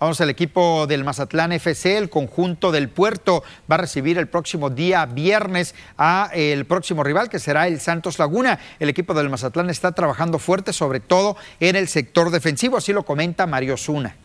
Vamos 0.00 0.18
al 0.22 0.30
equipo 0.30 0.86
del 0.86 1.04
Mazatlán 1.04 1.52
FC, 1.52 1.98
el 1.98 2.08
conjunto 2.08 2.72
del 2.72 2.88
puerto 2.88 3.44
va 3.70 3.74
a 3.74 3.78
recibir 3.78 4.16
el 4.16 4.28
próximo 4.28 4.70
día 4.70 5.04
viernes 5.04 5.74
a 5.98 6.30
el 6.32 6.64
próximo 6.64 7.04
rival 7.04 7.28
que 7.28 7.38
será 7.38 7.68
el 7.68 7.80
Santos 7.80 8.18
Laguna. 8.18 8.58
El 8.78 8.88
equipo 8.88 9.12
del 9.12 9.28
Mazatlán 9.28 9.68
está 9.68 9.92
trabajando 9.92 10.38
fuerte, 10.38 10.72
sobre 10.72 11.00
todo 11.00 11.36
en 11.60 11.76
el 11.76 11.86
sector 11.86 12.30
defensivo, 12.30 12.78
así 12.78 12.94
lo 12.94 13.02
comenta 13.02 13.46
Mario 13.46 13.76
Zuna. 13.76 14.16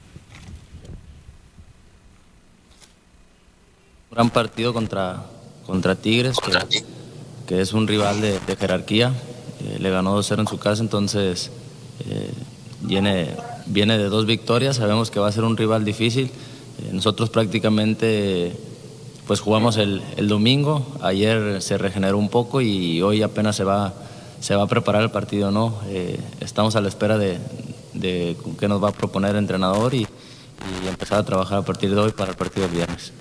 Gran 4.12 4.30
partido 4.30 4.74
contra, 4.74 5.26
contra 5.66 5.96
Tigres, 5.96 6.38
que, 7.46 7.60
es 7.60 7.74
un 7.74 7.86
rival 7.86 8.22
de, 8.22 8.40
jerarquía. 8.58 9.12
Eh, 9.60 9.76
le 9.80 9.90
ganó 9.90 10.18
2-0 10.18 10.40
en 10.40 10.48
su 10.48 10.58
casa, 10.58 10.82
entonces 10.82 11.52
eh, 12.10 12.32
viene, 12.80 13.36
viene 13.66 13.98
de 13.98 14.10
dos 14.10 14.26
victorias, 14.26 14.78
sabemos 14.78 15.12
que 15.12 15.20
va 15.20 15.28
a 15.28 15.32
ser 15.32 15.44
un 15.44 15.58
rival 15.58 15.86
difícil. 15.86 16.26
Eh, 16.26 16.90
nosotros 16.92 17.30
prácticamente 17.30 18.54
pues 19.28 19.40
jugamos 19.40 19.78
el, 19.78 20.02
domingo, 20.28 20.86
ayer 21.02 21.62
se 21.62 21.78
regeneró 21.78 22.18
un 22.18 22.30
poco 22.30 22.62
y 22.62 23.02
hoy 23.02 23.24
apenas 23.24 23.56
se 23.56 23.64
va, 23.64 23.94
se 24.40 24.56
va 24.56 24.64
a 24.64 24.68
preparar 24.68 25.02
el 25.02 25.10
partido, 25.10 25.50
¿no? 25.50 25.80
Eh, 25.88 26.20
estamos 26.42 26.76
a 26.76 26.82
la 26.82 26.90
espera 26.90 27.18
de, 27.18 27.40
de 27.94 28.38
qué 28.60 28.68
nos 28.68 28.84
va 28.84 28.90
a 28.90 28.92
proponer 28.92 29.32
el 29.32 29.38
entrenador 29.38 29.96
y, 29.96 30.02
y 30.02 30.88
empezar 30.88 31.20
a 31.20 31.26
trabajar 31.26 31.60
a 31.60 31.62
partir 31.64 31.94
de 31.94 32.00
hoy 32.00 32.12
para 32.12 32.32
el 32.32 32.38
partido 32.38 32.68
del 32.68 32.76
viernes. 32.76 33.14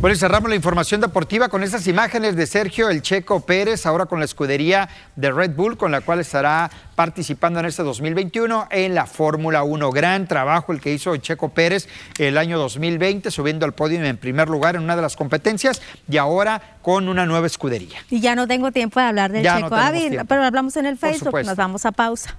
Bueno, 0.00 0.14
y 0.14 0.18
cerramos 0.18 0.48
la 0.48 0.56
información 0.56 1.02
deportiva 1.02 1.50
con 1.50 1.62
estas 1.62 1.86
imágenes 1.86 2.34
de 2.34 2.46
Sergio 2.46 2.88
El 2.88 3.02
Checo 3.02 3.40
Pérez, 3.40 3.84
ahora 3.84 4.06
con 4.06 4.18
la 4.18 4.24
escudería 4.24 4.88
de 5.14 5.30
Red 5.30 5.50
Bull, 5.54 5.76
con 5.76 5.92
la 5.92 6.00
cual 6.00 6.20
estará 6.20 6.70
participando 6.94 7.60
en 7.60 7.66
este 7.66 7.82
2021 7.82 8.68
en 8.70 8.94
la 8.94 9.04
Fórmula 9.04 9.62
1. 9.62 9.90
Gran 9.90 10.26
trabajo 10.26 10.72
el 10.72 10.80
que 10.80 10.94
hizo 10.94 11.14
Checo 11.18 11.50
Pérez 11.50 11.86
el 12.16 12.38
año 12.38 12.58
2020, 12.58 13.30
subiendo 13.30 13.66
al 13.66 13.74
podio 13.74 14.02
en 14.02 14.16
primer 14.16 14.48
lugar 14.48 14.74
en 14.74 14.84
una 14.84 14.96
de 14.96 15.02
las 15.02 15.16
competencias 15.16 15.82
y 16.08 16.16
ahora 16.16 16.78
con 16.80 17.06
una 17.06 17.26
nueva 17.26 17.46
escudería. 17.46 17.98
Y 18.08 18.20
ya 18.20 18.34
no 18.34 18.48
tengo 18.48 18.72
tiempo 18.72 19.00
de 19.00 19.06
hablar 19.06 19.30
del 19.30 19.44
Checo, 19.44 19.68
no 19.68 20.24
pero 20.24 20.44
hablamos 20.44 20.76
en 20.78 20.86
el 20.86 20.96
Facebook, 20.96 21.44
nos 21.44 21.56
vamos 21.56 21.84
a 21.84 21.92
pausa. 21.92 22.34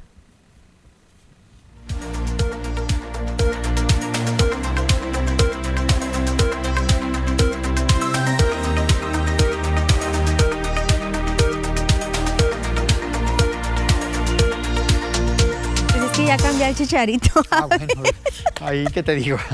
Ya 16.37 16.37
cambié 16.37 16.69
el 16.69 16.75
chicharito. 16.75 17.43
Ah, 17.51 17.65
bueno, 17.65 17.87
ahí 18.61 18.85
que 18.85 19.03
te 19.03 19.15
digo. 19.15 19.37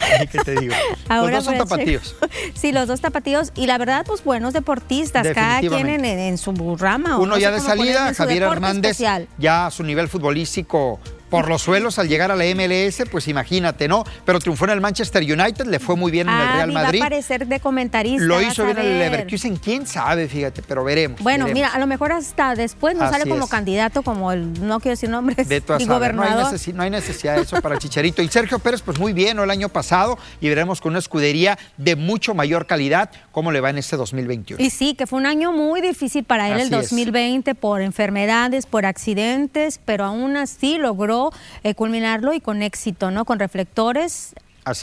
Ahí 0.00 0.28
que 0.28 0.38
te 0.38 0.54
digo. 0.54 0.74
los 1.10 1.30
dos 1.32 1.44
son 1.44 1.58
tapatíos. 1.58 2.14
Sí, 2.54 2.70
los 2.70 2.86
dos 2.86 3.00
tapatíos. 3.00 3.50
Y 3.56 3.66
la 3.66 3.78
verdad, 3.78 4.04
pues 4.06 4.22
buenos 4.22 4.54
deportistas. 4.54 5.26
Cada 5.34 5.58
quien 5.58 5.88
en, 6.04 6.38
su 6.38 6.76
rama. 6.76 7.18
Uno 7.18 7.36
ya 7.36 7.50
de 7.50 7.58
salida, 7.58 8.14
Javier 8.14 8.44
Hernández, 8.44 8.98
ya 9.38 9.66
a 9.66 9.70
su 9.72 9.82
nivel 9.82 10.08
futbolístico 10.08 11.00
por 11.30 11.48
los 11.48 11.62
suelos 11.62 11.98
al 11.98 12.08
llegar 12.08 12.30
a 12.30 12.36
la 12.36 12.44
MLS, 12.44 13.02
pues 13.10 13.28
imagínate, 13.28 13.88
¿no? 13.88 14.04
Pero 14.24 14.38
triunfó 14.38 14.64
en 14.64 14.72
el 14.72 14.80
Manchester 14.80 15.22
United, 15.22 15.66
le 15.66 15.78
fue 15.78 15.96
muy 15.96 16.10
bien 16.10 16.28
en 16.28 16.34
el 16.34 16.40
ah, 16.40 16.54
Real 16.54 16.72
Madrid. 16.72 17.00
Va 17.00 17.06
a 17.06 17.10
parecer 17.10 17.46
de 17.46 17.60
comentarista. 17.60 18.24
Lo 18.24 18.40
hizo 18.40 18.64
bien 18.64 18.78
en 18.78 18.86
el 18.86 18.98
Leverkusen, 18.98 19.56
quién 19.56 19.86
sabe, 19.86 20.28
fíjate, 20.28 20.62
pero 20.62 20.84
veremos. 20.84 21.20
Bueno, 21.22 21.46
mira, 21.48 21.68
a 21.68 21.78
lo 21.78 21.86
mejor 21.86 22.12
hasta 22.12 22.54
después 22.54 22.96
no 22.96 23.08
sale 23.10 23.28
como 23.28 23.48
candidato, 23.48 24.02
como 24.02 24.32
el, 24.32 24.66
no 24.66 24.80
quiero 24.80 24.92
decir 24.92 25.10
nombres, 25.10 25.48
de 25.48 25.62
y 25.78 25.84
gobernador. 25.84 26.58
No 26.74 26.82
hay, 26.82 26.90
necesidad 26.90 27.36
de 27.36 27.42
eso 27.42 27.60
para 27.60 27.78
Chicharito. 27.78 28.22
Y 28.22 28.28
Sergio 28.28 28.58
Pérez, 28.58 28.82
pues 28.82 28.98
muy 28.98 29.12
bien, 29.12 29.36
¿no? 29.36 29.44
El 29.44 29.50
año 29.50 29.68
pasado, 29.68 30.18
y 30.40 30.48
veremos 30.48 30.80
con 30.80 30.90
una 30.90 30.98
escudería 30.98 31.58
de 31.76 31.96
mucho 31.96 32.34
mayor 32.34 32.66
calidad 32.66 33.10
cómo 33.32 33.52
le 33.52 33.60
va 33.60 33.70
en 33.70 33.78
este 33.78 33.96
2021. 33.96 34.62
Y 34.62 34.70
sí, 34.70 34.94
que 34.94 35.06
fue 35.06 35.18
un 35.18 35.26
año 35.26 35.52
muy 35.52 35.80
difícil 35.80 36.24
para 36.24 36.48
él 36.48 36.60
el 36.60 36.70
2020 36.70 37.54
por 37.54 37.82
enfermedades, 37.82 38.66
por 38.66 38.86
accidentes, 38.86 39.80
pero 39.84 40.04
aún 40.04 40.36
así 40.36 40.78
logró 40.78 41.17
eh, 41.62 41.74
culminarlo 41.74 42.32
y 42.32 42.40
con 42.40 42.62
éxito, 42.62 43.10
¿no? 43.10 43.24
Con 43.24 43.38
reflectores 43.38 44.34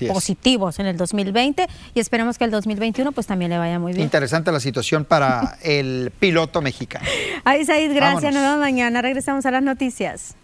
positivos 0.07 0.79
en 0.79 0.87
el 0.87 0.97
2020 0.97 1.67
y 1.93 1.99
esperemos 1.99 2.37
que 2.37 2.45
el 2.45 2.51
2021 2.51 3.11
pues 3.11 3.27
también 3.27 3.51
le 3.51 3.57
vaya 3.57 3.79
muy 3.79 3.93
bien. 3.93 4.03
Interesante 4.03 4.51
la 4.51 4.59
situación 4.59 5.05
para 5.05 5.57
el 5.61 6.11
piloto 6.19 6.61
mexicano. 6.61 7.05
Ahí, 7.43 7.65
Said, 7.65 7.93
gracias. 7.93 8.33
Nueva 8.33 8.57
mañana. 8.57 9.01
Regresamos 9.01 9.45
a 9.45 9.51
las 9.51 9.63
noticias. 9.63 10.35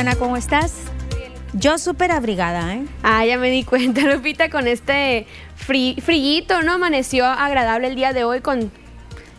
Diana, 0.00 0.16
¿cómo 0.16 0.38
estás? 0.38 0.72
Yo 1.52 1.76
súper 1.76 2.10
abrigada, 2.10 2.74
¿eh? 2.74 2.86
Ah, 3.02 3.26
ya 3.26 3.36
me 3.36 3.50
di 3.50 3.64
cuenta, 3.64 4.00
Lupita, 4.10 4.48
con 4.48 4.66
este 4.66 5.26
frío, 5.54 6.62
¿no? 6.64 6.72
Amaneció 6.72 7.26
agradable 7.26 7.88
el 7.88 7.96
día 7.96 8.14
de 8.14 8.24
hoy 8.24 8.40
con 8.40 8.72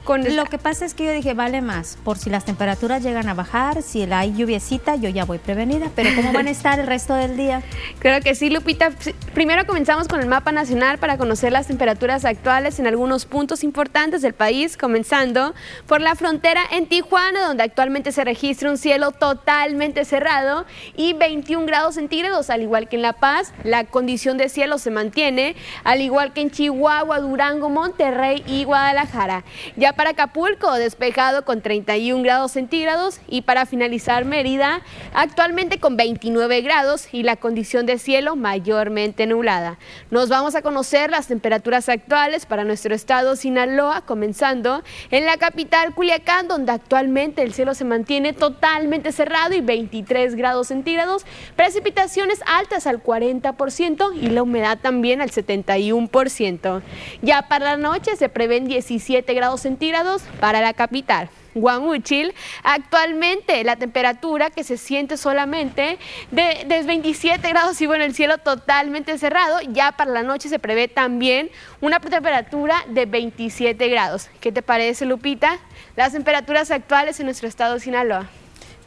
lo 0.07 0.45
que 0.45 0.57
pasa 0.57 0.83
es 0.85 0.93
que 0.93 1.05
yo 1.05 1.11
dije, 1.11 1.33
vale 1.33 1.61
más, 1.61 1.97
por 2.03 2.17
si 2.17 2.29
las 2.29 2.43
temperaturas 2.43 3.03
llegan 3.03 3.29
a 3.29 3.33
bajar, 3.33 3.81
si 3.81 4.01
hay 4.03 4.33
lluviecita, 4.33 4.95
yo 4.95 5.09
ya 5.09 5.25
voy 5.25 5.37
prevenida, 5.37 5.91
pero 5.95 6.09
¿cómo 6.15 6.33
van 6.33 6.47
a 6.47 6.51
estar 6.51 6.79
el 6.79 6.87
resto 6.87 7.13
del 7.13 7.37
día? 7.37 7.61
Claro 7.99 8.23
que 8.23 8.35
sí, 8.35 8.49
Lupita. 8.49 8.91
Primero 9.33 9.65
comenzamos 9.65 10.09
con 10.09 10.19
el 10.19 10.27
mapa 10.27 10.51
nacional 10.51 10.97
para 10.97 11.17
conocer 11.17 11.53
las 11.53 11.67
temperaturas 11.67 12.25
actuales 12.25 12.79
en 12.79 12.87
algunos 12.87 13.25
puntos 13.25 13.63
importantes 13.63 14.21
del 14.21 14.33
país, 14.33 14.75
comenzando 14.75 15.53
por 15.87 16.01
la 16.01 16.15
frontera 16.15 16.61
en 16.69 16.85
Tijuana, 16.85 17.47
donde 17.47 17.63
actualmente 17.63 18.11
se 18.11 18.25
registra 18.25 18.69
un 18.69 18.77
cielo 18.77 19.11
totalmente 19.13 20.03
cerrado 20.03 20.65
y 20.97 21.13
21 21.13 21.65
grados 21.65 21.95
centígrados, 21.95 22.49
al 22.49 22.61
igual 22.61 22.89
que 22.89 22.97
en 22.97 23.03
La 23.03 23.13
Paz, 23.13 23.53
la 23.63 23.85
condición 23.85 24.37
de 24.37 24.49
cielo 24.49 24.77
se 24.77 24.91
mantiene, 24.91 25.55
al 25.85 26.01
igual 26.01 26.33
que 26.33 26.41
en 26.41 26.51
Chihuahua, 26.51 27.21
Durango, 27.21 27.69
Monterrey 27.69 28.43
y 28.45 28.65
Guadalajara. 28.65 29.45
Ya 29.77 29.93
para 29.93 30.09
Acapulco, 30.09 30.73
despejado 30.73 31.45
con 31.45 31.61
31 31.61 32.21
grados 32.21 32.51
centígrados 32.51 33.21
y 33.29 33.43
para 33.43 33.65
finalizar 33.65 34.25
Mérida, 34.25 34.81
actualmente 35.13 35.79
con 35.79 35.95
29 35.95 36.59
grados 36.59 37.07
y 37.13 37.23
la 37.23 37.37
condición 37.37 37.85
de 37.85 37.97
cielo 37.97 38.35
mayormente 38.35 39.20
nublada. 39.25 39.77
Nos 40.09 40.29
vamos 40.29 40.55
a 40.55 40.61
conocer 40.61 41.11
las 41.11 41.27
temperaturas 41.27 41.89
actuales 41.89 42.45
para 42.45 42.63
nuestro 42.63 42.93
estado 42.95 43.35
Sinaloa, 43.35 44.01
comenzando 44.01 44.83
en 45.09 45.25
la 45.25 45.37
capital 45.37 45.93
Culiacán, 45.93 46.47
donde 46.47 46.71
actualmente 46.71 47.41
el 47.41 47.53
cielo 47.53 47.73
se 47.73 47.85
mantiene 47.85 48.33
totalmente 48.33 49.11
cerrado 49.11 49.53
y 49.53 49.61
23 49.61 50.35
grados 50.35 50.67
centígrados, 50.67 51.25
precipitaciones 51.55 52.41
altas 52.45 52.87
al 52.87 53.03
40% 53.03 54.13
y 54.15 54.29
la 54.29 54.43
humedad 54.43 54.79
también 54.81 55.21
al 55.21 55.31
71%. 55.31 56.81
Ya 57.21 57.47
para 57.47 57.65
la 57.65 57.77
noche 57.77 58.15
se 58.15 58.29
prevén 58.29 58.67
17 58.67 59.33
grados 59.33 59.61
centígrados 59.61 60.23
para 60.39 60.61
la 60.61 60.73
capital. 60.73 61.29
Guamuchil, 61.53 62.33
actualmente 62.63 63.63
la 63.63 63.75
temperatura 63.75 64.49
que 64.49 64.63
se 64.63 64.77
siente 64.77 65.17
solamente 65.17 65.97
de, 66.31 66.65
de, 66.65 66.83
27 66.83 67.47
grados 67.49 67.81
y 67.81 67.87
bueno, 67.87 68.03
el 68.03 68.13
cielo 68.13 68.37
totalmente 68.37 69.17
cerrado. 69.17 69.59
Ya 69.61 69.91
para 69.91 70.11
la 70.11 70.23
noche 70.23 70.49
se 70.49 70.59
prevé 70.59 70.87
también 70.87 71.49
una 71.79 71.99
temperatura 71.99 72.83
de 72.87 73.05
27 73.05 73.87
grados. 73.89 74.29
¿Qué 74.39 74.51
te 74.51 74.61
parece, 74.61 75.05
Lupita? 75.05 75.59
Las 75.95 76.13
temperaturas 76.13 76.71
actuales 76.71 77.19
en 77.19 77.25
nuestro 77.25 77.47
estado 77.47 77.75
de 77.75 77.79
Sinaloa. 77.79 78.29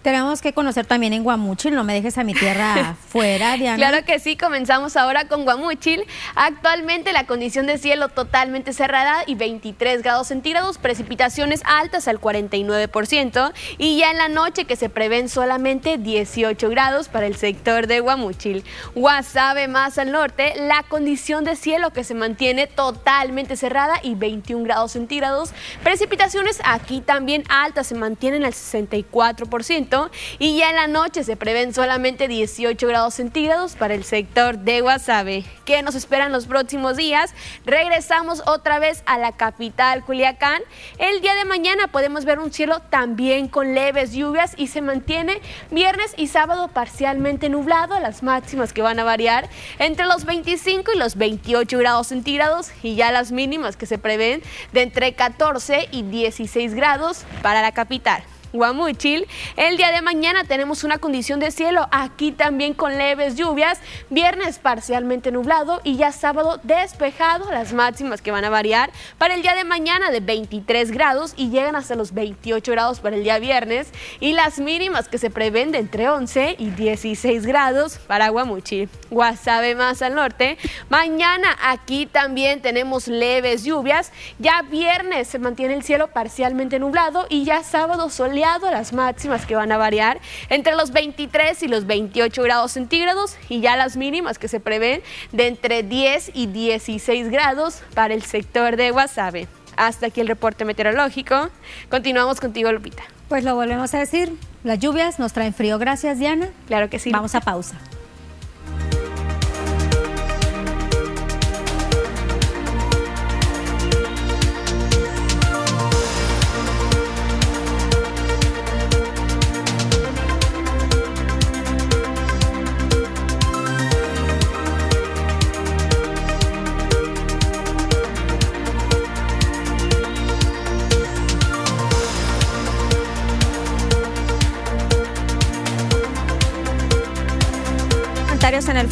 Tenemos 0.04 0.42
que 0.42 0.52
conocer 0.52 0.84
también 0.84 1.14
en 1.14 1.24
Guamuchil, 1.24 1.74
no 1.74 1.82
me 1.82 1.94
dejes 1.94 2.18
a 2.18 2.24
mi 2.24 2.34
tierra 2.34 2.94
fuera, 3.08 3.56
Diana. 3.56 3.78
Claro 3.78 4.04
que 4.04 4.18
sí, 4.18 4.36
comenzamos 4.36 4.98
ahora 4.98 5.28
con 5.28 5.44
Guamuchil. 5.44 6.04
Actualmente 6.34 7.14
la 7.14 7.24
condición 7.24 7.66
de 7.66 7.78
cielo 7.78 8.10
totalmente 8.10 8.74
cerrada 8.74 9.22
y 9.26 9.34
23 9.34 10.02
grados 10.02 10.26
centígrados, 10.28 10.76
precipitaciones 10.76 11.62
altas 11.64 12.06
al 12.06 12.20
49% 12.20 13.54
y 13.78 13.96
ya 13.96 14.10
en 14.10 14.18
la 14.18 14.28
noche 14.28 14.66
que 14.66 14.76
se 14.76 14.90
prevén 14.90 15.30
solamente 15.30 15.96
18 15.96 16.68
grados 16.68 17.08
para 17.08 17.26
el 17.26 17.36
sector 17.36 17.86
de 17.86 18.00
Guamuchil. 18.00 18.62
Guasave 18.94 19.68
más 19.68 19.96
al 19.96 20.12
norte, 20.12 20.52
la 20.58 20.82
condición 20.82 21.44
de 21.44 21.56
cielo 21.56 21.94
que 21.94 22.04
se 22.04 22.12
mantiene 22.12 22.66
totalmente 22.66 23.56
cerrada 23.56 24.00
y 24.02 24.16
21 24.16 24.64
grados 24.64 24.92
centígrados, 24.92 25.54
precipitaciones 25.82 26.60
aquí 26.62 27.00
también 27.00 27.42
altas 27.48 27.86
se 27.86 27.94
mantienen 27.94 28.44
al 28.44 28.52
64% 28.52 29.93
y 30.38 30.56
ya 30.56 30.70
en 30.70 30.76
la 30.76 30.86
noche 30.86 31.24
se 31.24 31.36
prevén 31.36 31.72
solamente 31.72 32.26
18 32.28 32.86
grados 32.86 33.14
centígrados 33.14 33.76
para 33.76 33.94
el 33.94 34.04
sector 34.04 34.58
de 34.58 34.80
Guasave. 34.80 35.44
¿Qué 35.64 35.82
nos 35.82 35.94
esperan 35.94 36.32
los 36.32 36.46
próximos 36.46 36.96
días? 36.96 37.32
Regresamos 37.64 38.42
otra 38.46 38.78
vez 38.78 39.02
a 39.06 39.18
la 39.18 39.32
capital 39.32 40.04
Culiacán. 40.04 40.62
El 40.98 41.20
día 41.20 41.34
de 41.34 41.44
mañana 41.44 41.86
podemos 41.88 42.24
ver 42.24 42.38
un 42.38 42.52
cielo 42.52 42.80
también 42.90 43.48
con 43.48 43.74
leves 43.74 44.12
lluvias 44.12 44.54
y 44.56 44.66
se 44.66 44.82
mantiene 44.82 45.40
viernes 45.70 46.14
y 46.16 46.26
sábado 46.26 46.68
parcialmente 46.68 47.48
nublado, 47.48 47.98
las 48.00 48.22
máximas 48.22 48.72
que 48.72 48.82
van 48.82 48.98
a 48.98 49.04
variar 49.04 49.48
entre 49.78 50.06
los 50.06 50.24
25 50.24 50.92
y 50.92 50.98
los 50.98 51.16
28 51.16 51.78
grados 51.78 52.08
centígrados 52.08 52.70
y 52.82 52.96
ya 52.96 53.12
las 53.12 53.32
mínimas 53.32 53.76
que 53.76 53.86
se 53.86 53.98
prevén 53.98 54.42
de 54.72 54.82
entre 54.82 55.14
14 55.14 55.88
y 55.92 56.02
16 56.02 56.74
grados 56.74 57.24
para 57.42 57.62
la 57.62 57.72
capital. 57.72 58.24
Guamuchil. 58.54 59.26
El 59.56 59.76
día 59.76 59.90
de 59.90 60.00
mañana 60.00 60.44
tenemos 60.44 60.84
una 60.84 60.98
condición 60.98 61.40
de 61.40 61.50
cielo 61.50 61.88
aquí 61.90 62.30
también 62.30 62.72
con 62.72 62.96
leves 62.96 63.34
lluvias. 63.34 63.80
Viernes 64.10 64.60
parcialmente 64.60 65.32
nublado 65.32 65.80
y 65.82 65.96
ya 65.96 66.12
sábado 66.12 66.60
despejado. 66.62 67.50
Las 67.50 67.72
máximas 67.72 68.22
que 68.22 68.30
van 68.30 68.44
a 68.44 68.50
variar 68.50 68.90
para 69.18 69.34
el 69.34 69.42
día 69.42 69.54
de 69.54 69.64
mañana 69.64 70.12
de 70.12 70.20
23 70.20 70.92
grados 70.92 71.34
y 71.36 71.50
llegan 71.50 71.74
hasta 71.74 71.96
los 71.96 72.14
28 72.14 72.70
grados 72.70 73.00
para 73.00 73.16
el 73.16 73.24
día 73.24 73.40
viernes. 73.40 73.88
Y 74.20 74.32
las 74.34 74.60
mínimas 74.60 75.08
que 75.08 75.18
se 75.18 75.30
prevén 75.30 75.72
de 75.72 75.78
entre 75.78 76.08
11 76.08 76.54
y 76.56 76.70
16 76.70 77.46
grados 77.46 77.98
para 77.98 78.28
Guamuchil. 78.28 78.88
Guasave 79.10 79.74
más 79.74 80.00
al 80.00 80.14
norte. 80.14 80.58
Mañana 80.88 81.48
aquí 81.60 82.06
también 82.06 82.62
tenemos 82.62 83.08
leves 83.08 83.64
lluvias. 83.64 84.12
Ya 84.38 84.62
viernes 84.62 85.26
se 85.26 85.40
mantiene 85.40 85.74
el 85.74 85.82
cielo 85.82 86.08
parcialmente 86.12 86.78
nublado 86.78 87.26
y 87.28 87.44
ya 87.44 87.64
sábado 87.64 88.10
soleado 88.10 88.43
las 88.44 88.92
máximas 88.92 89.46
que 89.46 89.56
van 89.56 89.72
a 89.72 89.78
variar 89.78 90.20
entre 90.50 90.74
los 90.74 90.92
23 90.92 91.62
y 91.62 91.68
los 91.68 91.86
28 91.86 92.42
grados 92.42 92.72
centígrados 92.72 93.36
y 93.48 93.60
ya 93.60 93.74
las 93.76 93.96
mínimas 93.96 94.38
que 94.38 94.48
se 94.48 94.60
prevén 94.60 95.00
de 95.32 95.46
entre 95.46 95.82
10 95.82 96.32
y 96.34 96.46
16 96.46 97.30
grados 97.30 97.80
para 97.94 98.12
el 98.12 98.22
sector 98.22 98.76
de 98.76 98.90
Guasave. 98.90 99.48
Hasta 99.76 100.06
aquí 100.06 100.20
el 100.20 100.28
reporte 100.28 100.66
meteorológico. 100.66 101.48
Continuamos 101.88 102.38
contigo, 102.38 102.70
Lupita. 102.70 103.02
Pues 103.28 103.44
lo 103.44 103.54
volvemos 103.54 103.94
a 103.94 103.98
decir, 103.98 104.32
las 104.62 104.78
lluvias 104.78 105.18
nos 105.18 105.32
traen 105.32 105.54
frío. 105.54 105.78
Gracias, 105.78 106.18
Diana. 106.18 106.48
Claro 106.66 106.90
que 106.90 106.98
sí. 106.98 107.10
Vamos 107.10 107.34
a 107.34 107.40
pausa. 107.40 107.76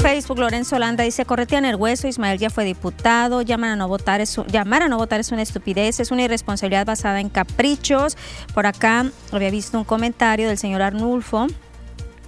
Facebook, 0.02 0.40
Lorenzo 0.40 0.74
Holanda 0.74 1.04
dice, 1.04 1.24
corretean 1.24 1.64
el 1.64 1.76
hueso, 1.76 2.08
Ismael 2.08 2.36
ya 2.36 2.50
fue 2.50 2.64
diputado, 2.64 3.40
llaman 3.40 3.70
a 3.70 3.76
no 3.76 3.86
votar 3.86 4.20
es, 4.20 4.36
llamar 4.48 4.82
a 4.82 4.88
no 4.88 4.96
votar 4.96 5.20
es 5.20 5.30
una 5.30 5.42
estupidez, 5.42 6.00
es 6.00 6.10
una 6.10 6.22
irresponsabilidad 6.22 6.84
basada 6.84 7.20
en 7.20 7.28
caprichos. 7.28 8.16
Por 8.52 8.66
acá 8.66 9.06
había 9.30 9.50
visto 9.50 9.78
un 9.78 9.84
comentario 9.84 10.48
del 10.48 10.58
señor 10.58 10.82
Arnulfo 10.82 11.46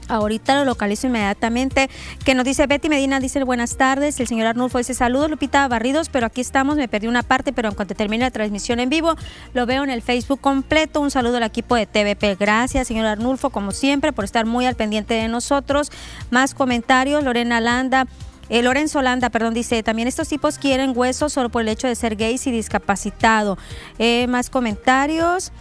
Ahorita 0.09 0.55
lo 0.55 0.65
localizo 0.65 1.07
inmediatamente. 1.07 1.89
Que 2.25 2.35
nos 2.35 2.45
dice 2.45 2.67
Betty 2.67 2.89
Medina, 2.89 3.21
dice 3.21 3.43
buenas 3.45 3.77
tardes. 3.77 4.19
El 4.21 4.27
señor 4.27 4.47
Arnulfo 4.47 4.79
dice 4.79 4.95
saludos, 4.95 5.31
Lupita 5.31 5.67
Barridos, 5.69 6.09
pero 6.09 6.27
aquí 6.27 6.41
estamos. 6.41 6.77
Me 6.77 6.89
perdí 6.89 7.07
una 7.07 7.23
parte, 7.23 7.53
pero 7.53 7.69
en 7.69 7.75
cuanto 7.75 7.95
termine 7.95 8.25
la 8.25 8.31
transmisión 8.31 8.81
en 8.81 8.89
vivo, 8.89 9.15
lo 9.53 9.67
veo 9.67 9.85
en 9.85 9.91
el 9.91 10.03
Facebook 10.03 10.41
completo. 10.41 11.01
Un 11.01 11.11
saludo 11.11 11.39
al 11.39 11.43
equipo 11.43 11.75
de 11.75 11.87
TVP. 11.87 12.37
Gracias, 12.37 12.89
señor 12.89 13.07
Arnulfo, 13.07 13.51
como 13.51 13.73
siempre, 13.73 14.13
por 14.13 14.25
estar 14.25 14.47
muy 14.47 14.67
al 14.67 14.75
pendiente 14.75 15.15
de 15.15 15.29
nosotros. 15.29 15.91
Más 16.31 16.55
comentarios, 16.55 17.25
Lorena 17.25 17.61
Landa. 17.61 18.07
Eh, 18.51 18.63
Lorenzo 18.63 19.01
Landa, 19.01 19.31
perdón, 19.31 19.55
dice, 19.55 19.83
también 19.83 20.07
estos 20.07 20.29
tipos 20.29 20.59
quieren 20.59 20.93
huesos 20.95 21.33
solo 21.33 21.49
por 21.49 21.63
el 21.63 21.69
hecho 21.69 21.89
de 21.89 21.95
ser 21.95 22.17
gays 22.17 22.47
y 22.47 22.51
discapacitado. 22.51 23.57
Eh, 23.99 24.27
más 24.27 24.51
comentarios. 24.51 25.53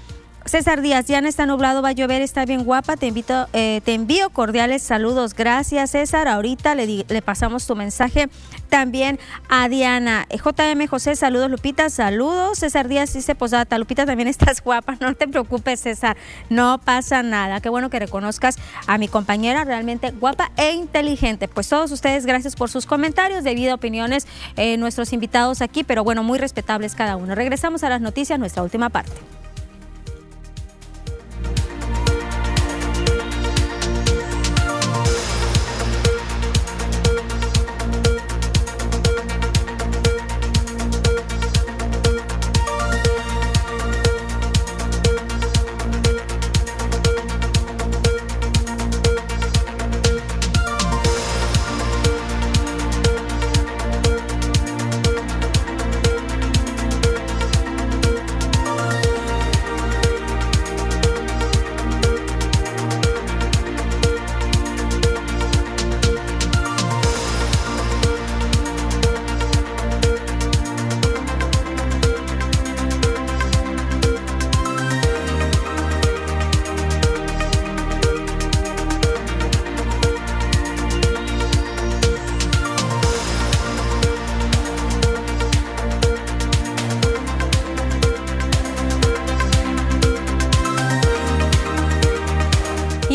César 0.46 0.82
Díaz, 0.82 1.08
ya 1.08 1.20
está 1.20 1.46
nublado, 1.46 1.82
va 1.82 1.90
a 1.90 1.94
llover, 1.94 2.22
está 2.22 2.46
bien 2.46 2.64
guapa. 2.66 2.98
Te 2.98 3.08
invito, 3.08 3.48
eh, 3.54 3.82
te 3.86 3.94
envío 3.94 4.30
cordiales 4.30 4.84
saludos. 4.84 5.34
Gracias, 5.34 5.92
César. 5.92 6.28
Ahorita 6.28 6.76
le, 6.76 7.06
le 7.08 7.22
pasamos 7.22 7.66
tu 7.66 7.76
mensaje 7.76 8.30
también 8.68 9.20
a 9.50 9.70
Diana. 9.70 10.26
Eh, 10.30 10.38
JM 10.38 10.86
José, 10.88 11.16
saludos, 11.16 11.50
Lupita, 11.50 11.90
saludos. 11.90 12.60
César 12.60 12.90
Díaz 12.90 13.14
dice 13.14 13.36
posata. 13.36 13.78
Lupita, 13.78 14.06
también 14.06 14.28
estás 14.28 14.62
guapa. 14.64 14.98
No 15.00 15.16
te 15.16 15.28
preocupes, 15.28 15.80
César. 15.80 16.18
No 16.50 16.78
pasa 16.78 17.24
nada. 17.24 17.62
Qué 17.62 17.70
bueno 17.70 17.90
que 17.90 18.00
reconozcas 18.00 18.58
a 18.86 18.98
mi 18.98 19.08
compañera 19.08 19.64
realmente 19.64 20.12
guapa 20.12 20.52
e 20.58 20.74
inteligente. 20.74 21.48
Pues 21.48 21.70
todos 21.70 21.92
ustedes, 21.92 22.26
gracias 22.26 22.56
por 22.56 22.70
sus 22.70 22.86
comentarios, 22.86 23.46
debido 23.46 23.76
opiniones, 23.76 24.28
eh, 24.58 24.76
nuestros 24.78 25.14
invitados 25.14 25.62
aquí, 25.62 25.84
pero 25.84 26.04
bueno, 26.04 26.22
muy 26.22 26.38
respetables 26.38 26.96
cada 26.96 27.16
uno. 27.16 27.34
Regresamos 27.34 27.84
a 27.84 27.90
las 27.90 28.02
noticias, 28.02 28.38
nuestra 28.38 28.62
última 28.62 28.90
parte. 28.90 29.14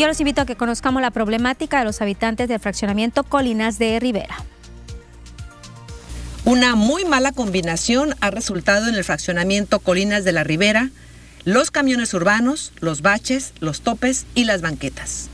Los 0.07 0.19
invito 0.19 0.41
a 0.41 0.45
que 0.45 0.55
conozcamos 0.55 1.01
la 1.01 1.11
problemática 1.11 1.79
de 1.79 1.85
los 1.85 2.01
habitantes 2.01 2.47
del 2.47 2.59
fraccionamiento 2.59 3.23
Colinas 3.23 3.79
de 3.79 3.99
Rivera. 3.99 4.37
Una 6.45 6.75
muy 6.75 7.05
mala 7.05 7.31
combinación 7.31 8.15
ha 8.21 8.31
resultado 8.31 8.87
en 8.87 8.95
el 8.95 9.03
fraccionamiento 9.03 9.79
Colinas 9.79 10.23
de 10.23 10.31
la 10.31 10.43
Ribera, 10.43 10.89
los 11.45 11.69
camiones 11.69 12.13
urbanos, 12.13 12.71
los 12.79 13.01
baches, 13.01 13.53
los 13.59 13.81
topes 13.81 14.25
y 14.35 14.45
las 14.45 14.61
banquetas. 14.61 15.29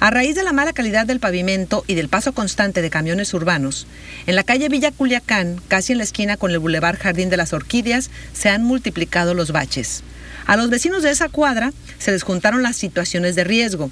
A 0.00 0.10
raíz 0.10 0.36
de 0.36 0.44
la 0.44 0.52
mala 0.52 0.72
calidad 0.72 1.06
del 1.06 1.18
pavimento 1.18 1.82
y 1.88 1.94
del 1.94 2.08
paso 2.08 2.32
constante 2.32 2.82
de 2.82 2.90
camiones 2.90 3.34
urbanos, 3.34 3.86
en 4.26 4.36
la 4.36 4.44
calle 4.44 4.68
Villa 4.68 4.92
Culiacán, 4.92 5.60
casi 5.66 5.92
en 5.92 5.98
la 5.98 6.04
esquina 6.04 6.36
con 6.36 6.52
el 6.52 6.60
Boulevard 6.60 6.98
Jardín 6.98 7.30
de 7.30 7.36
las 7.36 7.52
Orquídeas, 7.52 8.10
se 8.32 8.48
han 8.48 8.62
multiplicado 8.62 9.34
los 9.34 9.50
baches. 9.50 10.04
A 10.48 10.56
los 10.56 10.70
vecinos 10.70 11.02
de 11.02 11.10
esa 11.10 11.28
cuadra 11.28 11.74
se 11.98 12.10
les 12.10 12.22
juntaron 12.22 12.62
las 12.62 12.74
situaciones 12.74 13.34
de 13.34 13.44
riesgo. 13.44 13.90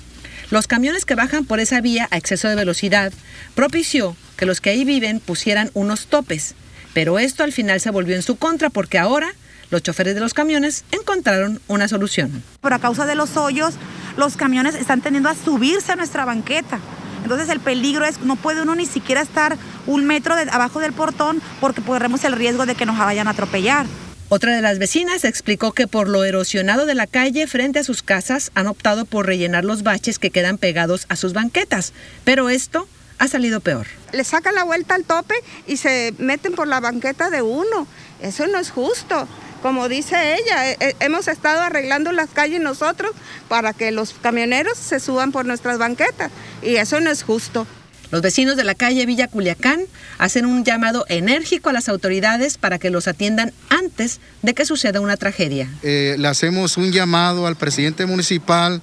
Los 0.50 0.66
camiones 0.66 1.04
que 1.04 1.14
bajan 1.14 1.44
por 1.44 1.60
esa 1.60 1.82
vía 1.82 2.08
a 2.10 2.16
exceso 2.16 2.48
de 2.48 2.54
velocidad 2.54 3.12
propició 3.54 4.16
que 4.38 4.46
los 4.46 4.62
que 4.62 4.70
ahí 4.70 4.86
viven 4.86 5.20
pusieran 5.20 5.70
unos 5.74 6.06
topes, 6.06 6.54
pero 6.94 7.18
esto 7.18 7.44
al 7.44 7.52
final 7.52 7.78
se 7.82 7.90
volvió 7.90 8.16
en 8.16 8.22
su 8.22 8.36
contra 8.36 8.70
porque 8.70 8.98
ahora 8.98 9.34
los 9.68 9.82
choferes 9.82 10.14
de 10.14 10.20
los 10.22 10.32
camiones 10.32 10.86
encontraron 10.92 11.60
una 11.68 11.88
solución. 11.88 12.42
Por 12.62 12.72
a 12.72 12.78
causa 12.78 13.04
de 13.04 13.16
los 13.16 13.36
hoyos, 13.36 13.74
los 14.16 14.38
camiones 14.38 14.76
están 14.76 15.02
tendiendo 15.02 15.28
a 15.28 15.34
subirse 15.34 15.92
a 15.92 15.96
nuestra 15.96 16.24
banqueta. 16.24 16.80
Entonces 17.22 17.50
el 17.50 17.60
peligro 17.60 18.06
es, 18.06 18.20
no 18.20 18.36
puede 18.36 18.62
uno 18.62 18.74
ni 18.74 18.86
siquiera 18.86 19.20
estar 19.20 19.58
un 19.86 20.06
metro 20.06 20.34
de, 20.34 20.48
abajo 20.50 20.80
del 20.80 20.94
portón 20.94 21.42
porque 21.60 21.82
corremos 21.82 22.24
el 22.24 22.32
riesgo 22.32 22.64
de 22.64 22.74
que 22.74 22.86
nos 22.86 22.96
vayan 22.96 23.28
a 23.28 23.32
atropellar. 23.32 23.84
Otra 24.28 24.56
de 24.56 24.62
las 24.62 24.80
vecinas 24.80 25.24
explicó 25.24 25.70
que 25.70 25.86
por 25.86 26.08
lo 26.08 26.24
erosionado 26.24 26.84
de 26.84 26.96
la 26.96 27.06
calle 27.06 27.46
frente 27.46 27.78
a 27.78 27.84
sus 27.84 28.02
casas 28.02 28.50
han 28.56 28.66
optado 28.66 29.04
por 29.04 29.24
rellenar 29.24 29.64
los 29.64 29.84
baches 29.84 30.18
que 30.18 30.30
quedan 30.30 30.58
pegados 30.58 31.06
a 31.08 31.14
sus 31.14 31.32
banquetas, 31.32 31.92
pero 32.24 32.50
esto 32.50 32.88
ha 33.18 33.28
salido 33.28 33.60
peor. 33.60 33.86
Le 34.12 34.24
sacan 34.24 34.56
la 34.56 34.64
vuelta 34.64 34.96
al 34.96 35.04
tope 35.04 35.36
y 35.68 35.76
se 35.76 36.12
meten 36.18 36.54
por 36.54 36.66
la 36.66 36.80
banqueta 36.80 37.30
de 37.30 37.42
uno. 37.42 37.86
Eso 38.20 38.48
no 38.48 38.58
es 38.58 38.70
justo. 38.70 39.28
Como 39.62 39.88
dice 39.88 40.34
ella, 40.34 40.72
eh, 40.72 40.76
eh, 40.80 40.96
hemos 40.98 41.28
estado 41.28 41.60
arreglando 41.60 42.10
las 42.10 42.30
calles 42.30 42.60
nosotros 42.60 43.12
para 43.48 43.74
que 43.74 43.92
los 43.92 44.12
camioneros 44.14 44.76
se 44.76 44.98
suban 44.98 45.30
por 45.30 45.46
nuestras 45.46 45.78
banquetas 45.78 46.32
y 46.62 46.76
eso 46.76 46.98
no 47.00 47.10
es 47.10 47.22
justo. 47.22 47.64
Los 48.10 48.22
vecinos 48.22 48.56
de 48.56 48.64
la 48.64 48.74
calle 48.74 49.04
Villa 49.04 49.28
Culiacán 49.28 49.80
hacen 50.18 50.46
un 50.46 50.64
llamado 50.64 51.04
enérgico 51.08 51.70
a 51.70 51.72
las 51.72 51.88
autoridades 51.88 52.56
para 52.56 52.78
que 52.78 52.90
los 52.90 53.08
atiendan 53.08 53.52
antes 53.68 54.20
de 54.42 54.54
que 54.54 54.64
suceda 54.64 55.00
una 55.00 55.16
tragedia. 55.16 55.68
Eh, 55.82 56.16
le 56.18 56.28
hacemos 56.28 56.76
un 56.76 56.92
llamado 56.92 57.46
al 57.46 57.56
presidente 57.56 58.06
municipal, 58.06 58.80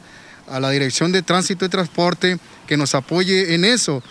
a 0.49 0.59
la 0.59 0.71
Dirección 0.71 1.11
de 1.11 1.21
Tránsito 1.21 1.65
y 1.65 1.69
Transporte, 1.69 2.37
que 2.67 2.75
nos 2.75 2.95
apoye 2.95 3.55
en 3.55 3.63
eso, 3.63 4.03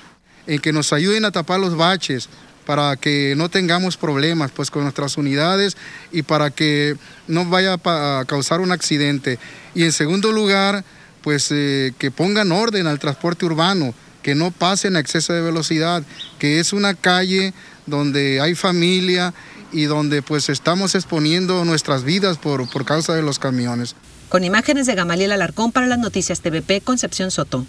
en 0.46 0.60
que 0.60 0.72
nos 0.72 0.92
ayuden 0.92 1.26
a 1.26 1.30
tapar 1.30 1.60
los 1.60 1.76
baches, 1.76 2.28
para 2.64 2.96
que 2.96 3.34
no 3.36 3.48
tengamos 3.48 3.96
problemas 3.96 4.50
pues 4.52 4.70
con 4.70 4.84
nuestras 4.84 5.16
unidades 5.16 5.76
y 6.12 6.22
para 6.22 6.50
que 6.50 6.96
no 7.26 7.44
vaya 7.44 7.76
a 7.84 8.24
causar 8.26 8.60
un 8.60 8.72
accidente. 8.72 9.38
Y 9.74 9.82
en 9.82 9.92
segundo 9.92 10.32
lugar, 10.32 10.84
pues 11.22 11.48
eh, 11.50 11.92
que 11.98 12.10
pongan 12.10 12.52
orden 12.52 12.86
al 12.86 12.98
transporte 12.98 13.44
urbano, 13.44 13.94
que 14.22 14.34
no 14.34 14.50
pasen 14.50 14.96
a 14.96 15.00
exceso 15.00 15.32
de 15.32 15.40
velocidad, 15.40 16.02
que 16.38 16.60
es 16.60 16.72
una 16.72 16.94
calle 16.94 17.54
donde 17.86 18.40
hay 18.40 18.54
familia 18.54 19.34
y 19.72 19.84
donde 19.84 20.22
pues 20.22 20.48
estamos 20.48 20.94
exponiendo 20.94 21.64
nuestras 21.64 22.04
vidas 22.04 22.38
por, 22.38 22.68
por 22.70 22.84
causa 22.84 23.14
de 23.14 23.22
los 23.22 23.38
camiones. 23.38 23.96
Con 24.28 24.44
imágenes 24.44 24.86
de 24.86 24.94
Gamaliel 24.94 25.32
Alarcón 25.32 25.72
para 25.72 25.86
las 25.86 25.98
noticias 25.98 26.40
TVP, 26.40 26.80
Concepción 26.80 27.30
Soto. 27.30 27.66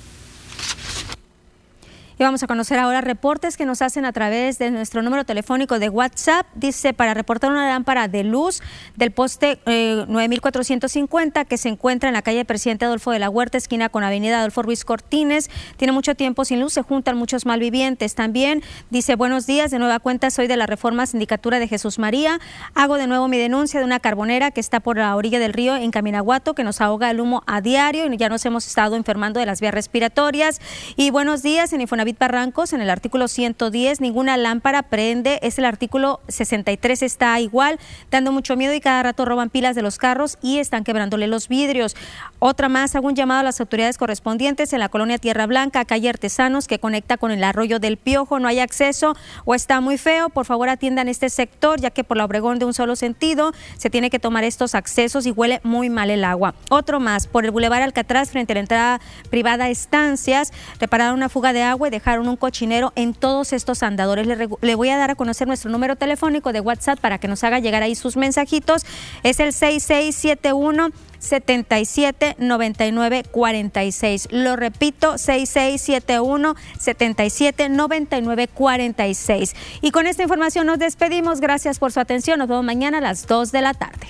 Vamos 2.23 2.41
a 2.41 2.47
conocer 2.47 2.79
ahora 2.79 3.01
reportes 3.01 3.57
que 3.57 3.65
nos 3.65 3.81
hacen 3.81 4.05
a 4.05 4.13
través 4.13 4.57
de 4.57 4.71
nuestro 4.71 5.01
número 5.01 5.25
telefónico 5.25 5.77
de 5.77 5.89
WhatsApp. 5.89 6.47
Dice, 6.55 6.93
para 6.93 7.13
reportar 7.13 7.51
una 7.51 7.67
lámpara 7.67 8.07
de 8.07 8.23
luz 8.23 8.61
del 8.95 9.11
poste 9.11 9.59
9450 9.65 11.41
eh, 11.41 11.45
que 11.45 11.57
se 11.57 11.67
encuentra 11.67 12.07
en 12.07 12.13
la 12.13 12.21
calle 12.21 12.45
Presidente 12.45 12.85
Adolfo 12.85 13.11
de 13.11 13.19
la 13.19 13.29
Huerta, 13.29 13.57
esquina 13.57 13.89
con 13.89 14.05
Avenida 14.05 14.39
Adolfo 14.39 14.61
Ruiz 14.61 14.85
Cortines. 14.85 15.49
Tiene 15.75 15.91
mucho 15.91 16.15
tiempo 16.15 16.45
sin 16.45 16.61
luz, 16.61 16.71
se 16.71 16.81
juntan 16.81 17.17
muchos 17.17 17.45
malvivientes. 17.45 18.15
También 18.15 18.63
dice, 18.89 19.15
buenos 19.15 19.45
días, 19.45 19.69
de 19.69 19.79
nueva 19.79 19.99
cuenta 19.99 20.31
soy 20.31 20.47
de 20.47 20.55
la 20.55 20.65
Reforma 20.65 21.05
Sindicatura 21.05 21.59
de 21.59 21.67
Jesús 21.67 21.99
María. 21.99 22.39
Hago 22.73 22.95
de 22.95 23.05
nuevo 23.05 23.27
mi 23.27 23.37
denuncia 23.37 23.81
de 23.81 23.85
una 23.85 23.99
carbonera 23.99 24.51
que 24.51 24.61
está 24.61 24.79
por 24.79 24.97
la 24.97 25.13
orilla 25.17 25.39
del 25.39 25.51
río 25.51 25.75
en 25.75 25.91
Caminaguato, 25.91 26.55
que 26.55 26.63
nos 26.63 26.79
ahoga 26.79 27.11
el 27.11 27.19
humo 27.19 27.43
a 27.47 27.59
diario 27.59 28.05
y 28.05 28.15
ya 28.15 28.29
nos 28.29 28.45
hemos 28.45 28.65
estado 28.65 28.95
enfermando 28.95 29.41
de 29.41 29.45
las 29.45 29.59
vías 29.59 29.73
respiratorias. 29.73 30.61
Y 30.95 31.11
buenos 31.11 31.43
días, 31.43 31.73
en 31.73 31.81
Infonavit 31.81 32.12
David 32.19 32.43
en 32.73 32.81
el 32.81 32.89
artículo 32.89 33.27
110, 33.27 34.01
ninguna 34.01 34.37
lámpara 34.37 34.83
prende. 34.83 35.39
Es 35.41 35.57
el 35.59 35.65
artículo 35.65 36.21
63, 36.27 37.01
está 37.01 37.39
igual, 37.39 37.79
dando 38.11 38.31
mucho 38.31 38.55
miedo 38.55 38.73
y 38.73 38.79
cada 38.79 39.03
rato 39.03 39.25
roban 39.25 39.49
pilas 39.49 39.75
de 39.75 39.81
los 39.81 39.97
carros 39.97 40.37
y 40.41 40.59
están 40.59 40.83
quebrándole 40.83 41.27
los 41.27 41.47
vidrios. 41.47 41.95
Otra 42.39 42.69
más, 42.69 42.95
un 42.95 43.15
llamado 43.15 43.41
a 43.41 43.43
las 43.43 43.59
autoridades 43.59 43.97
correspondientes 43.97 44.73
en 44.73 44.79
la 44.79 44.89
colonia 44.89 45.17
Tierra 45.17 45.45
Blanca, 45.45 45.85
calle 45.85 46.09
Artesanos, 46.09 46.67
que 46.67 46.79
conecta 46.79 47.17
con 47.17 47.31
el 47.31 47.43
arroyo 47.43 47.79
del 47.79 47.97
Piojo. 47.97 48.39
No 48.39 48.47
hay 48.47 48.59
acceso 48.59 49.15
o 49.45 49.55
está 49.55 49.81
muy 49.81 49.97
feo. 49.97 50.29
Por 50.29 50.45
favor, 50.45 50.69
atiendan 50.69 51.07
este 51.07 51.29
sector, 51.29 51.79
ya 51.79 51.91
que 51.91 52.03
por 52.03 52.17
la 52.17 52.25
Obregón 52.25 52.59
de 52.59 52.65
un 52.65 52.73
solo 52.73 52.95
sentido 52.95 53.53
se 53.77 53.89
tiene 53.89 54.09
que 54.09 54.19
tomar 54.19 54.43
estos 54.43 54.75
accesos 54.75 55.25
y 55.25 55.31
huele 55.31 55.59
muy 55.63 55.89
mal 55.89 56.09
el 56.09 56.23
agua. 56.23 56.53
Otro 56.69 56.99
más, 56.99 57.27
por 57.27 57.45
el 57.45 57.51
Boulevard 57.51 57.81
Alcatraz, 57.81 58.29
frente 58.29 58.53
a 58.53 58.55
la 58.55 58.59
entrada 58.59 59.01
privada 59.29 59.69
Estancias, 59.69 60.51
repararon 60.79 61.15
una 61.15 61.29
fuga 61.29 61.53
de 61.53 61.63
agua 61.63 61.87
y 61.87 61.91
dejaron 61.93 62.27
un 62.27 62.35
cochinero 62.35 62.91
en 62.95 63.13
todos 63.13 63.53
estos 63.53 63.83
andadores. 63.83 64.27
Le, 64.27 64.75
voy 64.75 64.89
a 64.89 64.97
dar 64.97 65.11
a 65.11 65.15
conocer 65.15 65.47
nuestro 65.47 65.71
número 65.71 65.95
telefónico 65.95 66.51
de 66.51 66.59
WhatsApp 66.59 66.99
para 66.99 67.19
que 67.19 67.27
nos 67.27 67.43
haga 67.43 67.59
llegar 67.59 67.83
ahí 67.83 67.95
sus 67.95 68.17
mensajitos. 68.17 68.85
Es 69.23 69.39
el 69.39 69.53
6671 69.53 70.89
77 71.19 72.35
99 72.39 73.23
46. 73.31 74.27
Lo 74.31 74.55
repito, 74.55 75.17
6671 75.17 76.55
77 76.79 77.69
99 77.69 78.47
46. 78.47 79.55
Y 79.81 79.91
con 79.91 80.07
esta 80.07 80.23
información 80.23 80.67
nos 80.67 80.79
despedimos. 80.79 81.39
Gracias 81.39 81.79
por 81.79 81.91
su 81.91 81.99
atención. 81.99 82.39
Nos 82.39 82.47
vemos 82.47 82.65
mañana 82.65 82.97
a 82.97 83.01
las 83.01 83.27
2 83.27 83.51
de 83.51 83.61
la 83.61 83.73
tarde. 83.73 84.07